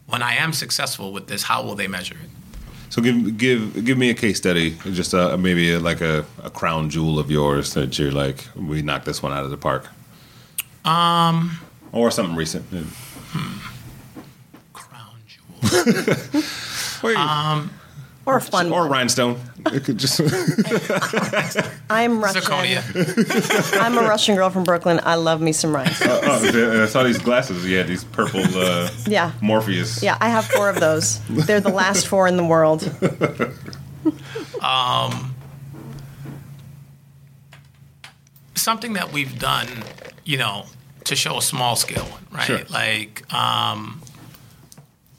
when 0.07 0.21
I 0.21 0.35
am 0.35 0.53
successful 0.53 1.11
with 1.13 1.27
this, 1.27 1.43
how 1.43 1.63
will 1.63 1.75
they 1.75 1.87
measure 1.87 2.15
it? 2.15 2.29
So 2.89 3.01
give 3.01 3.37
give 3.37 3.83
give 3.85 3.97
me 3.97 4.09
a 4.09 4.13
case 4.13 4.37
study, 4.37 4.77
just 4.93 5.13
uh, 5.13 5.35
maybe 5.37 5.73
a, 5.73 5.79
like 5.79 6.01
a, 6.01 6.25
a 6.43 6.49
crown 6.49 6.89
jewel 6.89 7.19
of 7.19 7.29
yours 7.29 7.73
that 7.73 7.97
you're 7.99 8.11
like, 8.11 8.45
we 8.55 8.81
knocked 8.81 9.05
this 9.05 9.21
one 9.23 9.33
out 9.33 9.43
of 9.43 9.51
the 9.51 9.57
park, 9.57 9.87
Um, 10.85 11.59
or 11.91 12.11
something 12.11 12.35
recent. 12.35 12.65
crown 14.73 15.17
jewel. 15.27 16.43
Or, 17.03 17.15
Or 18.27 18.37
a 18.37 18.41
fun 18.41 18.71
or 18.71 18.81
one. 18.81 18.91
rhinestone. 18.91 19.39
It 19.71 19.83
could 19.83 19.97
just 19.99 20.19
I'm 21.89 22.23
Russian. 22.23 22.41
Zirconia. 22.41 23.79
I'm 23.81 23.97
a 23.97 24.01
Russian 24.01 24.35
girl 24.35 24.49
from 24.49 24.63
Brooklyn. 24.63 24.99
I 25.03 25.13
love 25.15 25.41
me 25.41 25.51
some 25.51 25.75
rice. 25.75 26.01
oh, 26.03 26.81
I 26.81 26.85
saw 26.87 27.03
these 27.03 27.19
glasses. 27.19 27.63
You 27.65 27.77
had 27.77 27.87
these 27.87 28.03
purple 28.03 28.41
uh, 28.55 28.89
Yeah. 29.05 29.31
Morpheus. 29.41 30.01
Yeah, 30.01 30.17
I 30.19 30.29
have 30.29 30.45
four 30.45 30.69
of 30.69 30.79
those. 30.79 31.19
They're 31.27 31.59
the 31.61 31.69
last 31.69 32.07
four 32.07 32.27
in 32.27 32.35
the 32.37 32.45
world. 32.45 32.83
um, 34.61 35.35
something 38.55 38.93
that 38.93 39.11
we've 39.13 39.37
done, 39.39 39.67
you 40.23 40.37
know, 40.37 40.65
to 41.05 41.15
show 41.15 41.37
a 41.37 41.41
small 41.41 41.75
scale 41.75 42.05
one, 42.05 42.25
right? 42.31 42.43
Sure. 42.45 42.61
Like 42.69 43.31
um, 43.33 44.01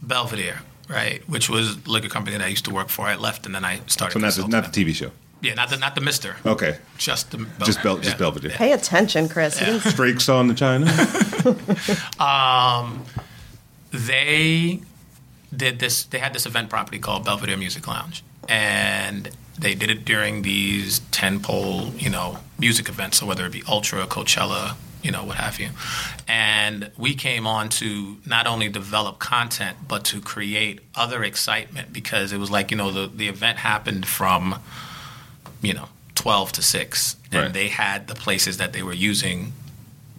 Belvedere, 0.02 0.60
right? 0.88 1.22
Which 1.28 1.48
was 1.48 1.76
a 1.76 1.90
liquor 1.90 2.08
company 2.08 2.36
that 2.36 2.44
I 2.44 2.48
used 2.48 2.64
to 2.66 2.74
work 2.74 2.88
for. 2.88 3.06
I 3.06 3.16
left 3.16 3.46
and 3.46 3.54
then 3.54 3.64
I 3.64 3.80
started. 3.86 4.12
So 4.14 4.18
not 4.18 4.34
the, 4.34 4.48
not 4.48 4.72
the. 4.72 4.84
TV 4.84 4.94
show. 4.94 5.10
Yeah, 5.42 5.54
not 5.54 5.70
the 5.70 5.76
not 5.76 5.94
the 5.94 6.00
Mister. 6.00 6.36
Okay. 6.44 6.78
Just 6.98 7.30
the 7.30 7.38
Belvedere. 7.38 7.66
Just 7.66 7.82
Bel- 7.82 7.96
just 7.98 8.10
yeah. 8.10 8.16
Belvedere. 8.18 8.50
Pay 8.52 8.72
attention, 8.72 9.28
Chris. 9.28 9.60
You 9.60 9.66
didn't- 9.66 9.82
Streaks 9.82 10.28
on 10.28 10.48
the 10.48 10.54
China. 10.54 10.86
Um, 12.22 13.04
they 13.92 14.80
did 15.54 15.78
this 15.78 16.04
they 16.04 16.18
had 16.18 16.32
this 16.34 16.44
event 16.46 16.68
property 16.68 16.98
called 16.98 17.24
belvedere 17.24 17.56
music 17.56 17.86
lounge 17.86 18.22
and 18.48 19.30
they 19.58 19.74
did 19.74 19.90
it 19.90 20.04
during 20.04 20.42
these 20.42 20.98
10 21.12 21.40
pole 21.40 21.92
you 21.96 22.10
know 22.10 22.38
music 22.58 22.88
events 22.88 23.18
so 23.18 23.26
whether 23.26 23.46
it 23.46 23.52
be 23.52 23.62
ultra 23.68 24.04
coachella 24.06 24.74
you 25.06 25.12
know 25.12 25.24
what 25.24 25.36
have 25.36 25.60
you. 25.60 25.68
And 26.26 26.90
we 26.98 27.14
came 27.14 27.46
on 27.46 27.68
to 27.80 28.16
not 28.26 28.46
only 28.48 28.68
develop 28.68 29.18
content 29.20 29.76
but 29.88 30.04
to 30.06 30.20
create 30.20 30.80
other 30.96 31.22
excitement 31.22 31.92
because 31.92 32.32
it 32.32 32.38
was 32.38 32.50
like 32.50 32.70
you 32.72 32.76
know 32.76 32.90
the, 32.90 33.06
the 33.06 33.28
event 33.28 33.58
happened 33.58 34.04
from 34.06 34.60
you 35.62 35.72
know 35.74 35.88
12 36.16 36.52
to 36.52 36.62
6 36.62 37.16
and 37.30 37.42
Right. 37.42 37.52
they 37.52 37.68
had 37.68 38.08
the 38.08 38.14
places 38.14 38.56
that 38.56 38.72
they 38.72 38.82
were 38.82 38.94
using 39.10 39.52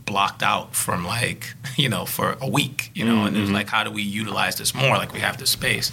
blocked 0.05 0.41
out 0.41 0.73
from 0.73 1.05
like 1.05 1.53
you 1.75 1.89
know 1.89 2.05
for 2.05 2.37
a 2.41 2.47
week 2.49 2.89
you 2.93 3.03
know 3.03 3.25
and 3.25 3.35
it 3.35 3.41
was 3.41 3.51
like 3.51 3.67
how 3.67 3.83
do 3.83 3.91
we 3.91 4.03
utilize 4.03 4.55
this 4.55 4.73
more? 4.73 4.95
Like 4.97 5.11
we 5.13 5.19
have 5.19 5.37
this 5.37 5.49
space. 5.51 5.91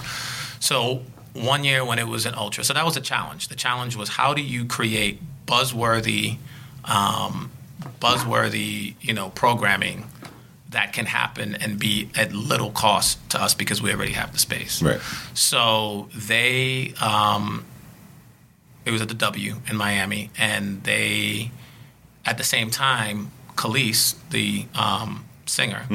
So 0.61 1.03
one 1.33 1.65
year 1.65 1.85
when 1.85 1.99
it 1.99 2.07
was 2.07 2.27
an 2.27 2.35
ultra 2.37 2.63
so 2.63 2.73
that 2.75 2.85
was 2.85 2.97
a 2.97 3.01
challenge. 3.01 3.49
The 3.49 3.57
challenge 3.57 3.97
was 3.97 4.09
how 4.11 4.35
do 4.35 4.43
you 4.43 4.65
create 4.67 5.19
buzzworthy 5.47 6.39
um, 6.85 7.51
buzzworthy 8.01 8.95
you 9.01 9.13
know 9.13 9.31
programming 9.31 10.07
that 10.71 10.93
can 10.93 11.07
happen 11.07 11.55
and 11.55 11.79
be 11.79 12.09
at 12.17 12.33
little 12.33 12.71
cost 12.71 13.19
to 13.31 13.41
us 13.41 13.55
because 13.55 13.81
we 13.81 13.93
already 13.93 14.13
have 14.13 14.33
the 14.33 14.39
space 14.39 14.83
right. 14.83 15.01
so 15.35 16.09
they, 16.15 16.93
um, 17.01 17.65
it 18.85 18.91
was 18.91 19.01
at 19.01 19.09
the 19.09 19.15
W 19.15 19.57
in 19.69 19.77
Miami, 19.77 20.31
and 20.37 20.83
they, 20.85 21.51
at 22.27 22.39
the 22.39 22.45
same 22.45 22.71
time, 22.71 23.31
Kelis, 23.57 24.15
the 24.31 24.67
um, 24.75 25.25
singer, 25.47 25.87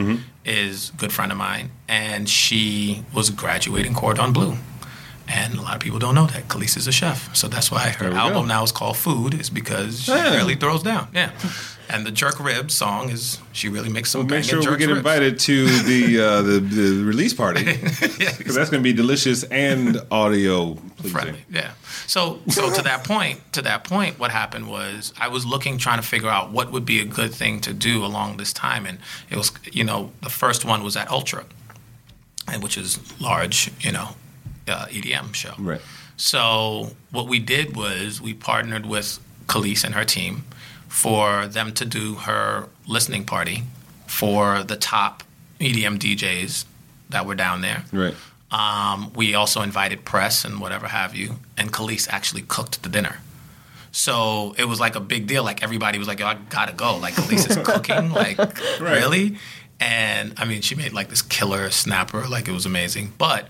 is 0.45 0.89
a 0.89 0.93
good 0.97 1.11
friend 1.11 1.31
of 1.31 1.37
mine, 1.37 1.69
and 1.87 2.27
she 2.27 3.03
was 3.13 3.29
graduating 3.29 3.93
Cordon 3.93 4.33
Bleu. 4.33 4.55
And 5.31 5.53
a 5.59 5.61
lot 5.61 5.75
of 5.75 5.79
people 5.81 5.99
don't 5.99 6.15
know 6.15 6.25
that 6.25 6.47
Kelis 6.47 6.75
is 6.75 6.87
a 6.87 6.91
chef, 6.91 7.35
so 7.35 7.47
that's 7.47 7.69
why 7.71 7.89
her 7.89 8.11
album 8.11 8.41
go. 8.43 8.47
now 8.47 8.63
is 8.63 8.71
called 8.71 8.97
Food, 8.97 9.35
is 9.39 9.51
because 9.51 10.01
she 10.01 10.11
Yeah. 10.11 10.35
really 10.37 10.55
throws 10.55 10.81
down. 10.81 11.07
Yeah, 11.13 11.29
and 11.87 12.03
the 12.03 12.09
jerk 12.09 12.39
rib 12.39 12.71
song 12.71 13.09
is 13.11 13.37
she 13.51 13.69
really 13.69 13.89
makes 13.89 14.09
some. 14.09 14.21
Make 14.21 14.29
banging 14.29 14.49
sure 14.63 14.71
we 14.71 14.77
get 14.77 14.87
ribs. 14.87 14.97
invited 14.97 15.39
to 15.41 15.67
the 15.83 16.19
uh, 16.27 16.41
the, 16.41 16.59
the 16.59 17.03
release 17.03 17.35
party 17.35 17.63
because 17.63 18.55
that's 18.55 18.71
going 18.71 18.81
to 18.83 18.89
be 18.91 18.91
delicious 18.93 19.43
and 19.43 20.01
audio 20.09 20.73
pleasing. 20.97 21.11
friendly. 21.11 21.45
Yeah. 21.51 21.71
So 22.07 22.39
so 22.49 22.73
to 22.73 22.81
that 22.81 23.03
point, 23.03 23.39
to 23.53 23.61
that 23.61 23.83
point, 23.83 24.17
what 24.17 24.31
happened 24.31 24.67
was 24.67 25.13
I 25.19 25.27
was 25.27 25.45
looking, 25.45 25.77
trying 25.77 26.01
to 26.01 26.07
figure 26.07 26.29
out 26.29 26.49
what 26.51 26.71
would 26.71 26.85
be 26.85 27.01
a 27.01 27.05
good 27.05 27.35
thing 27.35 27.61
to 27.61 27.71
do 27.73 28.03
along 28.03 28.37
this 28.37 28.51
time, 28.51 28.87
and 28.87 28.97
it 29.29 29.37
was 29.37 29.51
you 29.71 29.83
know 29.83 30.11
the 30.23 30.29
first 30.31 30.65
one 30.65 30.83
was 30.83 30.95
at 30.97 31.07
Ultra, 31.11 31.45
and 32.51 32.63
which 32.63 32.77
is 32.79 32.97
large, 33.21 33.69
you 33.81 33.91
know, 33.91 34.15
uh, 34.69 34.85
EDM 34.87 35.33
show. 35.33 35.53
Right. 35.57 35.81
So 36.17 36.91
what 37.11 37.27
we 37.27 37.39
did 37.39 37.75
was 37.75 38.21
we 38.21 38.33
partnered 38.33 38.85
with 38.85 39.19
Kelis 39.47 39.83
and 39.83 39.95
her 39.95 40.05
team 40.05 40.43
for 40.87 41.47
them 41.47 41.73
to 41.73 41.85
do 41.85 42.15
her 42.15 42.67
listening 42.87 43.23
party 43.23 43.63
for 44.07 44.63
the 44.63 44.75
top 44.75 45.23
EDM 45.59 45.97
DJs 45.97 46.65
that 47.09 47.25
were 47.25 47.35
down 47.35 47.61
there. 47.61 47.85
Right. 47.91 48.15
Um, 48.51 49.11
we 49.15 49.35
also 49.35 49.61
invited 49.61 50.05
press 50.05 50.43
and 50.43 50.59
whatever 50.59 50.87
have 50.87 51.15
you, 51.15 51.35
and 51.57 51.71
Kelis 51.71 52.07
actually 52.09 52.41
cooked 52.41 52.81
the 52.81 52.89
dinner. 52.89 53.19
So 53.91 54.55
it 54.57 54.65
was 54.65 54.79
like 54.79 54.95
a 54.95 54.99
big 54.99 55.27
deal. 55.27 55.43
Like 55.43 55.63
everybody 55.63 55.99
was 55.99 56.07
like, 56.07 56.19
"Yo, 56.19 56.27
I 56.27 56.35
gotta 56.49 56.73
go." 56.73 56.97
Like 56.97 57.13
Kelis 57.13 57.49
is 57.49 57.57
cooking. 57.63 58.11
Like 58.11 58.37
really? 58.79 59.37
And 59.79 60.33
I 60.37 60.45
mean, 60.45 60.61
she 60.61 60.75
made 60.75 60.93
like 60.93 61.09
this 61.09 61.21
killer 61.21 61.69
snapper. 61.69 62.27
Like 62.27 62.47
it 62.47 62.51
was 62.51 62.65
amazing. 62.65 63.13
But 63.17 63.49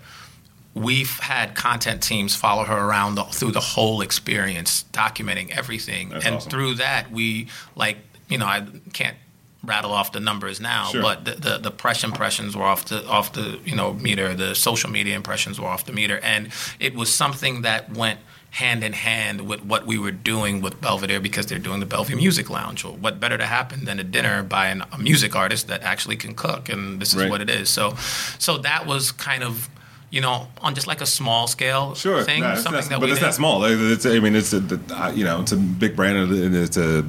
we've 0.74 1.20
had 1.20 1.56
content 1.56 2.02
teams 2.04 2.36
follow 2.36 2.64
her 2.64 2.78
around 2.78 3.16
the, 3.16 3.24
through 3.24 3.52
the 3.52 3.60
whole 3.60 4.02
experience, 4.02 4.86
documenting 4.94 5.50
everything, 5.52 6.10
That's 6.10 6.26
and 6.26 6.36
awesome. 6.36 6.50
through 6.52 6.74
that, 6.76 7.12
we 7.12 7.48
like 7.76 7.98
you 8.30 8.38
know 8.38 8.46
I 8.46 8.66
can't 8.94 9.18
rattle 9.64 9.92
off 9.92 10.14
the 10.14 10.20
numbers 10.22 10.62
now, 10.62 10.86
Sure. 10.86 11.02
but 11.02 11.26
the, 11.26 11.32
the 11.36 11.58
the 11.58 11.72
press 11.72 12.04
impressions 12.04 12.56
were 12.56 12.64
off 12.64 12.86
the 12.86 13.06
off 13.08 13.34
the 13.34 13.60
you 13.66 13.76
know 13.76 13.94
meter, 13.94 14.34
the 14.34 14.56
social 14.56 14.90
media 14.90 15.16
impressions 15.16 15.60
were 15.60 15.68
off 15.68 15.86
the 15.86 15.92
meter, 15.94 16.20
and 16.20 16.50
it 16.80 16.96
was 16.96 17.14
something 17.14 17.64
that 17.64 17.92
went 17.92 18.20
hand 18.52 18.84
in 18.84 18.94
hand 18.94 19.42
with 19.42 19.64
what 19.64 19.86
we 19.86 19.96
were 20.00 20.12
doing 20.12 20.60
with 20.60 20.82
Belvedere 20.82 21.20
because 21.20 21.46
they're 21.46 21.60
doing 21.60 21.80
the 21.80 21.86
Bellevue 21.86 22.16
Music 22.16 22.50
Lounge. 22.50 22.84
Or 22.84 22.94
what 22.94 23.20
better 23.20 23.38
to 23.38 23.46
happen 23.46 23.86
than 23.86 24.00
a 24.00 24.04
dinner 24.04 24.42
by 24.42 24.70
an, 24.70 24.84
a 24.92 24.98
music 24.98 25.36
artist 25.36 25.68
that 25.68 25.84
actually 25.84 26.16
can 26.16 26.34
cook, 26.34 26.68
and 26.70 27.00
this 27.00 27.10
is 27.10 27.18
Right. 27.22 27.30
what 27.30 27.42
it 27.42 27.50
is. 27.50 27.70
So, 27.70 27.96
so 28.40 28.58
that 28.60 28.86
was 28.86 29.12
kind 29.12 29.44
of. 29.44 29.68
You 30.12 30.22
know, 30.22 30.48
on 30.62 30.74
just 30.74 30.88
like 30.88 31.02
a 31.02 31.06
small 31.06 31.46
scale 31.48 31.94
Sure, 31.94 32.24
thing, 32.24 32.42
No, 32.42 32.56
something 32.56 32.74
not- 32.74 32.90
that 32.90 33.00
but 33.00 33.10
it's 33.10 33.20
did. 33.20 33.26
not 33.26 33.34
small. 33.36 33.64
It's, 33.66 34.06
I 34.08 34.20
mean, 34.20 34.36
it's 34.36 34.54
a 34.54 34.80
uh, 34.92 35.12
you 35.16 35.24
know, 35.24 35.42
it's 35.42 35.52
a 35.52 35.58
big 35.58 35.96
brand 35.96 36.18
and 36.18 36.56
it's 36.56 36.78
a 36.78 37.06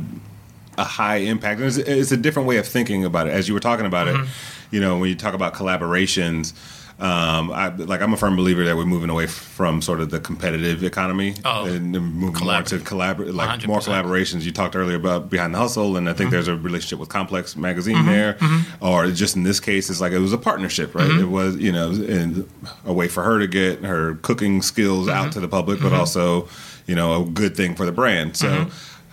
a 0.78 0.84
high 0.84 1.16
impact. 1.16 1.60
It's, 1.60 1.76
it's 1.78 2.12
a 2.12 2.16
different 2.16 2.46
way 2.48 2.56
of 2.58 2.66
thinking 2.66 3.04
about 3.04 3.26
it. 3.26 3.32
As 3.32 3.48
you 3.48 3.54
were 3.54 3.60
talking 3.60 3.86
about 3.86 4.06
Mm-hmm. 4.06 4.22
it, 4.24 4.28
you 4.70 4.80
know, 4.80 4.98
when 4.98 5.08
you 5.08 5.14
talk 5.16 5.34
about 5.34 5.54
collaborations. 5.54 6.52
Um, 7.00 7.50
I, 7.50 7.68
like 7.68 8.02
I'm 8.02 8.12
a 8.12 8.16
firm 8.18 8.36
believer 8.36 8.62
that 8.64 8.76
we're 8.76 8.84
moving 8.84 9.08
away 9.08 9.26
from 9.26 9.80
sort 9.80 10.00
of 10.00 10.10
the 10.10 10.20
competitive 10.20 10.84
economy 10.84 11.34
Oh, 11.46 11.64
and 11.64 11.92
moving 11.92 12.44
more 12.44 12.62
to 12.62 12.78
collaborate, 12.78 13.32
like 13.34 13.66
more 13.66 13.78
100%. 13.80 13.84
collaborations. 14.04 14.42
You 14.42 14.52
talked 14.52 14.76
earlier 14.76 14.96
about 14.96 15.30
Behind 15.30 15.54
the 15.54 15.58
Hustle, 15.58 15.96
and 15.96 16.08
I 16.10 16.12
think 16.12 16.30
there's 16.30 16.48
a 16.48 16.54
relationship 16.56 16.98
with 16.98 17.08
Complex 17.08 17.56
Magazine 17.56 17.96
Mm-hmm. 17.96 18.06
there, 18.06 18.36
or 18.80 19.06
just 19.10 19.34
in 19.34 19.42
this 19.44 19.60
case, 19.60 19.88
it's 19.88 20.00
like 20.00 20.12
it 20.12 20.18
was 20.18 20.32
a 20.34 20.38
partnership, 20.38 20.94
right? 20.94 21.08
Mm-hmm. 21.08 21.20
It 21.20 21.28
was 21.28 21.56
you 21.56 21.72
know, 21.72 21.90
and 21.90 22.46
a 22.84 22.92
way 22.92 23.08
for 23.08 23.22
her 23.22 23.38
to 23.38 23.46
get 23.46 23.82
her 23.82 24.16
cooking 24.16 24.60
skills 24.62 25.06
Mm-hmm. 25.08 25.16
out 25.26 25.32
to 25.32 25.40
the 25.40 25.48
public, 25.48 25.80
but 25.80 25.92
also 25.94 26.48
you 26.86 26.94
know, 26.96 27.22
a 27.22 27.24
good 27.24 27.56
thing 27.56 27.74
for 27.76 27.86
the 27.86 27.92
brand. 27.92 28.36
So. 28.36 28.66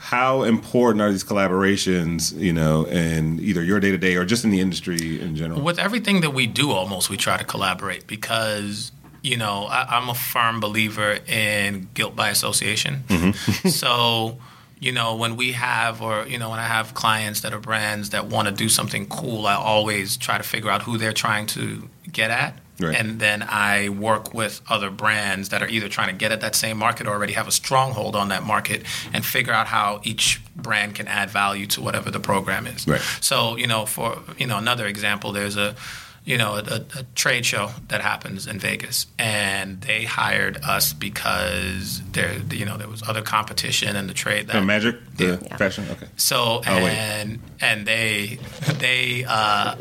Mm-hmm. 0.07 0.15
How 0.15 0.43
important 0.43 1.01
are 1.01 1.11
these 1.11 1.23
collaborations, 1.23 2.37
you 2.37 2.53
know, 2.53 2.85
in 2.85 3.39
either 3.39 3.63
your 3.63 3.79
day 3.79 3.91
to 3.91 3.97
day 3.97 4.15
or 4.15 4.25
just 4.25 4.43
in 4.43 4.51
the 4.51 4.59
industry 4.59 5.21
in 5.21 5.35
general? 5.35 5.61
with 5.61 5.79
everything 5.79 6.21
that 6.21 6.31
we 6.31 6.47
do 6.47 6.71
almost 6.71 7.09
we 7.09 7.17
try 7.17 7.37
to 7.37 7.43
collaborate 7.43 8.07
because 8.07 8.91
you 9.23 9.35
know 9.35 9.65
I, 9.65 9.97
i'm 9.97 10.09
a 10.09 10.13
firm 10.13 10.59
believer 10.59 11.19
in 11.27 11.89
guilt 11.93 12.15
by 12.15 12.29
association 12.29 13.03
so 13.69 14.37
you 14.79 14.91
know 14.91 15.15
when 15.15 15.35
we 15.35 15.53
have 15.53 16.01
or 16.01 16.25
you 16.27 16.37
know 16.37 16.49
when 16.49 16.59
i 16.59 16.65
have 16.65 16.93
clients 16.93 17.41
that 17.41 17.53
are 17.53 17.59
brands 17.59 18.11
that 18.11 18.27
want 18.27 18.47
to 18.47 18.53
do 18.53 18.69
something 18.69 19.07
cool 19.07 19.47
i 19.47 19.55
always 19.55 20.17
try 20.17 20.37
to 20.37 20.43
figure 20.43 20.69
out 20.69 20.83
who 20.83 20.97
they're 20.97 21.13
trying 21.13 21.47
to 21.47 21.89
get 22.11 22.31
at 22.31 22.57
Right. 22.79 22.95
and 22.99 23.19
then 23.19 23.41
i 23.49 23.89
work 23.89 24.33
with 24.35 24.61
other 24.69 24.91
brands 24.91 25.49
that 25.49 25.63
are 25.63 25.67
either 25.67 25.89
trying 25.89 26.09
to 26.09 26.13
get 26.15 26.31
at 26.31 26.41
that 26.41 26.55
same 26.55 26.77
market 26.77 27.07
or 27.07 27.09
already 27.11 27.33
have 27.33 27.47
a 27.47 27.51
stronghold 27.51 28.15
on 28.15 28.29
that 28.29 28.43
market 28.43 28.83
and 29.13 29.25
figure 29.25 29.51
out 29.53 29.65
how 29.67 29.99
each 30.03 30.41
brand 30.55 30.93
can 30.95 31.07
add 31.07 31.29
value 31.29 31.65
to 31.67 31.81
whatever 31.81 32.11
the 32.11 32.19
program 32.19 32.67
is 32.67 32.87
Right. 32.87 33.01
so 33.21 33.55
you 33.57 33.65
know, 33.67 33.85
for 33.85 34.19
you 34.37 34.45
know 34.47 34.57
another 34.57 34.85
example, 34.85 35.31
there's 35.31 35.57
a 35.57 35.75
you 36.23 36.37
know 36.37 36.55
a, 36.55 36.85
a 36.99 37.03
trade 37.15 37.45
show 37.45 37.69
that 37.87 38.01
happens 38.01 38.47
in 38.47 38.59
Vegas, 38.59 39.07
and 39.17 39.79
they 39.81 40.03
hired 40.03 40.57
us 40.63 40.91
because 40.91 42.01
there 42.11 42.33
you 42.51 42.65
know 42.65 42.77
there 42.77 42.89
was 42.89 43.01
other 43.07 43.21
competition 43.21 43.95
in 43.95 44.07
the 44.07 44.13
trade 44.13 44.47
that 44.47 44.57
Oh, 44.57 44.61
magic, 44.61 44.95
the 45.15 45.39
Yeah. 45.41 45.55
fashion, 45.57 45.85
okay. 45.91 46.07
so 46.17 46.61
Oh, 46.67 46.85
and 46.85 47.39
and 47.61 47.87
they 47.87 48.39
they 48.79 49.23
uh, 49.27 49.75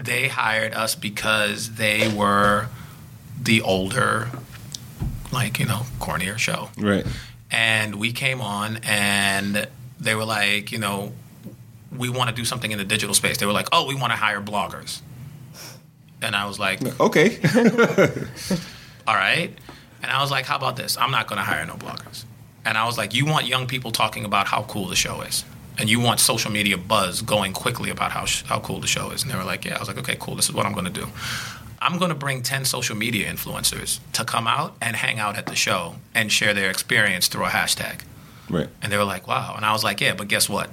they 0.00 0.28
hired 0.28 0.74
us 0.74 0.94
because 0.94 1.74
they 1.76 2.08
were 2.08 2.68
the 3.40 3.62
older, 3.62 4.28
like 5.32 5.58
you 5.58 5.66
know, 5.66 5.82
cornier 6.00 6.38
show 6.38 6.70
Right. 6.78 7.06
and 7.50 7.94
we 7.96 8.12
came 8.12 8.40
on 8.40 8.78
and 8.82 9.66
they 10.00 10.14
were 10.14 10.24
like, 10.24 10.72
you 10.72 10.78
know, 10.78 11.12
we 11.96 12.08
want 12.08 12.28
to 12.30 12.34
do 12.36 12.44
something 12.44 12.70
in 12.72 12.78
the 12.78 12.84
digital 12.84 13.14
space. 13.14 13.38
They 13.38 13.46
were 13.46 13.52
like, 13.52 13.68
oh, 13.72 13.86
we 13.86 13.94
want 13.94 14.12
to 14.12 14.16
hire 14.16 14.40
bloggers. 14.40 15.00
And 16.22 16.34
I 16.36 16.46
was 16.46 16.58
like, 16.58 16.80
Okay. 17.00 17.38
all 19.06 19.14
right. 19.14 19.50
And 20.02 20.10
I 20.10 20.20
was 20.20 20.30
like, 20.30 20.44
how 20.46 20.56
about 20.56 20.76
this? 20.76 20.96
I'm 20.98 21.10
not 21.10 21.26
going 21.26 21.38
to 21.38 21.44
hire 21.44 21.64
no 21.66 21.74
bloggers. 21.74 22.24
And 22.64 22.76
I 22.76 22.84
was 22.84 22.98
like, 22.98 23.14
you 23.14 23.24
want 23.26 23.46
young 23.46 23.66
people 23.66 23.90
talking 23.92 24.24
about 24.24 24.46
how 24.46 24.62
cool 24.64 24.86
the 24.88 24.96
show 24.96 25.20
is. 25.22 25.44
And 25.78 25.90
you 25.90 26.00
want 26.00 26.20
social 26.20 26.50
media 26.50 26.78
buzz 26.78 27.22
going 27.22 27.52
quickly 27.52 27.90
about 27.90 28.12
how, 28.12 28.24
sh- 28.24 28.44
how 28.44 28.60
cool 28.60 28.80
the 28.80 28.86
show 28.86 29.10
is. 29.10 29.22
And 29.22 29.30
they 29.30 29.36
were 29.36 29.44
like, 29.44 29.64
yeah. 29.64 29.76
I 29.76 29.78
was 29.78 29.88
like, 29.88 29.98
okay, 29.98 30.16
cool. 30.18 30.34
This 30.34 30.48
is 30.48 30.54
what 30.54 30.64
I'm 30.66 30.72
going 30.72 30.86
to 30.86 30.90
do. 30.90 31.08
I'm 31.80 31.98
going 31.98 32.08
to 32.08 32.14
bring 32.14 32.42
10 32.42 32.64
social 32.64 32.96
media 32.96 33.30
influencers 33.30 34.00
to 34.14 34.24
come 34.24 34.46
out 34.46 34.74
and 34.80 34.96
hang 34.96 35.18
out 35.18 35.36
at 35.36 35.46
the 35.46 35.54
show 35.54 35.96
and 36.14 36.32
share 36.32 36.54
their 36.54 36.70
experience 36.70 37.28
through 37.28 37.44
a 37.44 37.48
hashtag. 37.48 38.00
right. 38.48 38.68
And 38.82 38.90
they 38.90 38.96
were 38.96 39.04
like, 39.04 39.26
wow. 39.28 39.54
And 39.54 39.64
I 39.64 39.72
was 39.72 39.84
like, 39.84 40.00
yeah, 40.00 40.14
but 40.14 40.28
guess 40.28 40.48
what? 40.48 40.70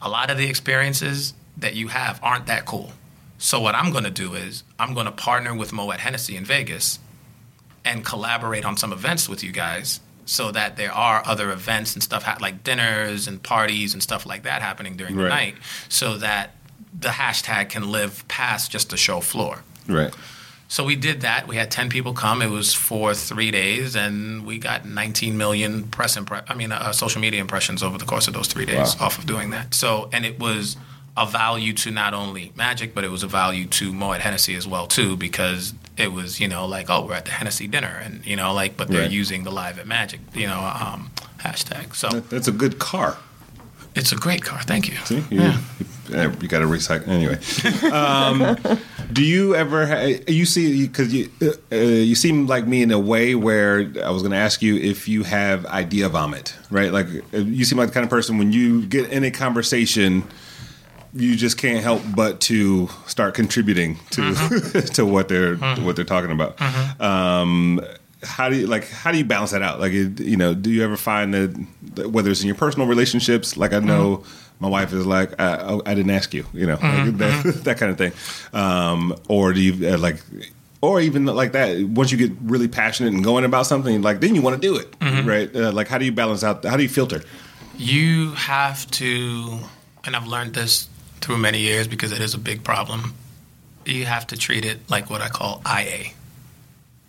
A 0.00 0.08
lot 0.08 0.30
of 0.30 0.38
the 0.38 0.48
experiences 0.48 1.34
that 1.58 1.74
you 1.74 1.88
have 1.88 2.18
aren't 2.22 2.46
that 2.46 2.64
cool. 2.64 2.92
So 3.38 3.60
what 3.60 3.74
I'm 3.74 3.92
going 3.92 4.04
to 4.04 4.10
do 4.10 4.34
is 4.34 4.64
I'm 4.78 4.94
going 4.94 5.06
to 5.06 5.12
partner 5.12 5.54
with 5.54 5.72
Moet 5.72 6.00
Hennessy 6.00 6.36
in 6.36 6.44
Vegas 6.44 6.98
and 7.84 8.04
collaborate 8.04 8.64
on 8.64 8.76
some 8.76 8.92
events 8.92 9.28
with 9.28 9.44
you 9.44 9.52
guys 9.52 10.00
so 10.26 10.50
that 10.50 10.76
there 10.76 10.92
are 10.92 11.22
other 11.24 11.50
events 11.50 11.94
and 11.94 12.02
stuff 12.02 12.24
ha- 12.24 12.36
like 12.40 12.62
dinners 12.62 13.26
and 13.26 13.42
parties 13.42 13.94
and 13.94 14.02
stuff 14.02 14.26
like 14.26 14.42
that 14.42 14.60
happening 14.60 14.96
during 14.96 15.16
the 15.16 15.28
night 15.28 15.54
so 15.88 16.18
that 16.18 16.50
the 16.98 17.08
hashtag 17.08 17.70
can 17.70 17.90
live 17.90 18.26
past 18.28 18.70
just 18.70 18.90
the 18.90 18.96
show 18.96 19.20
floor. 19.20 19.62
Right. 19.88 20.12
So 20.68 20.82
we 20.82 20.96
did 20.96 21.20
that. 21.20 21.46
We 21.46 21.54
had 21.56 21.70
10 21.70 21.88
people 21.90 22.12
come. 22.12 22.42
It 22.42 22.50
was 22.50 22.74
for 22.74 23.14
three 23.14 23.52
days, 23.52 23.94
and 23.94 24.44
we 24.44 24.58
got 24.58 24.84
19 24.84 25.38
million 25.38 25.84
press 25.84 26.16
impre- 26.18 26.42
I 26.48 26.54
mean, 26.54 26.72
uh, 26.72 26.90
social 26.92 27.20
media 27.20 27.40
impressions 27.40 27.84
over 27.84 27.96
the 27.98 28.04
course 28.04 28.26
of 28.26 28.34
those 28.34 28.48
three 28.48 28.64
days 28.66 28.96
Wow. 28.98 29.06
off 29.06 29.18
of 29.18 29.26
doing 29.26 29.50
that. 29.50 29.74
So, 29.74 30.08
and 30.12 30.26
it 30.26 30.40
was 30.40 30.76
a 31.16 31.26
value 31.26 31.72
to 31.72 31.90
not 31.90 32.12
only 32.14 32.52
Magic, 32.56 32.94
but 32.94 33.02
it 33.04 33.10
was 33.10 33.22
a 33.22 33.26
value 33.26 33.66
to 33.66 33.92
Moet 33.92 34.20
Hennessy 34.20 34.54
as 34.54 34.66
well 34.66 34.86
too, 34.86 35.16
because 35.16 35.72
it 35.96 36.12
was 36.12 36.40
you 36.40 36.48
know 36.48 36.66
like 36.66 36.90
oh 36.90 37.06
we're 37.06 37.14
at 37.14 37.24
the 37.24 37.30
Hennessy 37.30 37.66
dinner, 37.66 38.00
and 38.04 38.24
you 38.26 38.36
know 38.36 38.52
like 38.52 38.76
but 38.76 38.88
they're 38.88 39.02
Right. 39.02 39.10
using 39.10 39.44
the 39.44 39.50
live 39.50 39.78
at 39.78 39.86
Magic 39.86 40.20
you 40.34 40.46
know 40.46 40.60
um, 40.60 41.10
hashtag. 41.38 41.94
So 41.94 42.08
That's 42.08 42.48
a 42.48 42.52
good 42.52 42.78
car. 42.78 43.16
it's 43.94 44.12
a 44.12 44.16
great 44.16 44.42
car. 44.42 44.60
Thank 44.62 44.88
you. 44.88 44.96
See, 45.04 45.24
you, 45.30 45.40
Yeah. 45.40 45.58
you, 46.10 46.32
you 46.42 46.48
got 46.48 46.58
to 46.60 46.66
recycle 46.66 47.08
anyway. 47.08 47.38
Um, 47.90 48.56
do 49.12 49.24
you 49.24 49.54
ever 49.54 49.86
ha- 49.86 50.18
you 50.28 50.44
see 50.44 50.86
because 50.86 51.12
you 51.14 51.30
uh, 51.42 51.46
uh, 51.72 51.76
you 51.76 52.14
seem 52.14 52.46
like 52.46 52.66
me 52.66 52.82
in 52.82 52.90
a 52.90 52.98
way 52.98 53.34
where 53.34 53.90
I 54.04 54.10
was 54.10 54.22
going 54.22 54.32
to 54.32 54.36
ask 54.38 54.60
you 54.62 54.76
if 54.76 55.08
you 55.08 55.22
have 55.22 55.64
idea 55.66 56.08
vomit, 56.10 56.54
right? 56.70 56.92
Like 56.92 57.06
uh, 57.32 57.38
you 57.38 57.64
seem 57.64 57.78
like 57.78 57.88
the 57.88 57.94
kind 57.94 58.04
of 58.04 58.10
person 58.10 58.36
when 58.38 58.52
you 58.52 58.82
get 58.82 59.10
in 59.10 59.24
a 59.24 59.30
conversation. 59.30 60.24
You 61.16 61.36
just 61.36 61.58
can't 61.58 61.82
help 61.82 62.02
but 62.14 62.40
to 62.42 62.88
start 63.06 63.34
contributing 63.34 63.98
to 64.10 64.34
to 64.94 65.06
what 65.06 65.28
they're 65.28 65.56
what 65.56 65.96
they're 65.96 66.04
talking 66.04 66.30
about. 66.30 66.60
Um, 67.00 67.80
how 68.22 68.48
do 68.48 68.56
you 68.56 68.66
like? 68.66 68.88
How 68.88 69.12
do 69.12 69.18
you 69.18 69.24
balance 69.24 69.52
that 69.52 69.62
out? 69.62 69.80
Like, 69.80 69.92
you 69.92 70.36
know, 70.36 70.54
do 70.54 70.70
you 70.70 70.82
ever 70.84 70.96
find 70.96 71.34
that, 71.34 72.08
whether 72.10 72.30
it's 72.30 72.40
in 72.40 72.46
your 72.46 72.56
personal 72.56 72.86
relationships, 72.86 73.56
like 73.56 73.72
I 73.72 73.78
know 73.78 74.24
my 74.58 74.68
wife 74.68 74.92
is 74.92 75.06
like, 75.06 75.38
I, 75.40 75.78
I 75.84 75.94
didn't 75.94 76.10
ask 76.10 76.32
you, 76.32 76.46
you 76.52 76.66
know, 76.66 76.78
like 76.80 77.18
that, 77.18 77.60
that 77.64 77.78
kind 77.78 77.92
of 77.92 77.98
thing, 77.98 78.12
um, 78.58 79.14
or 79.28 79.52
do 79.52 79.60
you 79.60 79.88
uh, 79.88 79.98
like, 79.98 80.22
or 80.80 81.00
even 81.00 81.26
like 81.26 81.52
that? 81.52 81.82
Once 81.84 82.10
you 82.10 82.18
get 82.18 82.32
really 82.42 82.68
passionate 82.68 83.12
and 83.12 83.22
going 83.22 83.44
about 83.44 83.66
something, 83.66 84.02
like 84.02 84.20
then 84.20 84.34
you 84.34 84.42
want 84.42 84.60
to 84.60 84.66
do 84.66 84.76
it, 84.76 84.94
right? 85.26 85.54
Uh, 85.54 85.72
like, 85.72 85.88
how 85.88 85.98
do 85.98 86.04
you 86.04 86.12
balance 86.12 86.42
out? 86.42 86.64
How 86.64 86.76
do 86.76 86.82
you 86.82 86.88
filter? 86.88 87.22
You 87.76 88.30
have 88.32 88.90
to, 88.92 89.58
and 90.04 90.16
I've 90.16 90.26
learned 90.26 90.54
this 90.54 90.88
through 91.20 91.38
many 91.38 91.60
years 91.60 91.88
because 91.88 92.12
it 92.12 92.20
is 92.20 92.34
a 92.34 92.38
big 92.38 92.62
problem. 92.64 93.14
You 93.84 94.04
have 94.06 94.26
to 94.28 94.36
treat 94.36 94.64
it 94.64 94.78
like 94.90 95.10
what 95.10 95.20
I 95.22 95.28
call 95.28 95.62
IA. 95.66 96.10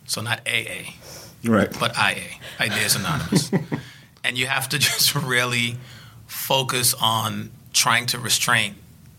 So 0.06 0.22
not 0.22 0.40
AA, 0.46 0.92
Right. 1.44 1.68
but 1.78 1.96
IA, 1.96 2.24
Ideas 2.60 2.96
Anonymous. 2.96 3.50
and 4.24 4.38
you 4.38 4.46
have 4.46 4.68
to 4.70 4.78
just 4.88 5.14
really 5.14 5.76
focus 6.26 6.94
on 7.00 7.50
trying 7.72 8.06
to 8.06 8.18
restrain 8.18 8.74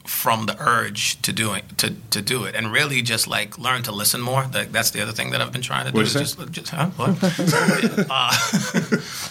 from 0.06 0.48
the 0.48 0.58
urge 0.60 1.22
to 1.22 1.32
doing 1.32 1.62
to, 1.78 1.94
to 2.10 2.20
do 2.20 2.44
it 2.44 2.56
and 2.56 2.72
really 2.72 3.00
just 3.04 3.28
like 3.28 3.60
learn 3.60 3.84
to 3.84 3.92
listen 3.92 4.20
more 4.20 4.44
that, 4.46 4.74
that's 4.74 4.90
the 4.90 5.00
other 5.02 5.12
thing 5.12 5.30
that 5.30 5.40
i've 5.40 5.52
been 5.52 5.62
trying 5.62 5.86
to 5.86 5.92
do 5.92 6.00
is 6.00 6.14
just, 6.14 6.52
just 6.52 6.70
huh? 6.70 6.88
what? 6.96 7.16
uh, 8.10 8.32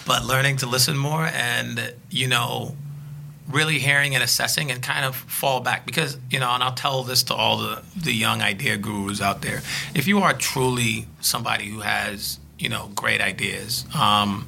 but 0.07 0.23
learning 0.25 0.55
to 0.55 0.65
listen 0.65 0.97
more 0.97 1.25
and 1.33 1.93
you 2.09 2.27
know 2.27 2.73
really 3.49 3.79
hearing 3.79 4.13
and 4.13 4.23
assessing 4.23 4.71
and 4.71 4.81
kind 4.81 5.05
of 5.05 5.15
fall 5.15 5.59
back 5.59 5.85
because 5.85 6.17
you 6.29 6.39
know 6.39 6.49
and 6.51 6.63
i'll 6.63 6.73
tell 6.73 7.03
this 7.03 7.23
to 7.23 7.33
all 7.33 7.57
the 7.57 7.81
the 7.95 8.13
young 8.13 8.41
idea 8.41 8.77
gurus 8.77 9.21
out 9.21 9.41
there 9.41 9.61
if 9.95 10.07
you 10.07 10.19
are 10.19 10.33
truly 10.33 11.07
somebody 11.19 11.65
who 11.65 11.79
has 11.79 12.39
you 12.57 12.69
know 12.69 12.91
great 12.95 13.21
ideas 13.21 13.85
um, 13.95 14.47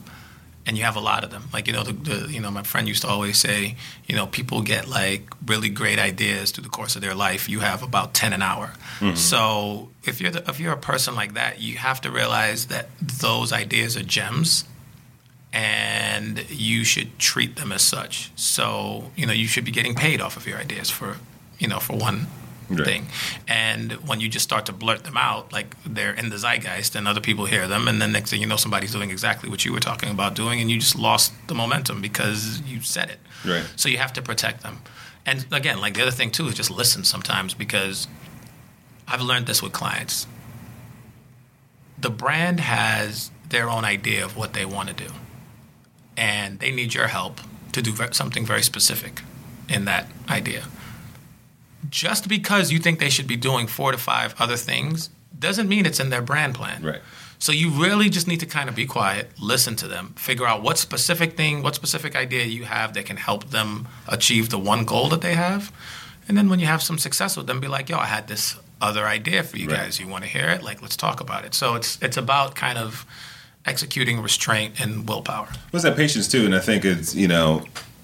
and 0.66 0.78
you 0.78 0.84
have 0.84 0.96
a 0.96 1.00
lot 1.00 1.24
of 1.24 1.32
them. 1.32 1.50
Like 1.52 1.68
you 1.68 1.74
know, 1.74 1.84
the, 1.84 1.94
the, 1.94 2.32
you 2.32 2.40
know, 2.40 2.52
my 2.52 2.64
friend 2.64 2.88
used 2.88 3.02
to 3.02 3.08
always 3.08 3.38
say, 3.38 3.76
you 4.06 4.16
know, 4.16 4.28
people 4.28 4.62
get 4.62 4.88
like 4.88 5.28
really 5.46 5.70
great 5.70 6.00
ideas 6.00 6.52
through 6.52 6.64
the 6.64 6.70
course 6.70 6.96
of 6.96 7.02
their 7.02 7.16
life. 7.16 7.50
You 7.50 7.60
have 7.62 7.84
about 7.84 8.14
ten 8.14 8.34
an 8.34 8.42
hour. 8.42 8.74
Mm-hmm. 9.00 9.16
So 9.16 9.90
if 10.04 10.22
you're 10.22 10.32
the, 10.32 10.48
if 10.50 10.60
you're 10.60 10.74
a 10.74 10.78
person 10.78 11.16
like 11.16 11.34
that, 11.34 11.60
you 11.62 11.78
have 11.78 12.02
to 12.02 12.12
realize 12.12 12.68
that 12.68 12.90
those 13.00 13.52
ideas 13.52 13.98
are 13.98 14.04
gems, 14.04 14.66
and 15.54 16.50
you 16.50 16.84
should 16.84 17.20
treat 17.20 17.56
them 17.58 17.72
as 17.72 17.82
such. 17.82 18.32
So 18.36 19.12
you 19.16 19.26
know, 19.26 19.34
you 19.34 19.48
should 19.48 19.66
be 19.66 19.72
getting 19.72 19.96
paid 19.96 20.22
off 20.22 20.38
of 20.38 20.48
your 20.48 20.58
ideas 20.58 20.90
for 20.90 21.18
you 21.60 21.68
know 21.68 21.80
for 21.80 21.96
one 21.96 22.28
right. 22.70 22.86
thing. 22.86 23.08
And 23.48 23.94
when 24.08 24.20
you 24.20 24.30
just 24.30 24.44
start 24.44 24.66
to 24.68 24.74
blurt 24.74 25.04
them 25.04 25.18
out, 25.18 25.52
like 25.52 25.76
they're 25.86 26.14
in 26.14 26.30
the 26.30 26.38
zeitgeist 26.38 26.96
and 26.96 27.08
other 27.08 27.22
people 27.22 27.46
hear 27.46 27.68
them, 27.68 27.88
and 27.88 28.02
then 28.02 28.12
next 28.12 28.32
thing 28.32 28.42
you 28.42 28.48
know, 28.48 28.56
somebody's 28.56 28.92
doing 28.92 29.12
exactly 29.12 29.50
what 29.50 29.66
you 29.66 29.74
were 29.74 29.80
talking 29.80 30.10
about 30.10 30.36
doing, 30.36 30.62
and 30.62 30.70
you 30.70 30.80
just 30.80 30.98
lost 30.98 31.34
the 31.48 31.56
momentum 31.56 32.02
because 32.02 32.62
you 32.62 32.82
said 32.82 33.10
it. 33.10 33.20
Right. 33.46 33.66
So 33.76 33.90
you 33.90 33.98
have 33.98 34.14
to 34.14 34.22
protect 34.22 34.64
them. 34.64 34.82
And 35.26 35.46
again, 35.52 35.80
like 35.80 35.94
the 35.94 36.02
other 36.02 36.12
thing 36.12 36.32
too 36.32 36.48
is 36.48 36.56
just 36.56 36.72
listen 36.72 37.04
sometimes 37.04 37.54
because 37.54 38.08
I've 39.08 39.22
learned 39.22 39.46
this 39.46 39.62
with 39.62 39.74
clients. 39.74 40.26
The 41.98 42.10
brand 42.10 42.60
has 42.60 43.30
their 43.50 43.70
own 43.70 43.86
idea 43.86 44.26
of 44.26 44.36
what 44.36 44.54
they 44.54 44.66
want 44.66 44.90
to 44.90 44.96
do, 44.96 45.14
and 46.22 46.60
they 46.60 46.72
need 46.72 46.94
your 46.94 47.08
help 47.08 47.36
to 47.72 47.82
do 47.82 47.92
something 48.12 48.46
very 48.46 48.64
specific 48.64 49.14
in 49.68 49.86
that 49.86 50.06
idea 50.30 50.64
just 51.90 52.28
because 52.28 52.72
you 52.72 52.80
think 52.80 53.00
they 53.00 53.10
should 53.10 53.28
be 53.28 53.36
doing 53.36 53.68
four 53.68 53.92
to 53.92 53.98
five 53.98 54.34
other 54.40 54.58
things 54.58 55.10
doesn't 55.38 55.68
mean 55.68 55.86
it's 55.86 56.00
in 56.00 56.10
their 56.10 56.22
brand 56.22 56.56
plan. 56.56 56.84
Right. 56.84 57.02
So 57.40 57.52
you 57.52 57.70
really 57.70 58.10
just 58.10 58.28
need 58.28 58.40
to 58.42 58.46
kind 58.46 58.70
of 58.70 58.76
be 58.76 58.86
quiet, 58.86 59.32
listen 59.42 59.76
to 59.78 59.88
them, 59.88 60.14
figure 60.16 60.46
out 60.46 60.62
what 60.62 60.78
specific 60.78 61.36
thing, 61.36 61.64
what 61.64 61.74
specific 61.74 62.16
idea 62.16 62.46
you 62.46 62.66
have 62.66 62.94
that 62.94 63.06
can 63.06 63.18
help 63.18 63.50
them 63.50 63.88
achieve 64.08 64.50
the 64.50 64.60
one 64.60 64.86
goal 64.86 65.10
that 65.10 65.22
they 65.22 65.34
have. 65.34 65.72
And 66.28 66.38
then 66.38 66.50
when 66.50 66.60
you 66.60 66.68
have 66.68 66.84
some 66.84 67.00
success 67.00 67.36
with 67.36 67.48
them, 67.48 67.60
be 67.60 67.68
like, 67.68 67.90
yo, 67.90 67.98
I 67.98 68.06
had 68.06 68.28
this 68.28 68.58
other 68.80 69.06
idea 69.06 69.42
for 69.42 69.58
you 69.58 69.68
right. 69.68 69.78
guys. 69.78 70.00
You 70.00 70.08
want 70.08 70.24
to 70.24 70.30
hear 70.30 70.50
it? 70.50 70.62
Like, 70.62 70.84
let's 70.84 70.96
talk 70.96 71.20
about 71.20 71.44
it. 71.44 71.56
So 71.56 71.74
it's 71.74 71.98
it's 72.02 72.18
about 72.18 72.54
kind 72.54 72.78
of 72.78 73.08
executing 73.66 74.22
restraint 74.22 74.80
and 74.80 75.08
willpower. 75.08 75.50
What's 75.72 75.84
that 75.84 75.96
patience 75.96 76.28
too? 76.28 76.46
And 76.46 76.56
I 76.56 76.60
think 76.60 76.86
it's, 76.86 77.16
you 77.16 77.28
know, 77.28 77.64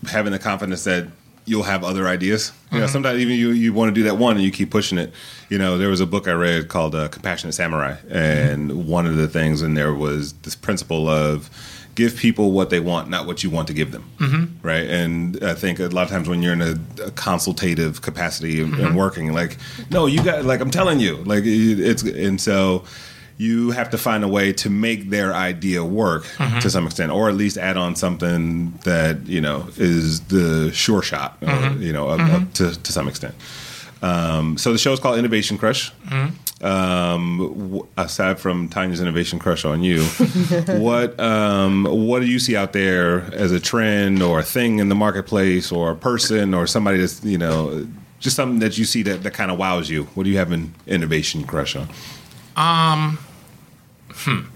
having 0.09 0.31
the 0.31 0.39
confidence 0.39 0.83
that 0.83 1.07
you'll 1.45 1.63
have 1.63 1.83
other 1.83 2.07
ideas. 2.07 2.51
You 2.51 2.53
mm-hmm. 2.53 2.79
know, 2.81 2.87
sometimes 2.87 3.19
even 3.19 3.35
you 3.35 3.51
you 3.51 3.73
want 3.73 3.89
to 3.89 3.93
do 3.93 4.03
that 4.03 4.17
one 4.17 4.35
and 4.35 4.43
you 4.43 4.51
keep 4.51 4.69
pushing 4.69 4.97
it. 4.97 5.13
You 5.49 5.57
know, 5.57 5.77
there 5.77 5.89
was 5.89 6.01
a 6.01 6.05
book 6.05 6.27
I 6.27 6.33
read 6.33 6.67
called 6.67 6.93
uh, 6.93 7.07
Compassionate 7.07 7.55
Samurai, 7.55 7.95
and 8.09 8.69
mm-hmm. 8.69 8.87
one 8.87 9.05
of 9.07 9.15
the 9.15 9.27
things 9.27 9.61
in 9.61 9.73
there 9.73 9.93
was 9.93 10.33
this 10.33 10.55
principle 10.55 11.07
of 11.07 11.49
give 11.95 12.15
people 12.15 12.51
what 12.51 12.69
they 12.69 12.79
want, 12.79 13.09
not 13.09 13.25
what 13.25 13.43
you 13.43 13.49
want 13.49 13.67
to 13.67 13.73
give 13.73 13.91
them. 13.91 14.07
Mm-hmm. 14.19 14.67
Right. 14.67 14.87
And 14.87 15.43
I 15.43 15.55
think 15.55 15.79
a 15.79 15.87
lot 15.87 16.03
of 16.03 16.09
times 16.09 16.29
when 16.29 16.43
you're 16.43 16.53
in 16.53 16.61
a, 16.61 16.75
a 17.03 17.11
consultative 17.11 18.03
capacity 18.03 18.61
and, 18.61 18.71
and, 18.75 18.83
mm-hmm. 18.83 18.95
working, 18.95 19.33
like, 19.33 19.57
no, 19.89 20.05
you 20.05 20.23
got, 20.23 20.45
like, 20.45 20.61
I'm 20.61 20.69
telling 20.69 20.99
you, 20.99 21.17
like, 21.23 21.41
it's, 21.43 22.03
and 22.03 22.39
so 22.39 22.83
you 23.38 23.71
have 23.71 23.91
to 23.91 23.97
find 23.97 24.23
a 24.23 24.27
way 24.27 24.51
to 24.51 24.69
make 24.69 25.09
their 25.09 25.33
idea 25.33 25.83
work 25.83 26.23
mm-hmm. 26.23 26.59
to 26.59 26.69
some 26.69 26.85
extent, 26.85 27.11
or 27.11 27.29
at 27.29 27.35
least 27.35 27.57
add 27.57 27.77
on 27.77 27.95
something 27.95 28.71
that 28.83 29.25
you 29.27 29.41
know 29.41 29.67
is 29.77 30.21
the 30.21 30.71
sure 30.73 31.01
shot, 31.01 31.39
mm-hmm. 31.39 31.77
or, 31.77 31.81
you 31.81 31.93
know, 31.93 32.05
mm-hmm. 32.05 32.51
to 32.53 32.81
to 32.81 32.91
some 32.91 33.07
extent. 33.07 33.35
Um, 34.01 34.57
so 34.57 34.71
the 34.71 34.77
show 34.77 34.91
is 34.91 34.99
called 34.99 35.17
Innovation 35.17 35.57
Crush. 35.57 35.91
Mm-hmm. 36.05 36.65
Um, 36.65 37.38
w- 37.38 37.88
aside 37.97 38.39
from 38.39 38.67
Tanya's 38.69 38.99
Innovation 38.99 39.38
Crush 39.38 39.63
on 39.65 39.83
you, 39.83 40.03
what 40.67 41.19
um, 41.19 41.85
what 41.85 42.21
do 42.21 42.25
you 42.25 42.39
see 42.39 42.55
out 42.55 42.73
there 42.73 43.21
as 43.33 43.51
a 43.51 43.59
trend 43.59 44.23
or 44.23 44.39
a 44.39 44.43
thing 44.43 44.79
in 44.79 44.89
the 44.89 44.95
marketplace, 44.95 45.71
or 45.71 45.91
a 45.91 45.95
person, 45.95 46.55
or 46.55 46.65
somebody 46.65 46.97
that's 46.97 47.23
you 47.23 47.38
know 47.38 47.88
just 48.19 48.35
something 48.35 48.59
that 48.59 48.79
you 48.79 48.85
see 48.85 49.03
that, 49.03 49.21
that 49.21 49.35
kind 49.35 49.51
of 49.51 49.59
wows 49.59 49.91
you? 49.91 50.05
What 50.15 50.23
do 50.23 50.31
you 50.31 50.38
have 50.38 50.51
an 50.51 50.73
innovation 50.88 51.43
crush 51.43 51.75
on? 51.75 51.88
Um, 52.55 53.19
Hmm. 54.18 54.47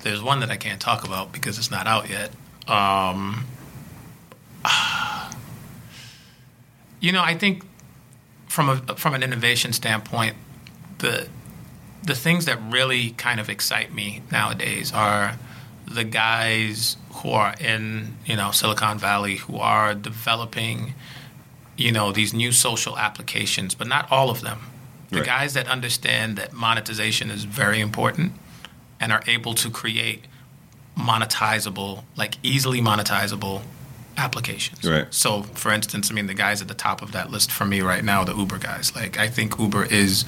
There's 0.00 0.22
one 0.22 0.40
that 0.40 0.50
I 0.50 0.56
can't 0.56 0.80
talk 0.80 1.04
about 1.04 1.32
because 1.32 1.58
it's 1.58 1.70
not 1.70 1.86
out 1.86 2.08
yet. 2.08 2.30
Um, 2.66 3.44
you 7.00 7.12
know, 7.12 7.22
I 7.22 7.34
think 7.34 7.64
from 8.48 8.68
a 8.68 8.96
from 8.96 9.14
an 9.14 9.22
innovation 9.22 9.72
standpoint, 9.72 10.36
the 10.98 11.28
the 12.02 12.14
things 12.14 12.46
that 12.46 12.58
really 12.70 13.10
kind 13.10 13.38
of 13.38 13.48
excite 13.48 13.92
me 13.92 14.22
nowadays 14.30 14.92
are 14.92 15.36
the 15.86 16.04
guys 16.04 16.96
who 17.14 17.30
are 17.30 17.54
in 17.60 18.16
you 18.24 18.36
know 18.36 18.50
Silicon 18.50 18.98
Valley 18.98 19.36
who 19.36 19.56
are 19.58 19.94
developing 19.94 20.94
you 21.76 21.92
know 21.92 22.12
these 22.12 22.32
new 22.32 22.52
social 22.52 22.98
applications, 22.98 23.74
but 23.74 23.86
not 23.86 24.10
all 24.10 24.30
of 24.30 24.40
them. 24.40 24.60
The 25.10 25.18
right. 25.18 25.26
guys 25.26 25.54
that 25.54 25.68
understand 25.68 26.38
that 26.38 26.54
monetization 26.54 27.30
is 27.30 27.44
very 27.44 27.80
important 27.80 28.32
and 29.02 29.12
are 29.12 29.22
able 29.26 29.52
to 29.52 29.68
create 29.68 30.24
monetizable, 30.96 32.04
like 32.16 32.36
easily 32.42 32.80
monetizable 32.80 33.62
applications. 34.16 34.88
Right. 34.88 35.12
So, 35.12 35.42
for 35.42 35.72
instance, 35.72 36.10
I 36.10 36.14
mean, 36.14 36.28
the 36.28 36.34
guys 36.34 36.62
at 36.62 36.68
the 36.68 36.74
top 36.74 37.02
of 37.02 37.10
that 37.10 37.28
list 37.30 37.50
for 37.50 37.64
me 37.64 37.80
right 37.80 38.04
now, 38.04 38.22
the 38.22 38.34
Uber 38.34 38.58
guys. 38.58 38.94
Like, 38.94 39.18
I 39.18 39.28
think 39.28 39.58
Uber 39.58 39.86
is 39.86 40.24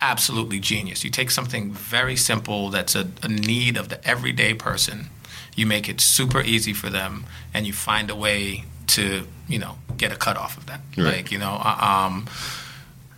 absolutely 0.00 0.58
genius. 0.58 1.04
You 1.04 1.10
take 1.10 1.30
something 1.30 1.70
very 1.70 2.16
simple 2.16 2.70
that's 2.70 2.96
a, 2.96 3.08
a 3.22 3.28
need 3.28 3.76
of 3.76 3.88
the 3.88 4.04
everyday 4.06 4.52
person, 4.52 5.06
you 5.54 5.64
make 5.64 5.88
it 5.88 6.00
super 6.00 6.40
easy 6.40 6.72
for 6.72 6.90
them, 6.90 7.24
and 7.54 7.66
you 7.66 7.72
find 7.72 8.10
a 8.10 8.16
way 8.16 8.64
to, 8.88 9.28
you 9.46 9.60
know, 9.60 9.76
get 9.96 10.10
a 10.10 10.16
cut 10.16 10.36
off 10.36 10.56
of 10.56 10.66
that. 10.66 10.80
Right. 10.96 11.18
Like, 11.18 11.30
you 11.30 11.38
know, 11.38 11.60
uh, 11.62 12.08
um, 12.08 12.26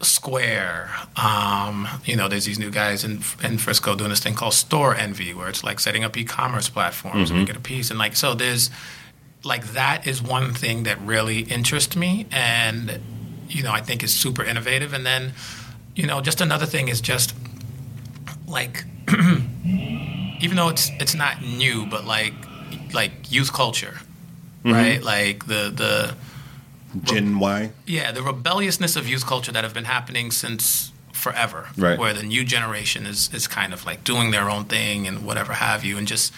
Square. 0.00 0.90
Um, 1.16 1.88
you 2.04 2.16
know, 2.16 2.28
there's 2.28 2.44
these 2.44 2.58
new 2.58 2.70
guys 2.70 3.04
in 3.04 3.22
in 3.42 3.58
Frisco 3.58 3.94
doing 3.94 4.10
this 4.10 4.20
thing 4.20 4.34
called 4.34 4.52
Storenvy, 4.52 5.34
where 5.34 5.48
it's 5.48 5.64
like 5.64 5.80
setting 5.80 6.04
up 6.04 6.16
e-commerce 6.16 6.68
platforms 6.68 7.28
mm-hmm. 7.28 7.38
and 7.38 7.46
get 7.46 7.56
a 7.56 7.60
piece. 7.60 7.90
And 7.90 7.98
like, 7.98 8.16
so 8.16 8.34
there's 8.34 8.70
like 9.44 9.72
that 9.72 10.06
is 10.06 10.22
one 10.22 10.52
thing 10.52 10.84
that 10.84 11.00
really 11.00 11.40
interests 11.40 11.96
me, 11.96 12.26
and 12.30 13.00
you 13.48 13.62
know, 13.62 13.72
I 13.72 13.80
think 13.80 14.02
is 14.02 14.14
super 14.14 14.42
innovative. 14.42 14.92
And 14.92 15.06
then, 15.06 15.32
you 15.94 16.06
know, 16.06 16.20
just 16.20 16.40
another 16.40 16.66
thing 16.66 16.88
is 16.88 17.00
just 17.00 17.34
like, 18.46 18.84
even 19.08 20.56
though 20.56 20.68
it's 20.68 20.90
it's 21.00 21.14
not 21.14 21.42
new, 21.42 21.86
but 21.86 22.04
like 22.04 22.34
like 22.92 23.30
youth 23.30 23.52
culture, 23.52 24.00
mm-hmm. 24.64 24.72
right? 24.72 25.02
Like 25.02 25.46
the 25.46 25.72
the 25.74 26.14
Gen 27.02 27.38
Y. 27.38 27.72
Yeah, 27.86 28.12
the 28.12 28.22
rebelliousness 28.22 28.96
of 28.96 29.08
youth 29.08 29.26
culture 29.26 29.52
that 29.52 29.64
have 29.64 29.74
been 29.74 29.84
happening 29.84 30.30
since 30.30 30.92
forever. 31.12 31.68
Right. 31.76 31.98
Where 31.98 32.12
the 32.12 32.22
new 32.22 32.44
generation 32.44 33.06
is 33.06 33.32
is 33.32 33.48
kind 33.48 33.72
of 33.72 33.84
like 33.86 34.04
doing 34.04 34.30
their 34.30 34.50
own 34.50 34.64
thing 34.64 35.06
and 35.06 35.24
whatever 35.24 35.54
have 35.54 35.84
you, 35.84 35.98
and 35.98 36.06
just 36.06 36.32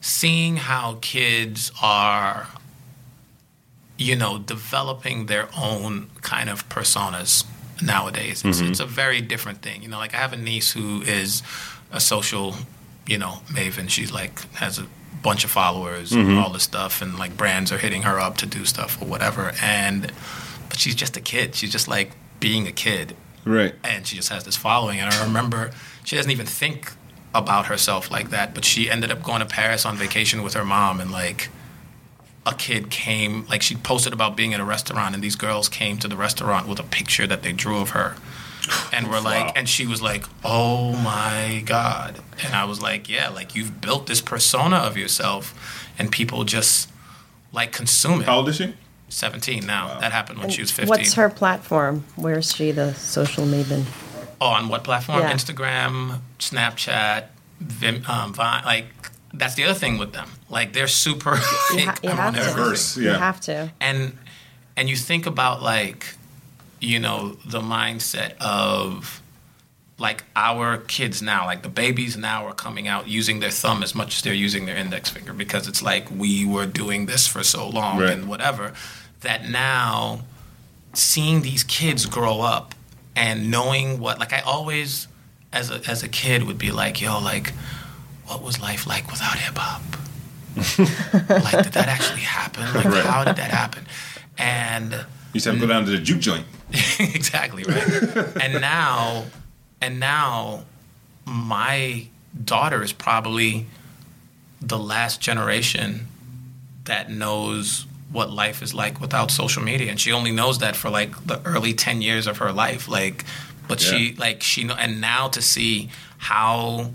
seeing 0.00 0.56
how 0.56 0.98
kids 1.00 1.70
are, 1.80 2.48
you 3.96 4.16
know, 4.16 4.38
developing 4.38 5.26
their 5.26 5.48
own 5.56 6.10
kind 6.20 6.50
of 6.50 6.68
personas 6.68 7.44
nowadays. 7.80 8.44
It's, 8.44 8.60
mm-hmm. 8.60 8.70
it's 8.70 8.80
a 8.80 8.86
very 8.86 9.20
different 9.20 9.62
thing. 9.62 9.82
You 9.82 9.88
know, 9.88 9.98
like 9.98 10.14
I 10.14 10.18
have 10.18 10.32
a 10.32 10.36
niece 10.36 10.72
who 10.72 11.02
is 11.02 11.42
a 11.90 12.00
social, 12.00 12.56
you 13.06 13.18
know, 13.18 13.42
maven. 13.48 13.88
She's 13.88 14.12
like 14.12 14.40
has 14.54 14.78
a 14.78 14.86
bunch 15.22 15.44
of 15.44 15.50
followers 15.50 16.12
mm-hmm. 16.12 16.30
and 16.30 16.38
all 16.38 16.50
this 16.50 16.64
stuff, 16.64 17.02
and 17.02 17.18
like 17.18 17.36
brands 17.36 17.72
are 17.72 17.78
hitting 17.78 18.02
her 18.02 18.18
up 18.18 18.36
to 18.38 18.46
do 18.46 18.64
stuff 18.64 19.00
or 19.00 19.06
whatever. 19.06 19.52
And 19.62 20.12
but 20.68 20.78
she's 20.78 20.94
just 20.94 21.16
a 21.16 21.20
kid. 21.20 21.54
She's 21.54 21.70
just 21.70 21.88
like 21.88 22.12
being 22.40 22.66
a 22.66 22.72
kid, 22.72 23.16
right? 23.44 23.74
And 23.84 24.06
she 24.06 24.16
just 24.16 24.28
has 24.30 24.44
this 24.44 24.56
following. 24.56 25.00
And 25.00 25.12
I 25.12 25.24
remember 25.24 25.70
she 26.04 26.16
doesn't 26.16 26.30
even 26.30 26.46
think 26.46 26.92
about 27.34 27.66
herself 27.66 28.10
like 28.10 28.30
that, 28.30 28.54
but 28.54 28.64
she 28.64 28.90
ended 28.90 29.10
up 29.10 29.22
going 29.22 29.40
to 29.40 29.46
Paris 29.46 29.86
on 29.86 29.96
vacation 29.96 30.42
with 30.42 30.54
her 30.54 30.64
mom, 30.64 31.00
and 31.00 31.10
like 31.10 31.48
a 32.44 32.54
kid 32.54 32.90
came, 32.90 33.46
like 33.46 33.62
she 33.62 33.76
posted 33.76 34.12
about 34.12 34.36
being 34.36 34.52
at 34.52 34.60
a 34.60 34.64
restaurant, 34.64 35.14
and 35.14 35.22
these 35.22 35.36
girls 35.36 35.68
came 35.68 35.96
to 35.98 36.08
the 36.08 36.16
restaurant 36.16 36.66
with 36.66 36.80
a 36.80 36.82
picture 36.82 37.26
that 37.26 37.42
they 37.42 37.52
drew 37.52 37.78
of 37.78 37.90
her 37.90 38.16
and 38.92 39.08
we're 39.08 39.20
like 39.20 39.46
wow. 39.46 39.52
and 39.56 39.68
she 39.68 39.86
was 39.86 40.00
like 40.00 40.24
oh 40.44 40.92
my 40.98 41.62
god 41.66 42.20
and 42.44 42.54
i 42.54 42.64
was 42.64 42.80
like 42.80 43.08
yeah 43.08 43.28
like 43.28 43.54
you've 43.54 43.80
built 43.80 44.06
this 44.06 44.20
persona 44.20 44.76
of 44.76 44.96
yourself 44.96 45.88
and 45.98 46.12
people 46.12 46.44
just 46.44 46.90
like 47.52 47.72
consume 47.72 48.20
it 48.20 48.26
how 48.26 48.38
old 48.38 48.48
is 48.48 48.56
she 48.56 48.74
17 49.08 49.66
now 49.66 49.88
wow. 49.88 50.00
that 50.00 50.12
happened 50.12 50.38
when 50.38 50.46
and 50.46 50.54
she 50.54 50.62
was 50.62 50.70
15 50.70 50.88
what's 50.88 51.14
her 51.14 51.28
platform 51.28 52.04
where's 52.16 52.54
she 52.54 52.70
the 52.70 52.94
social 52.94 53.44
maven 53.44 53.84
oh 54.40 54.46
on 54.46 54.68
what 54.68 54.84
platform 54.84 55.20
yeah. 55.20 55.32
instagram 55.32 56.20
snapchat 56.38 57.26
Vim, 57.60 58.02
um, 58.08 58.34
Vine, 58.34 58.64
like 58.64 58.86
that's 59.32 59.54
the 59.54 59.64
other 59.64 59.74
thing 59.74 59.98
with 59.98 60.12
them 60.12 60.28
like 60.50 60.72
they're 60.72 60.88
super 60.88 61.34
you, 61.34 61.86
ha- 61.86 61.98
you 62.02 62.10
have 62.10 62.34
to. 62.34 62.40
diverse 62.40 62.96
yeah. 62.96 63.12
you 63.12 63.18
have 63.18 63.40
to 63.40 63.72
and 63.80 64.16
and 64.76 64.88
you 64.88 64.96
think 64.96 65.26
about 65.26 65.62
like 65.62 66.14
you 66.82 66.98
know, 66.98 67.36
the 67.46 67.60
mindset 67.60 68.32
of 68.40 69.20
like 69.98 70.24
our 70.34 70.78
kids 70.78 71.22
now, 71.22 71.44
like 71.46 71.62
the 71.62 71.68
babies 71.68 72.16
now 72.16 72.46
are 72.46 72.54
coming 72.54 72.88
out 72.88 73.06
using 73.06 73.38
their 73.40 73.50
thumb 73.50 73.82
as 73.82 73.94
much 73.94 74.16
as 74.16 74.22
they're 74.22 74.34
using 74.34 74.66
their 74.66 74.76
index 74.76 75.08
finger 75.10 75.32
because 75.32 75.68
it's 75.68 75.82
like 75.82 76.10
we 76.10 76.44
were 76.44 76.66
doing 76.66 77.06
this 77.06 77.26
for 77.28 77.44
so 77.44 77.68
long 77.68 77.98
Right. 78.00 78.10
and 78.10 78.28
whatever 78.28 78.72
that 79.20 79.48
now 79.48 80.22
seeing 80.92 81.42
these 81.42 81.62
kids 81.62 82.06
grow 82.06 82.40
up 82.40 82.74
and 83.14 83.50
knowing 83.50 84.00
what 84.00 84.18
like 84.18 84.32
I 84.32 84.40
always 84.40 85.06
as 85.52 85.70
a 85.70 85.80
as 85.88 86.02
a 86.02 86.08
kid 86.08 86.44
would 86.44 86.58
be 86.58 86.72
like, 86.72 87.00
yo, 87.00 87.20
like 87.20 87.50
what 88.26 88.42
was 88.42 88.60
life 88.60 88.86
like 88.86 89.08
without 89.10 89.36
hip 89.38 89.56
hop? 89.56 89.82
like 91.44 91.64
did 91.64 91.72
that 91.74 91.88
actually 91.88 92.20
happen? 92.22 92.64
Like 92.74 92.84
Right. 92.86 93.04
how 93.04 93.24
did 93.24 93.36
that 93.36 93.50
happen? 93.50 93.86
And 94.38 94.92
You 94.92 94.98
used 95.34 95.44
to 95.44 95.52
have 95.52 95.60
to 95.60 95.66
go 95.66 95.72
down 95.72 95.84
to 95.84 95.90
the 95.92 95.98
juke 95.98 96.20
joint. 96.20 96.46
exactly 96.98 97.64
right. 97.64 98.36
and 98.42 98.60
now, 98.60 99.24
and 99.80 100.00
now, 100.00 100.64
my 101.26 102.06
daughter 102.44 102.82
is 102.82 102.92
probably 102.92 103.66
the 104.60 104.78
last 104.78 105.20
generation 105.20 106.06
that 106.84 107.10
knows 107.10 107.86
what 108.10 108.30
life 108.30 108.62
is 108.62 108.74
like 108.74 109.00
without 109.00 109.30
social 109.30 109.62
media, 109.62 109.90
and 109.90 109.98
she 110.00 110.12
only 110.12 110.32
knows 110.32 110.58
that 110.58 110.76
for 110.76 110.90
like 110.90 111.12
the 111.26 111.40
early 111.44 111.74
ten 111.74 112.02
years 112.02 112.26
of 112.26 112.38
her 112.38 112.52
life. 112.52 112.88
Like, 112.88 113.24
but 113.68 113.80
she 113.80 114.14
like 114.18 114.42
she 114.42 114.64
know, 114.64 114.74
and 114.74 115.00
now 115.00 115.28
to 115.28 115.40
see 115.42 115.90
how 116.18 116.90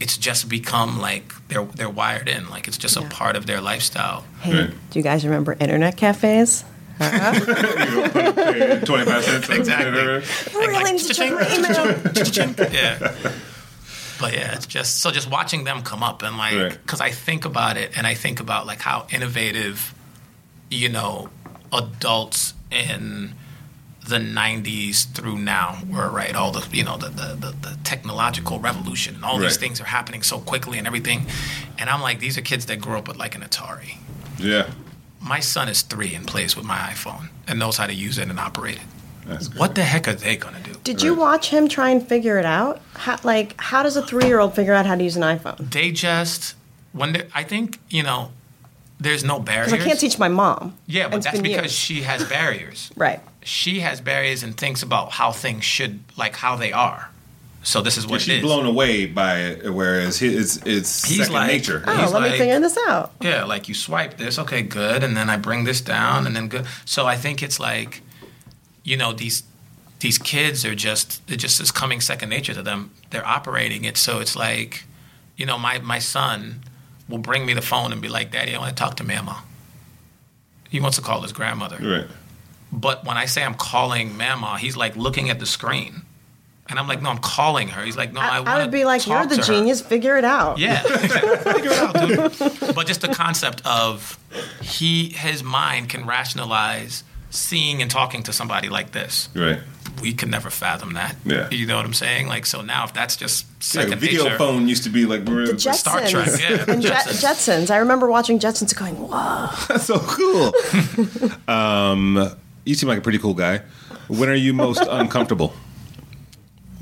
it's 0.00 0.18
just 0.18 0.48
become 0.48 0.98
like 0.98 1.32
they're 1.48 1.64
they're 1.64 1.88
wired 1.90 2.28
in, 2.28 2.48
like 2.50 2.68
it's 2.68 2.76
just 2.78 2.96
Yeah. 2.96 3.06
a 3.06 3.08
part 3.10 3.36
of 3.36 3.46
their 3.46 3.60
lifestyle. 3.60 4.24
Hey, 4.40 4.60
Right. 4.66 4.70
do 4.90 4.98
you 4.98 5.02
guys 5.02 5.24
remember 5.24 5.56
internet 5.58 5.96
cafes? 5.96 6.64
Twenty 8.84 9.04
five 9.04 9.24
cents. 9.24 9.48
Exactly. 9.48 9.92
Really 10.58 10.72
like, 10.72 10.92
need 10.92 11.00
to 11.00 11.14
check 11.14 11.32
my 11.32 11.54
email. 11.54 12.72
yeah. 12.72 13.12
But 14.20 14.34
yeah, 14.34 14.54
it's 14.54 14.66
just 14.66 15.00
so 15.00 15.10
just 15.10 15.28
watching 15.30 15.64
them 15.64 15.82
come 15.82 16.02
up 16.02 16.22
and 16.22 16.36
like 16.38 16.54
Right. 16.54 16.70
because 16.82 17.00
I 17.00 17.10
think 17.10 17.44
about 17.44 17.76
it 17.76 17.96
and 17.96 18.06
I 18.06 18.14
think 18.14 18.40
about 18.40 18.66
like 18.66 18.80
how 18.80 19.06
innovative, 19.10 19.94
you 20.70 20.88
know, 20.88 21.28
adults 21.72 22.54
in 22.70 23.34
the 24.08 24.18
90s 24.18 25.04
through 25.12 25.38
now 25.38 25.78
were 25.88 26.08
right 26.10 26.34
all 26.34 26.50
the 26.50 26.66
you 26.76 26.82
know 26.82 26.96
the 26.96 27.08
the, 27.08 27.36
the, 27.38 27.52
the 27.68 27.78
technological 27.84 28.58
revolution 28.58 29.14
and 29.14 29.24
all 29.24 29.38
these 29.38 29.56
things 29.56 29.80
are 29.80 29.84
happening 29.84 30.22
so 30.24 30.40
quickly 30.40 30.76
and 30.76 30.88
everything 30.88 31.24
and 31.78 31.88
i'm 31.88 32.00
like 32.02 32.18
these 32.18 32.36
are 32.36 32.40
kids 32.40 32.66
that 32.66 32.80
grew 32.80 32.98
up 32.98 33.06
with 33.06 33.16
like 33.16 33.36
an 33.36 33.42
atari 33.42 33.98
Yeah. 34.40 34.68
My 35.22 35.40
son 35.40 35.68
is 35.68 35.82
three 35.82 36.14
and 36.14 36.26
plays 36.26 36.56
with 36.56 36.64
my 36.64 36.76
iphone 36.92 37.28
and 37.46 37.58
knows 37.58 37.76
how 37.76 37.86
to 37.86 37.94
use 37.94 38.18
it 38.18 38.28
and 38.28 38.38
operate 38.40 38.76
it 38.76 38.82
That's 39.26 39.48
good. 39.48 39.58
what 39.60 39.74
the 39.74 39.84
heck 39.84 40.08
are 40.08 40.14
they 40.14 40.36
gonna 40.36 40.60
do 40.60 40.72
Did 40.84 41.02
you 41.02 41.14
watch 41.14 41.48
him 41.50 41.68
try 41.68 41.90
and 41.90 42.06
figure 42.06 42.38
it 42.38 42.44
out? 42.44 42.80
How, 42.94 43.18
like, 43.22 43.54
how 43.60 43.82
does 43.82 43.96
a 43.96 44.02
three-year-old 44.04 44.54
figure 44.54 44.74
out 44.74 44.84
how 44.86 44.96
to 44.96 45.02
use 45.04 45.16
an 45.16 45.22
iPhone? 45.22 45.70
they 45.70 45.90
just 45.92 46.54
when 46.92 47.26
I 47.34 47.42
think 47.44 47.78
you 47.88 48.02
know 48.02 48.32
there's 49.00 49.24
no 49.24 49.40
barriers. 49.40 49.72
I 49.72 49.78
can't 49.78 49.98
teach 49.98 50.16
my 50.18 50.28
mom. 50.28 50.76
Yeah, 50.86 51.04
And 51.04 51.10
but 51.10 51.26
it's 51.26 51.40
because 51.40 51.62
years. 51.62 51.72
she 51.72 52.02
has 52.02 52.22
barriers. 52.24 52.90
Right. 52.96 53.20
She 53.42 53.80
has 53.80 54.00
barriers 54.00 54.44
and 54.44 54.56
thinks 54.56 54.80
about 54.82 55.10
how 55.12 55.32
things 55.32 55.64
should 55.64 56.00
like 56.16 56.36
how 56.36 56.54
they 56.56 56.72
are. 56.72 57.10
So 57.64 57.80
this 57.80 57.96
is 57.96 58.06
what 58.06 58.16
it 58.20 58.24
She's 58.24 58.34
is. 58.38 58.42
blown 58.42 58.66
away 58.66 59.06
by 59.06 59.38
it, 59.38 59.72
whereas 59.72 60.18
his, 60.18 60.56
it's 60.56 60.66
it's 60.66 61.04
He's 61.04 61.18
second 61.18 61.32
like- 61.34 61.46
nature. 61.48 61.84
Oh, 61.86 61.96
He's 61.96 62.12
let 62.12 62.22
me 62.22 62.36
figure 62.36 62.58
this 62.60 62.76
out. 62.88 63.12
Yeah, 63.20 63.44
like 63.44 63.68
you 63.68 63.74
swipe 63.74 64.16
this, 64.18 64.38
okay, 64.38 64.62
good, 64.62 65.04
and 65.04 65.16
then 65.16 65.30
I 65.30 65.36
bring 65.36 65.62
this 65.64 65.80
down, 65.80 66.26
and 66.26 66.34
then 66.34 66.48
good. 66.48 66.66
So 66.84 67.06
I 67.06 67.16
think 67.16 67.40
it's 67.42 67.60
like, 67.60 68.02
you 68.82 68.96
know, 68.96 69.12
these 69.12 69.44
these 70.00 70.18
kids 70.18 70.64
are 70.64 70.74
just 70.74 71.22
it 71.30 71.36
just 71.36 71.60
is 71.60 71.70
coming 71.70 72.00
second 72.00 72.30
nature 72.30 72.52
to 72.54 72.62
them. 72.62 72.90
They're 73.10 73.26
operating 73.26 73.84
it, 73.84 73.96
so 73.96 74.18
it's 74.18 74.34
like, 74.34 74.84
you 75.36 75.46
know, 75.46 75.56
my 75.56 75.78
my 75.78 76.00
son 76.00 76.64
will 77.08 77.18
bring 77.18 77.46
me 77.46 77.54
the 77.54 77.62
phone 77.62 77.92
and 77.92 78.02
be 78.02 78.08
like, 78.08 78.32
"Daddy, 78.32 78.56
I 78.56 78.58
want 78.58 78.76
to 78.76 78.80
talk 78.82 78.96
to 78.96 79.04
Mama." 79.04 79.44
He 80.68 80.80
wants 80.80 80.96
to 80.96 81.02
call 81.02 81.20
his 81.20 81.32
grandmother, 81.32 81.76
Right. 81.80 82.06
but 82.72 83.04
when 83.04 83.16
I 83.16 83.26
say 83.26 83.44
I'm 83.44 83.54
calling 83.54 84.16
Mama, 84.16 84.58
he's 84.58 84.76
like 84.76 84.96
looking 84.96 85.28
at 85.30 85.38
the 85.38 85.46
screen, 85.46 86.02
and 86.72 86.78
I'm 86.78 86.88
like, 86.88 87.02
"No, 87.02 87.10
I'm 87.10 87.18
calling 87.18 87.68
her." 87.68 87.84
He's 87.84 87.98
like, 87.98 88.14
"No, 88.14 88.20
I, 88.20 88.28
I, 88.28 88.36
I 88.38 88.40
wanna 88.40 88.64
would 88.64 88.70
be 88.70 88.86
like, 88.86 89.06
"You're 89.06 89.26
the 89.26 89.36
to 89.36 89.40
her." 89.42 89.46
genius. 89.46 89.82
Figure 89.82 90.16
it 90.16 90.24
out." 90.24 90.58
Yeah, 90.58 90.80
figure 90.82 91.70
it 91.70 91.78
out, 91.78 92.40
dude. 92.40 92.74
But 92.74 92.86
just 92.86 93.02
the 93.02 93.08
concept 93.08 93.60
of 93.66 94.18
he, 94.62 95.10
his 95.10 95.44
mind 95.44 95.90
can 95.90 96.06
rationalize 96.06 97.04
seeing 97.28 97.82
and 97.82 97.90
talking 97.90 98.22
to 98.22 98.32
somebody 98.32 98.70
like 98.70 98.92
this. 98.92 99.28
Right. 99.34 99.60
We 100.00 100.14
could 100.14 100.30
never 100.30 100.48
fathom 100.48 100.94
that. 100.94 101.16
Yeah. 101.26 101.50
you 101.50 101.66
know 101.66 101.76
what 101.76 101.84
I'm 101.84 101.92
saying? 101.92 102.26
Like, 102.26 102.46
so 102.46 102.62
now 102.62 102.84
if 102.84 102.94
that's 102.94 103.16
just 103.16 103.44
Yeah, 103.46 103.82
second 103.82 103.98
video 103.98 104.24
nature, 104.24 104.38
phone 104.38 104.66
used 104.66 104.84
to 104.84 104.90
be 104.90 105.04
like 105.04 105.24
we're, 105.24 105.46
The 105.48 105.52
Jetsons. 105.52 105.74
Star 105.74 106.00
Trek, 106.06 106.28
yeah, 106.40 106.64
and 106.72 106.82
Jetsons. 106.82 107.22
Jetsons. 107.22 107.70
I 107.70 107.78
remember 107.78 108.08
watching 108.08 108.38
Jetsons 108.38 108.74
going, 108.74 108.94
whoa. 108.96 109.50
That's 109.68 109.84
so 109.84 109.98
cool. 109.98 110.52
um, 111.54 112.34
you 112.64 112.74
seem 112.74 112.88
like 112.88 112.98
a 112.98 113.02
pretty 113.02 113.18
cool 113.18 113.34
guy. 113.34 113.60
When 114.08 114.28
are 114.28 114.34
you 114.34 114.52
most 114.54 114.82
uncomfortable? 114.88 115.52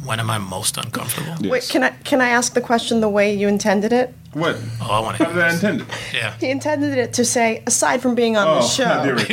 When 0.05 0.20
am 0.20 0.30
I 0.30 0.38
most 0.38 0.76
uncomfortable? 0.76 1.34
Yes. 1.40 1.51
Wait, 1.51 1.68
can 1.68 1.82
I 1.82 1.90
can 2.05 2.20
I 2.20 2.28
ask 2.30 2.55
the 2.55 2.61
question 2.61 3.01
the 3.01 3.09
way 3.09 3.34
you 3.34 3.48
intended 3.48 3.92
it? 3.92 4.14
What? 4.32 4.57
Oh, 4.80 4.90
I 4.90 5.01
want 5.01 5.16
How 5.16 5.26
did 5.26 5.38
I 5.42 5.48
to. 5.48 5.55
intend 5.55 5.80
it? 5.82 5.86
Yeah. 6.14 6.34
He 6.38 6.51
intended 6.51 6.96
it 6.96 7.12
to 7.14 7.24
say, 7.24 7.62
aside 7.66 8.01
from 8.01 8.14
being 8.14 8.36
on 8.36 8.46
the 8.46 8.64
Oh, 8.64 8.68
show, 8.68 9.03
dear 9.05 9.18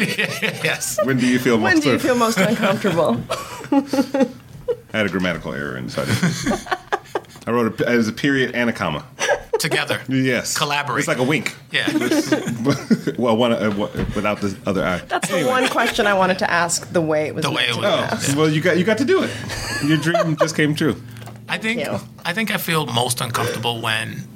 yes. 0.63 0.97
when 1.03 1.18
do 1.18 1.28
you 1.28 1.38
feel 1.39 1.57
most 1.57 1.74
when 1.74 1.80
do 1.82 1.91
you 1.91 1.99
feel 1.99 2.15
most 2.15 2.38
uncomfortable? 2.49 3.22
I 3.72 4.97
had 4.97 5.05
a 5.05 5.09
grammatical 5.09 5.53
error 5.53 5.78
inside 5.78 6.07
it. 6.09 6.68
I 7.45 7.51
wrote 7.51 7.80
a, 7.80 7.88
as 7.88 8.07
a 8.07 8.13
period 8.13 8.55
and 8.55 8.70
a 8.70 8.74
comma. 8.74 9.05
Together. 9.60 10.01
Yes. 10.08 10.58
Collaborate. 10.58 10.99
It's 10.99 11.08
like 11.08 11.18
a 11.18 11.24
wink. 11.24 11.55
Yeah. 11.72 11.88
well, 13.18 13.36
one 13.36 13.53
uh, 13.53 13.70
w- 13.72 14.05
without 14.16 14.39
the 14.41 14.55
other 14.66 14.86
eye. 14.86 14.99
That's 15.08 15.30
the 15.30 15.45
one 15.45 15.68
question 15.70 16.05
I 16.08 16.14
wanted 16.14 16.39
to 16.39 16.49
ask 16.51 16.91
the 16.91 17.01
way 17.01 17.28
it 17.28 17.36
was. 17.36 17.43
The 17.43 17.51
way 17.51 17.64
it 17.70 17.76
was. 17.76 17.86
Oh, 17.86 17.89
asked. 18.12 18.36
well, 18.36 18.49
you 18.49 18.62
got 18.62 18.78
you 18.78 18.84
got 18.84 18.97
to 18.99 19.05
do 19.05 19.24
it. 19.24 19.32
Your 19.84 19.97
dream 19.97 20.36
just 20.38 20.55
came 20.55 20.76
true. 20.76 21.01
I 21.49 21.58
think 21.58 21.80
you. 21.80 21.99
I 22.26 22.34
think 22.34 22.51
I 22.51 22.58
feel 22.58 22.86
most 22.86 23.20
uncomfortable 23.22 23.82
when 23.82 24.28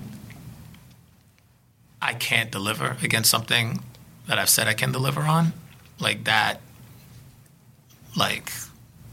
I 2.02 2.14
can't 2.14 2.52
deliver 2.52 2.98
against 3.04 3.30
something 3.30 3.84
that 4.28 4.40
I've 4.40 4.50
said 4.50 4.68
I 4.68 4.74
can 4.74 4.92
deliver 4.92 5.22
on. 5.22 5.54
Like 6.00 6.24
that 6.24 6.62
like 8.18 8.52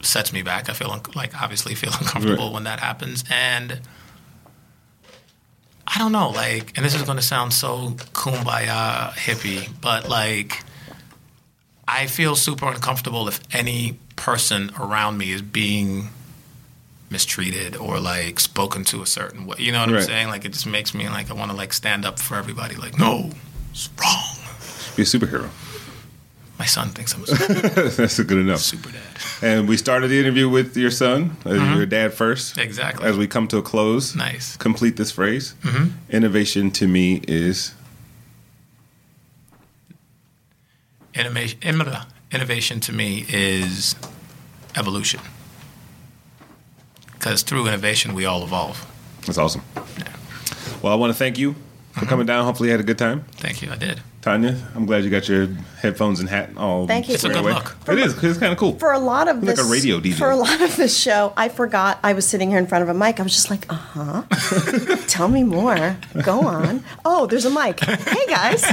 sets 0.01 0.33
me 0.33 0.43
back. 0.43 0.71
I 0.71 0.73
feel 0.73 0.91
un- 0.91 1.03
like 1.15 1.41
obviously 1.41 1.75
feel 1.75 1.91
uncomfortable 2.01 2.47
Right. 2.47 2.55
when 2.55 2.65
that 2.65 2.81
happens 2.81 3.25
and 3.31 3.81
I 5.91 5.99
don't 5.99 6.13
know, 6.13 6.29
like, 6.31 6.77
and 6.77 6.85
this 6.85 6.95
is 6.95 7.03
going 7.03 7.17
to 7.17 7.23
sound 7.23 7.53
so 7.55 7.91
kumbaya 8.13 9.11
hippie, 9.13 9.69
but 9.81 10.09
like, 10.09 10.63
I 11.87 12.07
feel 12.07 12.37
super 12.37 12.69
uncomfortable 12.69 13.27
if 13.27 13.41
any 13.53 13.99
person 14.15 14.71
around 14.79 15.17
me 15.17 15.33
is 15.33 15.41
being 15.41 16.09
mistreated 17.11 17.75
or 17.75 17.99
like 17.99 18.39
spoken 18.39 18.85
to 18.85 19.01
a 19.01 19.07
certain 19.07 19.47
way. 19.47 19.57
You 19.59 19.73
know 19.73 19.81
what 19.81 19.89
Right. 19.91 20.01
I'm 20.01 20.07
saying? 20.07 20.29
Like, 20.29 20.45
it 20.45 20.53
just 20.53 20.67
makes 20.67 20.93
me 20.95 21.09
like 21.09 21.31
I 21.31 21.35
want 21.35 21.51
to 21.51 21.57
like 21.57 21.73
stand 21.73 22.05
up 22.05 22.19
for 22.19 22.37
everybody. 22.37 22.75
Like, 22.77 22.99
no, 22.99 23.31
it's 23.71 23.89
wrong. 23.99 24.25
Be 24.95 25.03
a 25.03 25.07
superhero. 25.07 25.49
My 26.59 26.65
son 26.67 26.89
thinks 26.89 27.15
I'm 27.15 27.23
a 27.23 27.27
super, 27.29 27.53
dad. 27.69 27.93
That's 27.93 28.19
good 28.21 28.39
enough. 28.39 28.59
super 28.61 28.91
dad. 28.91 29.01
And 29.43 29.69
we 29.69 29.77
started 29.77 30.09
the 30.09 30.19
interview 30.19 30.49
with 30.49 30.77
your 30.77 30.91
son, 30.91 31.37
uh, 31.47 31.53
your 31.55 31.87
dad 31.87 32.13
first. 32.13 32.53
Mm-hmm. 32.57 32.67
Exactly. 32.67 33.07
As 33.09 33.17
we 33.17 33.27
come 33.29 33.47
to 33.49 33.59
a 33.59 33.63
close, 33.63 34.17
Nice. 34.17 34.57
complete 34.57 34.97
this 34.97 35.13
phrase. 35.13 35.55
Mm-hmm. 35.63 35.91
Innovation 36.11 36.71
to 36.73 36.89
me 36.89 37.21
is 37.29 37.75
Innovation, 41.15 41.59
innovation 42.33 42.81
to 42.81 42.93
me 42.93 43.25
is 43.29 43.97
evolution. 44.77 45.21
Because 47.13 47.43
through 47.43 47.67
innovation, 47.67 48.15
we 48.15 48.25
all 48.25 48.45
evolve. 48.45 48.87
that's 49.27 49.39
awesome. 49.39 49.63
Well, 50.83 50.93
I 50.93 50.97
want 50.97 51.13
to 51.13 51.19
thank 51.19 51.39
you 51.39 51.53
for 51.55 51.59
Mm-hmm. 52.01 52.09
coming 52.11 52.27
down. 52.27 52.45
Hopefully, 52.45 52.69
you 52.69 52.73
had 52.73 52.81
a 52.81 52.85
good 52.85 52.99
time. 52.99 53.25
Thank 53.33 53.61
you. 53.63 53.73
I 53.73 53.77
did. 53.77 54.01
Tanya, 54.29 54.55
I'm 54.75 54.85
glad 54.85 55.05
you 55.05 55.11
got 55.11 55.27
your 55.27 55.47
headphones 55.81 56.21
and 56.21 56.29
hat 56.29 56.51
all. 56.59 56.87
Thank 56.87 57.09
you. 57.09 57.15
It's 57.15 57.25
a 57.25 57.29
good 57.29 57.39
away. 57.39 57.55
look. 57.55 57.75
It 57.89 57.99
is. 57.99 58.13
'cause 58.13 58.25
It's 58.25 58.39
kind 58.39 58.53
of 58.53 58.59
cool. 58.59 58.79
For 58.79 58.93
a 58.93 58.99
lot 58.99 59.27
of 59.27 59.37
Like 59.43 59.57
this, 59.57 59.67
a 59.67 59.73
radio 59.73 60.01
DJ. 60.01 60.19
For 60.19 60.31
a 60.31 60.37
lot 60.37 60.61
of 60.61 60.77
this 60.77 60.95
show, 60.95 61.33
I 61.35 61.49
forgot 61.49 61.99
I 62.05 62.13
was 62.13 62.27
sitting 62.29 62.51
here 62.51 62.59
in 62.59 62.67
front 62.67 62.83
of 62.83 62.91
a 62.91 62.95
mic. 62.95 63.19
I 63.21 63.23
was 63.23 63.33
just 63.33 63.49
like, 63.49 63.65
uh 63.73 63.75
huh. 63.75 64.23
Tell 65.09 65.29
me 65.29 65.45
more. 65.45 65.97
Go 66.23 66.41
on. 66.43 66.85
Oh, 67.07 67.25
there's 67.27 67.47
a 67.47 67.51
mic. 67.51 67.81
Hey 67.81 68.27
guys. 68.29 68.65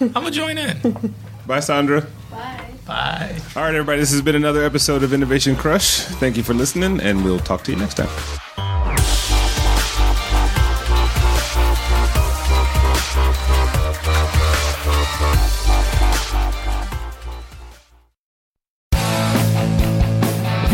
I'm 0.00 0.10
going 0.12 0.26
to 0.26 0.30
join 0.32 0.58
in. 0.58 1.14
Bye, 1.46 1.60
Sandra. 1.60 2.00
Bye. 2.32 2.60
Bye. 2.84 3.36
All 3.54 3.62
right, 3.62 3.74
everybody. 3.76 4.00
This 4.00 4.10
has 4.10 4.22
been 4.22 4.34
another 4.34 4.64
episode 4.64 5.04
of 5.04 5.12
Innovation 5.12 5.54
Crush. 5.54 6.00
Thank 6.18 6.36
you 6.36 6.42
for 6.42 6.52
listening, 6.52 7.00
and 7.00 7.22
we'll 7.24 7.38
talk 7.38 7.62
to 7.64 7.70
you 7.70 7.78
next 7.78 7.94
time. 7.94 8.43